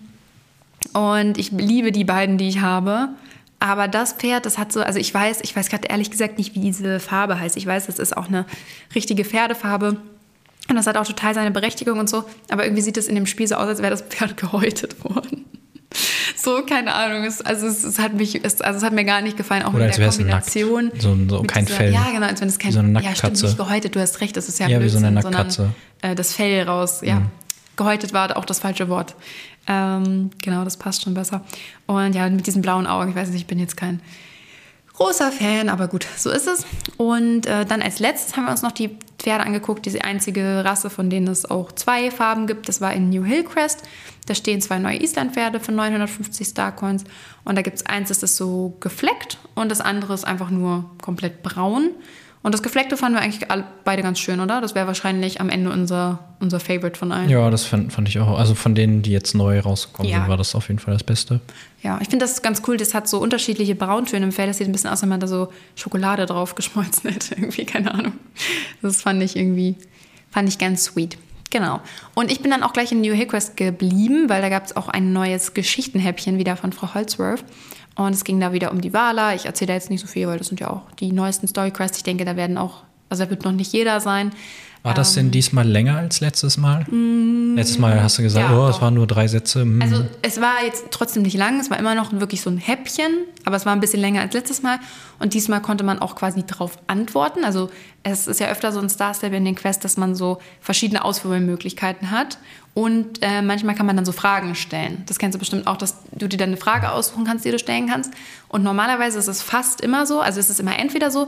und 0.92 1.38
ich 1.38 1.52
liebe 1.52 1.94
die 1.94 2.04
beiden, 2.04 2.38
die 2.38 2.50
ich 2.50 2.60
habe. 2.60 3.08
Aber 3.60 3.88
das 3.88 4.12
Pferd, 4.12 4.46
das 4.46 4.58
hat 4.58 4.74
so, 4.74 4.82
also 4.82 5.00
ich 5.00 5.14
weiß, 5.14 5.40
ich 5.44 5.56
weiß 5.56 5.70
gerade 5.70 5.88
ehrlich 5.88 6.12
gesagt 6.12 6.38
nicht, 6.38 6.56
wie 6.56 6.60
diese 6.60 7.00
Farbe 7.00 7.40
heißt. 7.40 7.56
Ich 7.56 7.66
weiß, 7.66 7.86
das 7.86 8.00
ist 8.00 8.18
auch 8.18 8.28
eine 8.28 8.46
richtige 8.94 9.24
Pferdefarbe. 9.24 9.96
Und 10.68 10.76
das 10.76 10.86
hat 10.86 10.98
auch 10.98 11.08
total 11.08 11.34
seine 11.34 11.52
Berechtigung 11.52 12.00
und 12.00 12.10
so. 12.10 12.26
Aber 12.50 12.66
irgendwie 12.66 12.82
sieht 12.82 12.98
es 12.98 13.08
in 13.08 13.16
dem 13.16 13.28
Spiel 13.28 13.48
so 13.48 13.56
aus, 13.56 13.70
als 13.70 13.80
wäre 13.80 13.92
das 13.92 14.02
Pferd 14.02 14.36
gehäutet 14.42 15.06
worden. 15.06 15.46
So, 16.38 16.62
keine 16.64 16.94
Ahnung. 16.94 17.24
Es, 17.24 17.42
also 17.42 17.66
es, 17.66 17.84
es 17.84 17.98
hat 17.98 18.14
mich, 18.14 18.44
es, 18.44 18.62
also 18.62 18.78
es 18.78 18.84
hat 18.84 18.94
mir 18.94 19.06
gar 19.06 19.22
nicht 19.22 19.36
gefallen, 19.38 19.64
auch 19.64 19.74
Oder 19.74 19.86
mit 19.88 19.98
der 19.98 20.08
es 20.08 20.20
nackt. 20.20 20.52
Kombination. 20.54 20.92
So, 21.00 21.18
so 21.28 21.44
kein 21.44 21.66
dieser, 21.66 21.78
Fell. 21.78 21.94
Ja, 21.94 22.12
genau, 22.12 22.28
als 22.28 22.42
wenn 22.42 22.50
es 22.50 22.60
kein 22.60 22.72
so 22.72 22.80
eine 22.80 23.02
Ja, 23.02 23.16
stimmt, 23.16 23.42
nicht 23.42 23.58
gehäutet, 23.58 23.96
du 23.96 24.00
hast 24.00 24.22
recht, 24.22 24.38
das 24.38 24.48
ist 24.48 24.60
ja 24.60 24.68
Ja, 24.68 24.82
wie 24.82 24.90
so 24.90 24.98
eine 24.98 25.12
Nacktkatze. 25.12 25.62
Mhm. 25.62 25.66
sondern 26.02 26.12
äh, 26.12 26.16
das 26.16 26.34
Fell 26.34 26.64
raus, 26.68 27.00
ja. 27.02 27.22
Gehäutet 27.78 28.14
war 28.14 28.38
auch 28.38 28.46
das 28.46 28.60
falsche 28.60 28.90
Wort. 28.90 29.16
Ähm, 29.68 30.30
genau, 30.44 30.64
das 30.64 30.78
passt 30.78 31.04
schon 31.04 31.14
besser. 31.14 31.42
Und 31.88 32.14
ja, 32.14 32.30
mit 32.30 32.46
diesen 32.46 32.62
blauen 32.62 32.86
Augen, 32.86 33.10
ich 33.10 33.16
weiß 33.16 33.30
nicht, 33.30 33.42
ich 33.42 33.48
bin 33.48 33.60
jetzt 33.60 33.76
kein 33.76 34.00
großer 34.96 35.32
Fan, 35.32 35.70
aber 35.70 35.88
gut, 35.88 36.08
so 36.18 36.30
ist 36.30 36.48
es. 36.48 36.66
Und 36.98 37.46
äh, 37.46 37.66
dann 37.66 37.82
als 37.82 38.00
letztes 38.00 38.36
haben 38.36 38.46
wir 38.46 38.52
uns 38.52 38.62
noch 38.62 38.72
die 38.72 38.98
Pferde 39.20 39.44
angeguckt, 39.44 39.86
diese 39.86 40.04
einzige 40.04 40.64
Rasse, 40.64 40.90
von 40.90 41.10
denen 41.10 41.28
es 41.28 41.50
auch 41.50 41.72
zwei 41.72 42.12
Farben 42.12 42.48
gibt. 42.48 42.70
Das 42.70 42.82
war 42.82 42.94
in 42.94 43.10
New 43.10 43.24
Hillcrest. 43.24 43.84
Da 44.26 44.36
stehen 44.36 44.62
zwei 44.62 44.80
neue 44.80 45.02
Island-Pferde 45.02 45.60
für 45.60 45.72
950 45.72 46.48
Starcoins. 46.48 47.04
Und 47.44 47.56
da 47.56 47.62
gibt 47.62 47.78
es 47.78 47.86
eins, 47.86 48.10
das 48.10 48.24
ist 48.24 48.38
so 48.38 48.76
gefleckt 48.80 49.38
und 49.54 49.70
das 49.70 49.82
andere 49.82 50.14
ist 50.14 50.26
einfach 50.26 50.50
nur 50.50 50.90
komplett 51.02 51.44
braun. 51.44 51.92
Und 52.46 52.54
das 52.54 52.62
Gefleckte 52.62 52.96
fanden 52.96 53.18
wir 53.18 53.24
eigentlich 53.24 53.50
alle, 53.50 53.64
beide 53.86 54.04
ganz 54.04 54.20
schön, 54.20 54.40
oder? 54.40 54.62
Das 54.62 54.76
wäre 54.76 54.86
wahrscheinlich 54.86 55.42
am 55.42 55.50
Ende 55.50 55.72
unser, 55.72 56.20
unser 56.40 56.60
Favorite 56.60 56.96
von 56.98 57.12
allen. 57.12 57.28
Ja, 57.28 57.50
das 57.50 57.66
fand, 57.66 57.92
fand 57.92 58.08
ich 58.08 58.20
auch. 58.20 58.38
Also 58.38 58.54
von 58.54 58.76
denen, 58.76 59.02
die 59.02 59.10
jetzt 59.12 59.34
neu 59.34 59.60
rausgekommen 59.60 60.12
Ja. 60.12 60.20
sind, 60.20 60.30
war 60.30 60.38
das 60.38 60.54
auf 60.54 60.68
jeden 60.68 60.78
Fall 60.80 60.94
das 60.94 61.04
Beste. 61.04 61.40
Ja, 61.82 61.98
ich 62.02 62.08
finde 62.10 62.24
das 62.24 62.44
ganz 62.44 62.62
cool. 62.68 62.78
Das 62.78 62.94
hat 62.94 63.08
so 63.08 63.18
unterschiedliche 63.18 63.74
Brauntöne 63.74 64.28
im 64.28 64.32
Fell. 64.32 64.46
Das 64.46 64.60
sieht 64.60 64.68
ein 64.68 64.72
bisschen 64.74 64.90
aus, 64.90 64.98
als 64.98 65.02
wenn 65.02 65.10
man 65.10 65.20
da 65.22 65.26
so 65.28 65.52
Schokolade 65.76 66.28
drauf 66.28 66.54
geschmolzen 66.54 67.10
hätte. 67.12 67.34
Irgendwie, 67.34 67.66
keine 67.66 67.92
Ahnung. 67.92 68.14
Das 68.84 69.02
fand 69.02 69.24
ich 69.24 69.36
irgendwie, 69.36 69.76
fand 70.30 70.48
ich 70.48 70.60
ganz 70.60 70.84
sweet. 70.84 71.18
Genau. 71.50 71.80
Und 72.14 72.32
ich 72.32 72.42
bin 72.42 72.52
dann 72.52 72.62
auch 72.62 72.74
gleich 72.74 72.92
in 72.92 73.02
New 73.02 73.14
Hillcrest 73.14 73.58
geblieben, 73.58 74.30
weil 74.30 74.44
da 74.44 74.50
gab 74.50 74.66
es 74.66 74.76
auch 74.78 74.88
ein 74.88 75.14
neues 75.14 75.56
Geschichtenhäppchen 75.56 76.38
wieder 76.38 76.56
von 76.58 76.74
Frau 76.74 76.94
Holzworth. 76.94 77.44
Und 77.96 78.14
es 78.14 78.24
ging 78.24 78.40
da 78.40 78.52
wieder 78.52 78.72
um 78.72 78.82
die 78.82 78.94
Wala. 78.94 79.34
Ich 79.36 79.46
erzähle 79.46 79.68
da 79.70 79.74
jetzt 79.76 79.90
nicht 79.90 80.02
so 80.02 80.08
viel, 80.08 80.28
weil 80.28 80.38
das 80.38 80.48
sind 80.48 80.60
ja 80.60 80.70
auch 80.70 80.82
die 81.00 81.12
neuesten 81.12 81.48
Storycrests. 81.48 81.98
Ich 81.98 82.04
denke, 82.04 82.26
da 82.26 82.36
werden 82.36 82.58
auch, 82.58 82.84
also 83.10 83.24
da 83.24 83.30
wird 83.30 83.44
noch 83.46 83.52
nicht 83.54 83.72
jeder 83.72 84.02
sein. 84.02 84.32
War 84.84 84.94
das 84.94 85.16
Ähm. 85.18 85.24
denn 85.24 85.32
diesmal 85.32 85.68
länger 85.68 85.98
als 85.98 86.20
letztes 86.20 86.58
Mal? 86.58 86.86
letztes 87.56 87.80
Mal 87.80 88.04
hast 88.04 88.20
du 88.20 88.22
gesagt, 88.22 88.50
Mm, 88.50 88.52
ja, 88.52 88.60
oh, 88.60 88.68
es 88.68 88.76
doch. 88.76 88.82
waren 88.84 88.94
nur 88.94 89.08
drei 89.08 89.28
Sätze. 89.28 89.62
hm. 89.62 89.82
Also 89.82 90.06
es 90.22 90.40
war 90.42 90.64
jetzt 90.64 90.86
trotzdem 90.92 91.24
nicht 91.24 91.36
lang, 91.38 91.60
es 91.60 91.72
war 91.72 91.80
immer 91.80 91.96
noch 91.96 92.12
wirklich 92.14 92.42
so 92.42 92.52
ein 92.52 92.58
Häppchen, 92.58 93.12
aber 93.46 93.56
es 93.56 93.66
war 93.66 93.74
ein 93.74 93.80
bisschen 93.80 94.00
länger 94.02 94.22
als 94.22 94.34
letztes 94.36 94.62
Mal. 94.62 94.78
Und 95.18 95.34
diesmal 95.34 95.62
konnte 95.62 95.84
man 95.84 95.98
auch 96.00 96.16
quasi 96.16 96.44
darauf 96.46 96.78
antworten. 96.86 97.44
Also 97.46 97.72
es 98.04 98.28
ist 98.28 98.40
ja 98.40 98.48
öfter 98.50 98.72
so 98.72 98.80
ein 98.80 98.90
Star 98.90 99.14
Stable 99.16 99.38
in 99.38 99.46
den 99.46 99.56
Quest, 99.56 99.84
dass 99.86 99.98
man 99.98 100.14
so 100.14 100.38
verschiedene 100.62 101.04
Auswahlmöglichkeiten 101.04 102.12
hat. 102.12 102.38
Und 102.76 103.20
äh, 103.22 103.42
manchmal 103.42 103.74
kann 103.74 103.86
man 103.86 103.96
dann 103.96 104.06
so 104.06 104.12
Fragen 104.12 104.54
stellen. 104.54 105.02
Das 105.08 105.18
kennst 105.18 105.34
du 105.34 105.40
bestimmt 105.40 105.66
auch, 105.66 105.78
dass 105.78 105.96
du 106.16 106.28
dir 106.28 106.38
dann 106.38 106.50
eine 106.50 106.58
Frage 106.58 106.92
aussuchen 106.92 107.26
kannst, 107.26 107.46
die 107.46 107.52
du 107.52 107.60
stellen 107.60 107.88
kannst. 107.88 108.12
Und 108.48 108.64
normalerweise 108.64 109.20
ist 109.20 109.28
es 109.28 109.42
fast 109.42 109.82
immer 109.82 110.06
so, 110.06 110.22
also 110.22 110.40
es 110.40 110.50
ist 110.50 110.60
immer 110.60 110.78
entweder 110.80 111.12
so, 111.12 111.28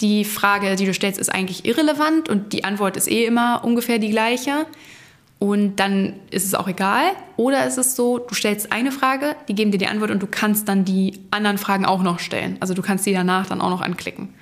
die 0.00 0.24
Frage, 0.24 0.74
die 0.76 0.86
du 0.86 0.94
stellst, 0.94 1.20
ist 1.20 1.32
eigentlich 1.32 1.64
irrelevant 1.64 2.28
und 2.28 2.52
die 2.52 2.64
Antwort 2.64 2.96
ist 2.96 3.08
eh 3.08 3.24
immer 3.24 3.62
ungefähr 3.64 3.98
die 3.98 4.10
gleiche. 4.10 4.66
Und 5.38 5.76
dann 5.76 6.14
ist 6.30 6.44
es 6.44 6.54
auch 6.54 6.68
egal. 6.68 7.02
Oder 7.36 7.66
ist 7.66 7.76
es 7.76 7.96
so, 7.96 8.18
du 8.18 8.34
stellst 8.34 8.70
eine 8.70 8.92
Frage, 8.92 9.34
die 9.48 9.54
geben 9.54 9.72
dir 9.72 9.78
die 9.78 9.88
Antwort 9.88 10.12
und 10.12 10.22
du 10.22 10.28
kannst 10.28 10.68
dann 10.68 10.84
die 10.84 11.18
anderen 11.32 11.58
Fragen 11.58 11.84
auch 11.84 12.02
noch 12.02 12.20
stellen. 12.20 12.56
Also 12.60 12.74
du 12.74 12.82
kannst 12.82 13.06
die 13.06 13.12
danach 13.12 13.46
dann 13.46 13.60
auch 13.60 13.70
noch 13.70 13.80
anklicken. 13.80 14.32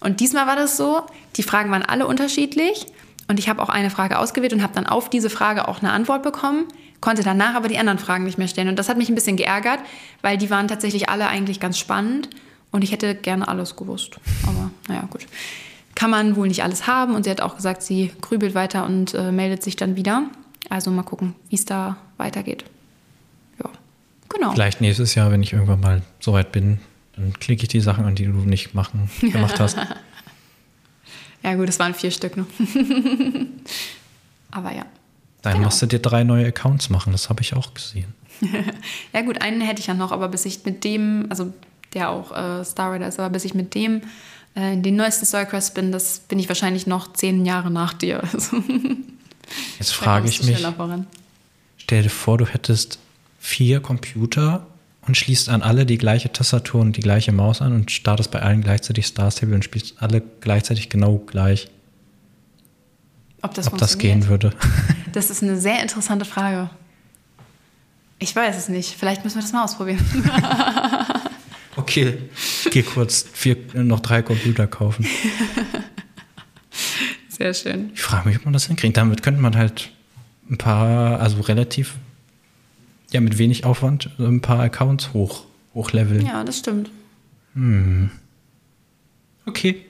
Und 0.00 0.20
diesmal 0.20 0.46
war 0.46 0.54
das 0.54 0.76
so, 0.76 1.02
die 1.36 1.42
Fragen 1.42 1.72
waren 1.72 1.82
alle 1.82 2.06
unterschiedlich 2.06 2.86
und 3.26 3.38
ich 3.38 3.48
habe 3.48 3.60
auch 3.62 3.68
eine 3.68 3.90
Frage 3.90 4.18
ausgewählt 4.18 4.52
und 4.52 4.62
habe 4.62 4.74
dann 4.74 4.86
auf 4.86 5.10
diese 5.10 5.28
Frage 5.28 5.66
auch 5.66 5.80
eine 5.80 5.90
Antwort 5.90 6.22
bekommen, 6.22 6.66
konnte 7.00 7.22
danach 7.22 7.54
aber 7.54 7.68
die 7.68 7.78
anderen 7.78 7.98
Fragen 7.98 8.24
nicht 8.24 8.38
mehr 8.38 8.48
stellen. 8.48 8.68
Und 8.68 8.78
das 8.78 8.88
hat 8.88 8.98
mich 8.98 9.08
ein 9.08 9.14
bisschen 9.14 9.36
geärgert, 9.36 9.80
weil 10.22 10.38
die 10.38 10.50
waren 10.50 10.68
tatsächlich 10.68 11.08
alle 11.08 11.28
eigentlich 11.28 11.60
ganz 11.60 11.78
spannend 11.78 12.28
und 12.70 12.82
ich 12.82 12.92
hätte 12.92 13.14
gerne 13.14 13.48
alles 13.48 13.76
gewusst. 13.76 14.18
Aber 14.46 14.70
naja, 14.88 15.06
gut. 15.10 15.26
Kann 15.94 16.10
man 16.10 16.36
wohl 16.36 16.48
nicht 16.48 16.62
alles 16.62 16.86
haben 16.86 17.14
und 17.14 17.24
sie 17.24 17.30
hat 17.30 17.40
auch 17.40 17.56
gesagt, 17.56 17.82
sie 17.82 18.12
grübelt 18.20 18.54
weiter 18.54 18.84
und 18.84 19.14
äh, 19.14 19.32
meldet 19.32 19.62
sich 19.62 19.76
dann 19.76 19.96
wieder. 19.96 20.24
Also 20.68 20.90
mal 20.90 21.02
gucken, 21.02 21.34
wie 21.48 21.56
es 21.56 21.64
da 21.64 21.96
weitergeht. 22.18 22.64
Ja, 23.62 23.70
genau. 24.28 24.52
Vielleicht 24.52 24.80
nächstes 24.80 25.14
Jahr, 25.14 25.30
wenn 25.30 25.42
ich 25.42 25.52
irgendwann 25.52 25.80
mal 25.80 26.02
so 26.20 26.32
weit 26.32 26.52
bin, 26.52 26.78
dann 27.16 27.32
klicke 27.32 27.62
ich 27.62 27.68
die 27.68 27.80
Sachen 27.80 28.04
an, 28.04 28.14
die 28.14 28.26
du 28.26 28.32
nicht 28.32 28.74
machen, 28.74 29.10
gemacht 29.20 29.58
hast. 29.58 29.76
Ja 31.42 31.54
gut, 31.54 31.68
es 31.68 31.78
waren 31.78 31.94
vier 31.94 32.10
Stück, 32.10 32.36
ne? 32.36 32.46
aber 34.50 34.72
ja. 34.72 34.84
Dann 35.48 35.56
Genau. 35.58 35.66
musst 35.66 35.82
du 35.82 35.86
dir 35.86 35.98
drei 35.98 36.24
neue 36.24 36.46
Accounts 36.46 36.90
machen, 36.90 37.12
das 37.12 37.28
habe 37.28 37.42
ich 37.42 37.54
auch 37.54 37.74
gesehen. 37.74 38.14
Ja 39.12 39.22
gut, 39.22 39.42
einen 39.42 39.60
hätte 39.60 39.80
ich 39.80 39.86
ja 39.88 39.94
noch, 39.94 40.12
aber 40.12 40.28
bis 40.28 40.44
ich 40.44 40.64
mit 40.64 40.84
dem, 40.84 41.26
also 41.30 41.52
der 41.94 42.10
auch 42.10 42.30
äh, 42.36 42.64
Star 42.64 42.92
Rider 42.92 43.08
ist, 43.08 43.18
aber 43.18 43.30
bis 43.30 43.44
ich 43.44 43.54
mit 43.54 43.74
dem 43.74 44.02
äh, 44.54 44.74
in 44.74 44.82
den 44.82 44.96
neuesten 44.96 45.26
Starcrest 45.26 45.74
bin, 45.74 45.90
das 45.92 46.20
bin 46.20 46.38
ich 46.38 46.48
wahrscheinlich 46.48 46.86
noch 46.86 47.12
zehn 47.12 47.44
Jahre 47.44 47.70
nach 47.70 47.92
dir. 47.94 48.22
Also, 48.32 48.62
Jetzt 49.78 49.94
frage 49.94 50.28
ich 50.28 50.42
mich, 50.42 50.62
stell 51.78 52.02
dir 52.02 52.10
vor, 52.10 52.36
du 52.36 52.44
hättest 52.44 52.98
vier 53.40 53.80
Computer 53.80 54.66
und 55.06 55.16
schließt 55.16 55.48
an 55.48 55.62
alle 55.62 55.86
die 55.86 55.96
gleiche 55.96 56.30
Tastatur 56.30 56.82
und 56.82 56.96
die 56.98 57.00
gleiche 57.00 57.32
Maus 57.32 57.62
an 57.62 57.72
und 57.72 57.90
startest 57.90 58.30
bei 58.30 58.42
allen 58.42 58.60
gleichzeitig 58.62 59.06
Star 59.06 59.30
Stable 59.30 59.54
und 59.54 59.64
spielst 59.64 59.94
alle 60.02 60.22
gleichzeitig 60.40 60.90
genau 60.90 61.16
gleich, 61.16 61.68
Ob 63.48 63.54
das, 63.54 63.66
ob 63.72 63.78
das 63.78 63.98
gehen 63.98 64.28
würde. 64.28 64.52
Das 65.12 65.30
ist 65.30 65.42
eine 65.42 65.58
sehr 65.58 65.80
interessante 65.80 66.26
Frage. 66.26 66.68
Ich 68.18 68.36
weiß 68.36 68.56
es 68.56 68.68
nicht. 68.68 68.94
Vielleicht 68.96 69.24
müssen 69.24 69.36
wir 69.36 69.42
das 69.42 69.52
mal 69.52 69.64
ausprobieren. 69.64 70.04
Okay, 71.76 72.18
ich 72.64 72.70
gehe 72.72 72.82
kurz 72.82 73.24
vier, 73.32 73.56
noch 73.72 74.00
drei 74.00 74.20
Computer 74.20 74.66
kaufen. 74.66 75.06
Sehr 77.28 77.54
schön. 77.54 77.92
Ich 77.94 78.02
frage 78.02 78.28
mich, 78.28 78.38
ob 78.38 78.46
man 78.46 78.52
das 78.52 78.66
hinkriegt. 78.66 78.96
Damit 78.96 79.22
könnte 79.22 79.40
man 79.40 79.56
halt 79.56 79.90
ein 80.50 80.58
paar, 80.58 81.20
also 81.20 81.40
relativ, 81.40 81.94
ja, 83.12 83.20
mit 83.20 83.38
wenig 83.38 83.64
Aufwand 83.64 84.10
ein 84.18 84.40
paar 84.40 84.58
Accounts 84.58 85.12
hoch, 85.12 85.44
hochleveln. 85.72 86.26
Ja, 86.26 86.42
das 86.42 86.58
stimmt. 86.58 86.90
Okay. 89.46 89.86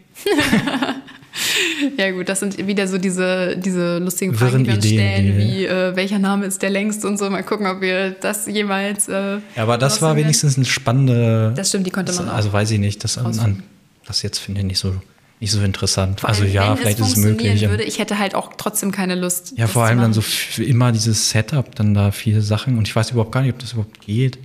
Ja 1.97 2.11
gut, 2.11 2.29
das 2.29 2.41
sind 2.41 2.67
wieder 2.67 2.87
so 2.87 2.99
diese, 2.99 3.57
diese 3.57 3.99
lustigen 3.99 4.35
Fragen, 4.35 4.65
die 4.65 4.67
wir 4.67 4.75
uns 4.77 4.87
stellen, 4.87 5.39
wie 5.39 5.65
äh, 5.65 5.95
welcher 5.97 6.19
Name 6.19 6.47
ist 6.47 6.63
der 6.63 6.71
längste 6.71 7.07
und 7.07 7.19
so. 7.19 7.29
Mal 7.31 7.43
gucken, 7.43 7.67
ob 7.67 7.81
wir 7.81 8.11
das 8.11 8.47
jemals. 8.47 9.09
Äh, 9.09 9.39
Ja, 9.57 9.63
aber 9.63 9.79
das 9.79 10.03
war 10.03 10.17
wenigstens 10.17 10.57
eine 10.57 10.67
spannende. 10.67 11.53
Das 11.57 11.69
stimmt, 11.69 11.87
die 11.87 11.91
konnte 11.91 12.13
man 12.13 12.29
auch. 12.29 12.35
Also 12.35 12.53
weiß 12.53 12.71
ich 12.71 12.79
nicht, 12.79 13.05
das, 13.05 13.19
an, 13.19 13.39
an, 13.39 13.63
das 14.07 14.23
jetzt 14.23 14.39
finde 14.39 14.61
ich 14.61 14.67
nicht 14.67 14.79
so, 14.79 14.95
nicht 15.41 15.53
so 15.53 15.61
interessant. 15.61 16.21
Vor 16.21 16.29
also 16.29 16.43
allem, 16.43 16.53
ja, 16.53 16.77
vielleicht 16.77 17.01
ist 17.01 17.09
es 17.09 17.17
möglich. 17.17 17.69
Würde, 17.69 17.85
ich 17.85 17.99
hätte 17.99 18.19
halt 18.19 18.35
auch 18.35 18.53
trotzdem 18.57 18.93
keine 18.93 19.15
Lust. 19.15 19.55
ja, 19.57 19.67
vor 19.67 19.85
allem 19.85 20.01
dann 20.01 20.13
so 20.13 20.23
immer 20.63 20.93
dieses 20.93 21.31
Setup, 21.31 21.75
dann 21.75 21.95
da 21.95 22.11
viele 22.11 22.43
Sachen 22.43 22.79
und 22.79 22.89
ich 22.89 22.95
weiß 22.95 23.11
überhaupt 23.13 23.33
gar 23.33 23.43
nicht, 23.43 23.53
ob 23.53 23.59
das 23.59 23.73
überhaupt 23.73 24.01
geht. 24.01 24.39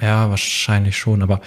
Ja, 0.00 0.30
wahrscheinlich 0.30 0.96
schon, 0.96 1.22
aber 1.22 1.40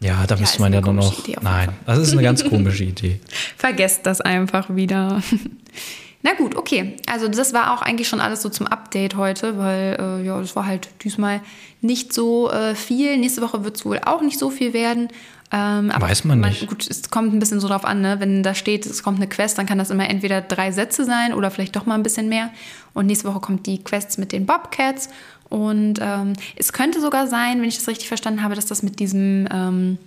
ja, 0.00 0.26
da 0.26 0.36
müsste 0.36 0.56
ist 0.56 0.60
man 0.60 0.72
ja 0.72 0.80
dann 0.80 0.98
auf 0.98 1.26
jeden 1.26 1.42
Nein, 1.42 1.70
das 1.86 1.98
ist 1.98 2.12
eine 2.12 2.22
ganz 2.22 2.44
komische 2.44 2.84
Idee. 2.84 3.20
Vergesst 3.56 4.06
das 4.06 4.20
einfach 4.20 4.74
wieder. 4.74 5.22
Na 6.22 6.34
gut, 6.34 6.56
okay. 6.56 6.96
Also 7.06 7.28
das 7.28 7.52
war 7.52 7.72
auch 7.72 7.82
eigentlich 7.82 8.08
schon 8.08 8.20
alles 8.20 8.42
so 8.42 8.48
zum 8.48 8.66
Update 8.66 9.16
heute, 9.16 9.56
weil 9.56 9.96
äh, 10.00 10.26
ja, 10.26 10.40
das 10.40 10.56
war 10.56 10.66
halt 10.66 10.88
diesmal 11.04 11.40
nicht 11.80 12.12
so 12.12 12.50
äh, 12.50 12.74
viel. 12.74 13.16
Nächste 13.18 13.40
Woche 13.40 13.64
wird 13.64 13.76
es 13.76 13.84
wohl 13.84 14.00
auch 14.04 14.20
nicht 14.20 14.38
so 14.38 14.50
viel 14.50 14.72
werden. 14.72 15.08
Ähm, 15.50 15.90
aber 15.90 16.08
Weiß 16.08 16.24
man 16.24 16.40
nicht. 16.40 16.66
Gut, 16.66 16.86
es 16.90 17.08
kommt 17.10 17.32
ein 17.32 17.38
bisschen 17.38 17.60
so 17.60 17.68
drauf 17.68 17.84
an, 17.84 18.02
ne? 18.02 18.16
wenn 18.20 18.42
da 18.42 18.54
steht, 18.54 18.84
es 18.84 19.02
kommt 19.02 19.16
eine 19.16 19.28
Quest, 19.28 19.56
dann 19.56 19.64
kann 19.64 19.78
das 19.78 19.88
immer 19.88 20.08
entweder 20.08 20.42
drei 20.42 20.72
Sätze 20.72 21.04
sein 21.04 21.32
oder 21.32 21.50
vielleicht 21.50 21.74
doch 21.74 21.86
mal 21.86 21.94
ein 21.94 22.02
bisschen 22.02 22.28
mehr. 22.28 22.50
Und 22.92 23.06
nächste 23.06 23.28
Woche 23.28 23.40
kommt 23.40 23.66
die 23.66 23.82
Quests 23.82 24.18
mit 24.18 24.32
den 24.32 24.44
Bobcats. 24.44 25.08
Und 25.48 25.98
ähm, 26.00 26.34
es 26.56 26.72
könnte 26.72 27.00
sogar 27.00 27.26
sein, 27.26 27.60
wenn 27.60 27.68
ich 27.68 27.76
das 27.76 27.88
richtig 27.88 28.08
verstanden 28.08 28.42
habe, 28.42 28.54
dass 28.54 28.66
das 28.66 28.82
mit 28.82 29.00
diesem... 29.00 29.48
Ähm, 29.52 29.98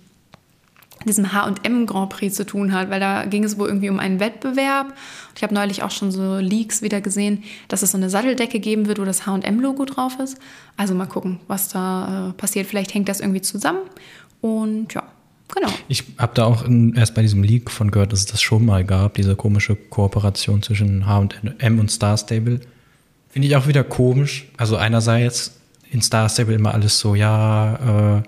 diesem 1.06 1.32
H&M 1.32 1.86
Grand 1.86 2.10
Prix 2.10 2.34
zu 2.34 2.46
tun 2.46 2.72
hat, 2.72 2.90
weil 2.90 3.00
da 3.00 3.24
ging 3.24 3.44
es 3.44 3.58
wohl 3.58 3.68
irgendwie 3.68 3.90
um 3.90 3.98
einen 3.98 4.20
Wettbewerb. 4.20 4.88
Und 4.88 5.36
ich 5.36 5.42
habe 5.42 5.54
neulich 5.54 5.82
auch 5.82 5.90
schon 5.90 6.12
so 6.12 6.36
Leaks 6.36 6.82
wieder 6.82 7.00
gesehen, 7.00 7.44
dass 7.68 7.82
es 7.82 7.92
so 7.92 7.98
eine 7.98 8.10
Satteldecke 8.10 8.60
geben 8.60 8.86
wird, 8.86 8.98
wo 8.98 9.04
das 9.04 9.26
H&M 9.26 9.60
Logo 9.60 9.84
drauf 9.84 10.18
ist. 10.22 10.38
Also 10.76 10.94
mal 10.94 11.06
gucken, 11.06 11.40
was 11.48 11.68
da 11.68 12.30
äh, 12.30 12.32
passiert. 12.34 12.66
Vielleicht 12.66 12.94
hängt 12.94 13.08
das 13.08 13.20
irgendwie 13.20 13.42
zusammen. 13.42 13.80
Und 14.40 14.92
ja, 14.94 15.04
genau. 15.54 15.72
Ich 15.88 16.04
habe 16.18 16.32
da 16.34 16.44
auch 16.44 16.64
in, 16.64 16.94
erst 16.94 17.14
bei 17.14 17.22
diesem 17.22 17.42
Leak 17.42 17.70
von 17.70 17.90
gehört, 17.90 18.12
dass 18.12 18.20
es 18.20 18.26
das 18.26 18.42
schon 18.42 18.64
mal 18.64 18.84
gab, 18.84 19.14
diese 19.14 19.36
komische 19.36 19.76
Kooperation 19.76 20.62
zwischen 20.62 21.06
H&M 21.06 21.78
und 21.78 21.90
Star 21.90 22.16
Stable. 22.16 22.60
Finde 23.32 23.48
ich 23.48 23.56
auch 23.56 23.66
wieder 23.66 23.82
komisch. 23.82 24.46
Also 24.56 24.76
einerseits 24.76 25.58
in 25.90 26.00
Star 26.02 26.28
Stable 26.28 26.54
immer 26.54 26.72
alles 26.74 26.98
so, 26.98 27.14
ja, 27.16 28.18
äh, 28.18 28.22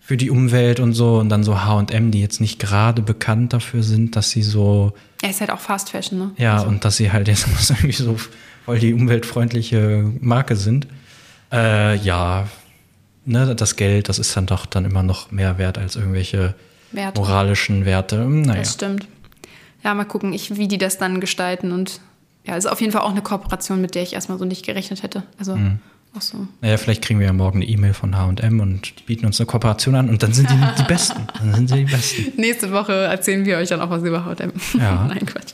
für 0.00 0.16
die 0.16 0.30
Umwelt 0.30 0.80
und 0.80 0.92
so 0.92 1.18
und 1.18 1.28
dann 1.28 1.44
so 1.44 1.62
H&M, 1.62 2.10
die 2.10 2.20
jetzt 2.20 2.40
nicht 2.40 2.58
gerade 2.58 3.00
bekannt 3.02 3.52
dafür 3.52 3.82
sind, 3.84 4.16
dass 4.16 4.30
sie 4.30 4.42
so, 4.42 4.92
Ja, 5.22 5.28
ist 5.28 5.40
halt 5.40 5.50
auch 5.50 5.60
Fast 5.60 5.90
Fashion, 5.90 6.18
ne? 6.18 6.30
ja, 6.36 6.60
und 6.62 6.84
dass 6.84 6.96
sie 6.96 7.12
halt 7.12 7.28
jetzt 7.28 7.46
irgendwie 7.70 7.92
so 7.92 8.16
voll 8.64 8.78
die 8.80 8.92
umweltfreundliche 8.92 10.10
Marke 10.20 10.56
sind. 10.56 10.88
Äh, 11.52 11.96
ja, 11.98 12.48
ne, 13.24 13.54
das 13.54 13.76
Geld, 13.76 14.08
das 14.08 14.18
ist 14.18 14.36
dann 14.36 14.46
doch 14.46 14.66
dann 14.66 14.84
immer 14.84 15.02
noch 15.04 15.30
mehr 15.30 15.58
wert 15.58 15.78
als 15.78 15.94
irgendwelche 15.96 16.54
Werte. 16.92 17.20
moralischen 17.20 17.84
Werte. 17.84 18.16
Hm, 18.24 18.42
Naja. 18.42 18.60
Das 18.60 18.72
stimmt. 18.74 19.06
Ja, 19.84 19.94
mal 19.94 20.04
gucken, 20.04 20.32
ich, 20.32 20.56
wie 20.56 20.66
die 20.68 20.78
das 20.78 20.98
dann 20.98 21.20
gestalten. 21.20 21.70
Und 21.72 22.00
ja, 22.46 22.56
ist 22.56 22.66
auf 22.66 22.80
jeden 22.80 22.92
Fall 22.92 23.02
auch 23.02 23.10
eine 23.10 23.22
Kooperation, 23.22 23.80
mit 23.80 23.94
der 23.94 24.02
ich 24.02 24.12
erstmal 24.14 24.38
so 24.38 24.44
nicht 24.44 24.64
gerechnet 24.64 25.02
hätte. 25.02 25.22
Also 25.38 25.58
auch 26.16 26.22
so. 26.22 26.48
Naja, 26.60 26.76
vielleicht 26.76 27.02
kriegen 27.02 27.20
wir 27.20 27.26
ja 27.26 27.32
morgen 27.32 27.58
eine 27.58 27.66
E-Mail 27.66 27.94
von 27.94 28.16
H&M 28.16 28.58
und 28.60 28.98
die 28.98 29.04
bieten 29.04 29.26
uns 29.26 29.38
eine 29.38 29.46
Kooperation 29.46 29.94
an 29.94 30.08
und 30.08 30.22
dann 30.22 30.32
sind 30.32 30.50
die 30.50 30.54
die 30.78 30.82
Besten. 30.88 31.26
Dann 31.38 31.54
sind 31.54 31.68
sie 31.68 31.84
die 31.84 31.84
Besten. 31.84 32.32
Nächste 32.40 32.72
Woche 32.72 32.92
erzählen 32.92 33.44
wir 33.44 33.58
euch 33.58 33.68
dann 33.68 33.80
auch 33.80 33.90
was 33.90 34.02
über 34.02 34.24
H&M. 34.24 34.52
Ja. 34.78 35.04
Nein, 35.08 35.24
Quatsch. 35.26 35.52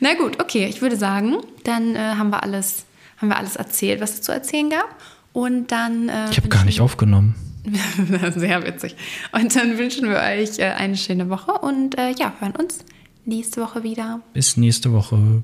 Na 0.00 0.14
gut, 0.14 0.40
okay. 0.42 0.66
Ich 0.66 0.82
würde 0.82 0.96
sagen, 0.96 1.36
dann 1.64 1.94
äh, 1.94 1.98
haben, 1.98 2.30
wir 2.30 2.42
alles, 2.42 2.84
haben 3.18 3.28
wir 3.28 3.36
alles 3.36 3.56
erzählt, 3.56 4.00
was 4.00 4.14
es 4.14 4.22
zu 4.22 4.32
erzählen 4.32 4.70
gab. 4.70 4.88
Und 5.32 5.70
dann. 5.70 6.08
Äh, 6.08 6.30
Ich 6.30 6.36
habe 6.36 6.48
gar 6.48 6.64
nicht 6.64 6.80
aufgenommen. 6.80 7.34
Sehr 8.36 8.64
witzig. 8.66 8.96
Und 9.32 9.54
dann 9.54 9.78
wünschen 9.78 10.08
wir 10.08 10.16
euch 10.16 10.58
äh, 10.58 10.64
eine 10.76 10.96
schöne 10.96 11.28
Woche 11.30 11.52
und 11.52 11.96
äh, 11.98 12.10
ja, 12.18 12.32
hören 12.40 12.54
uns 12.56 12.78
nächste 13.24 13.60
Woche 13.60 13.82
wieder. 13.82 14.20
Bis 14.34 14.56
nächste 14.56 14.92
Woche. 14.92 15.42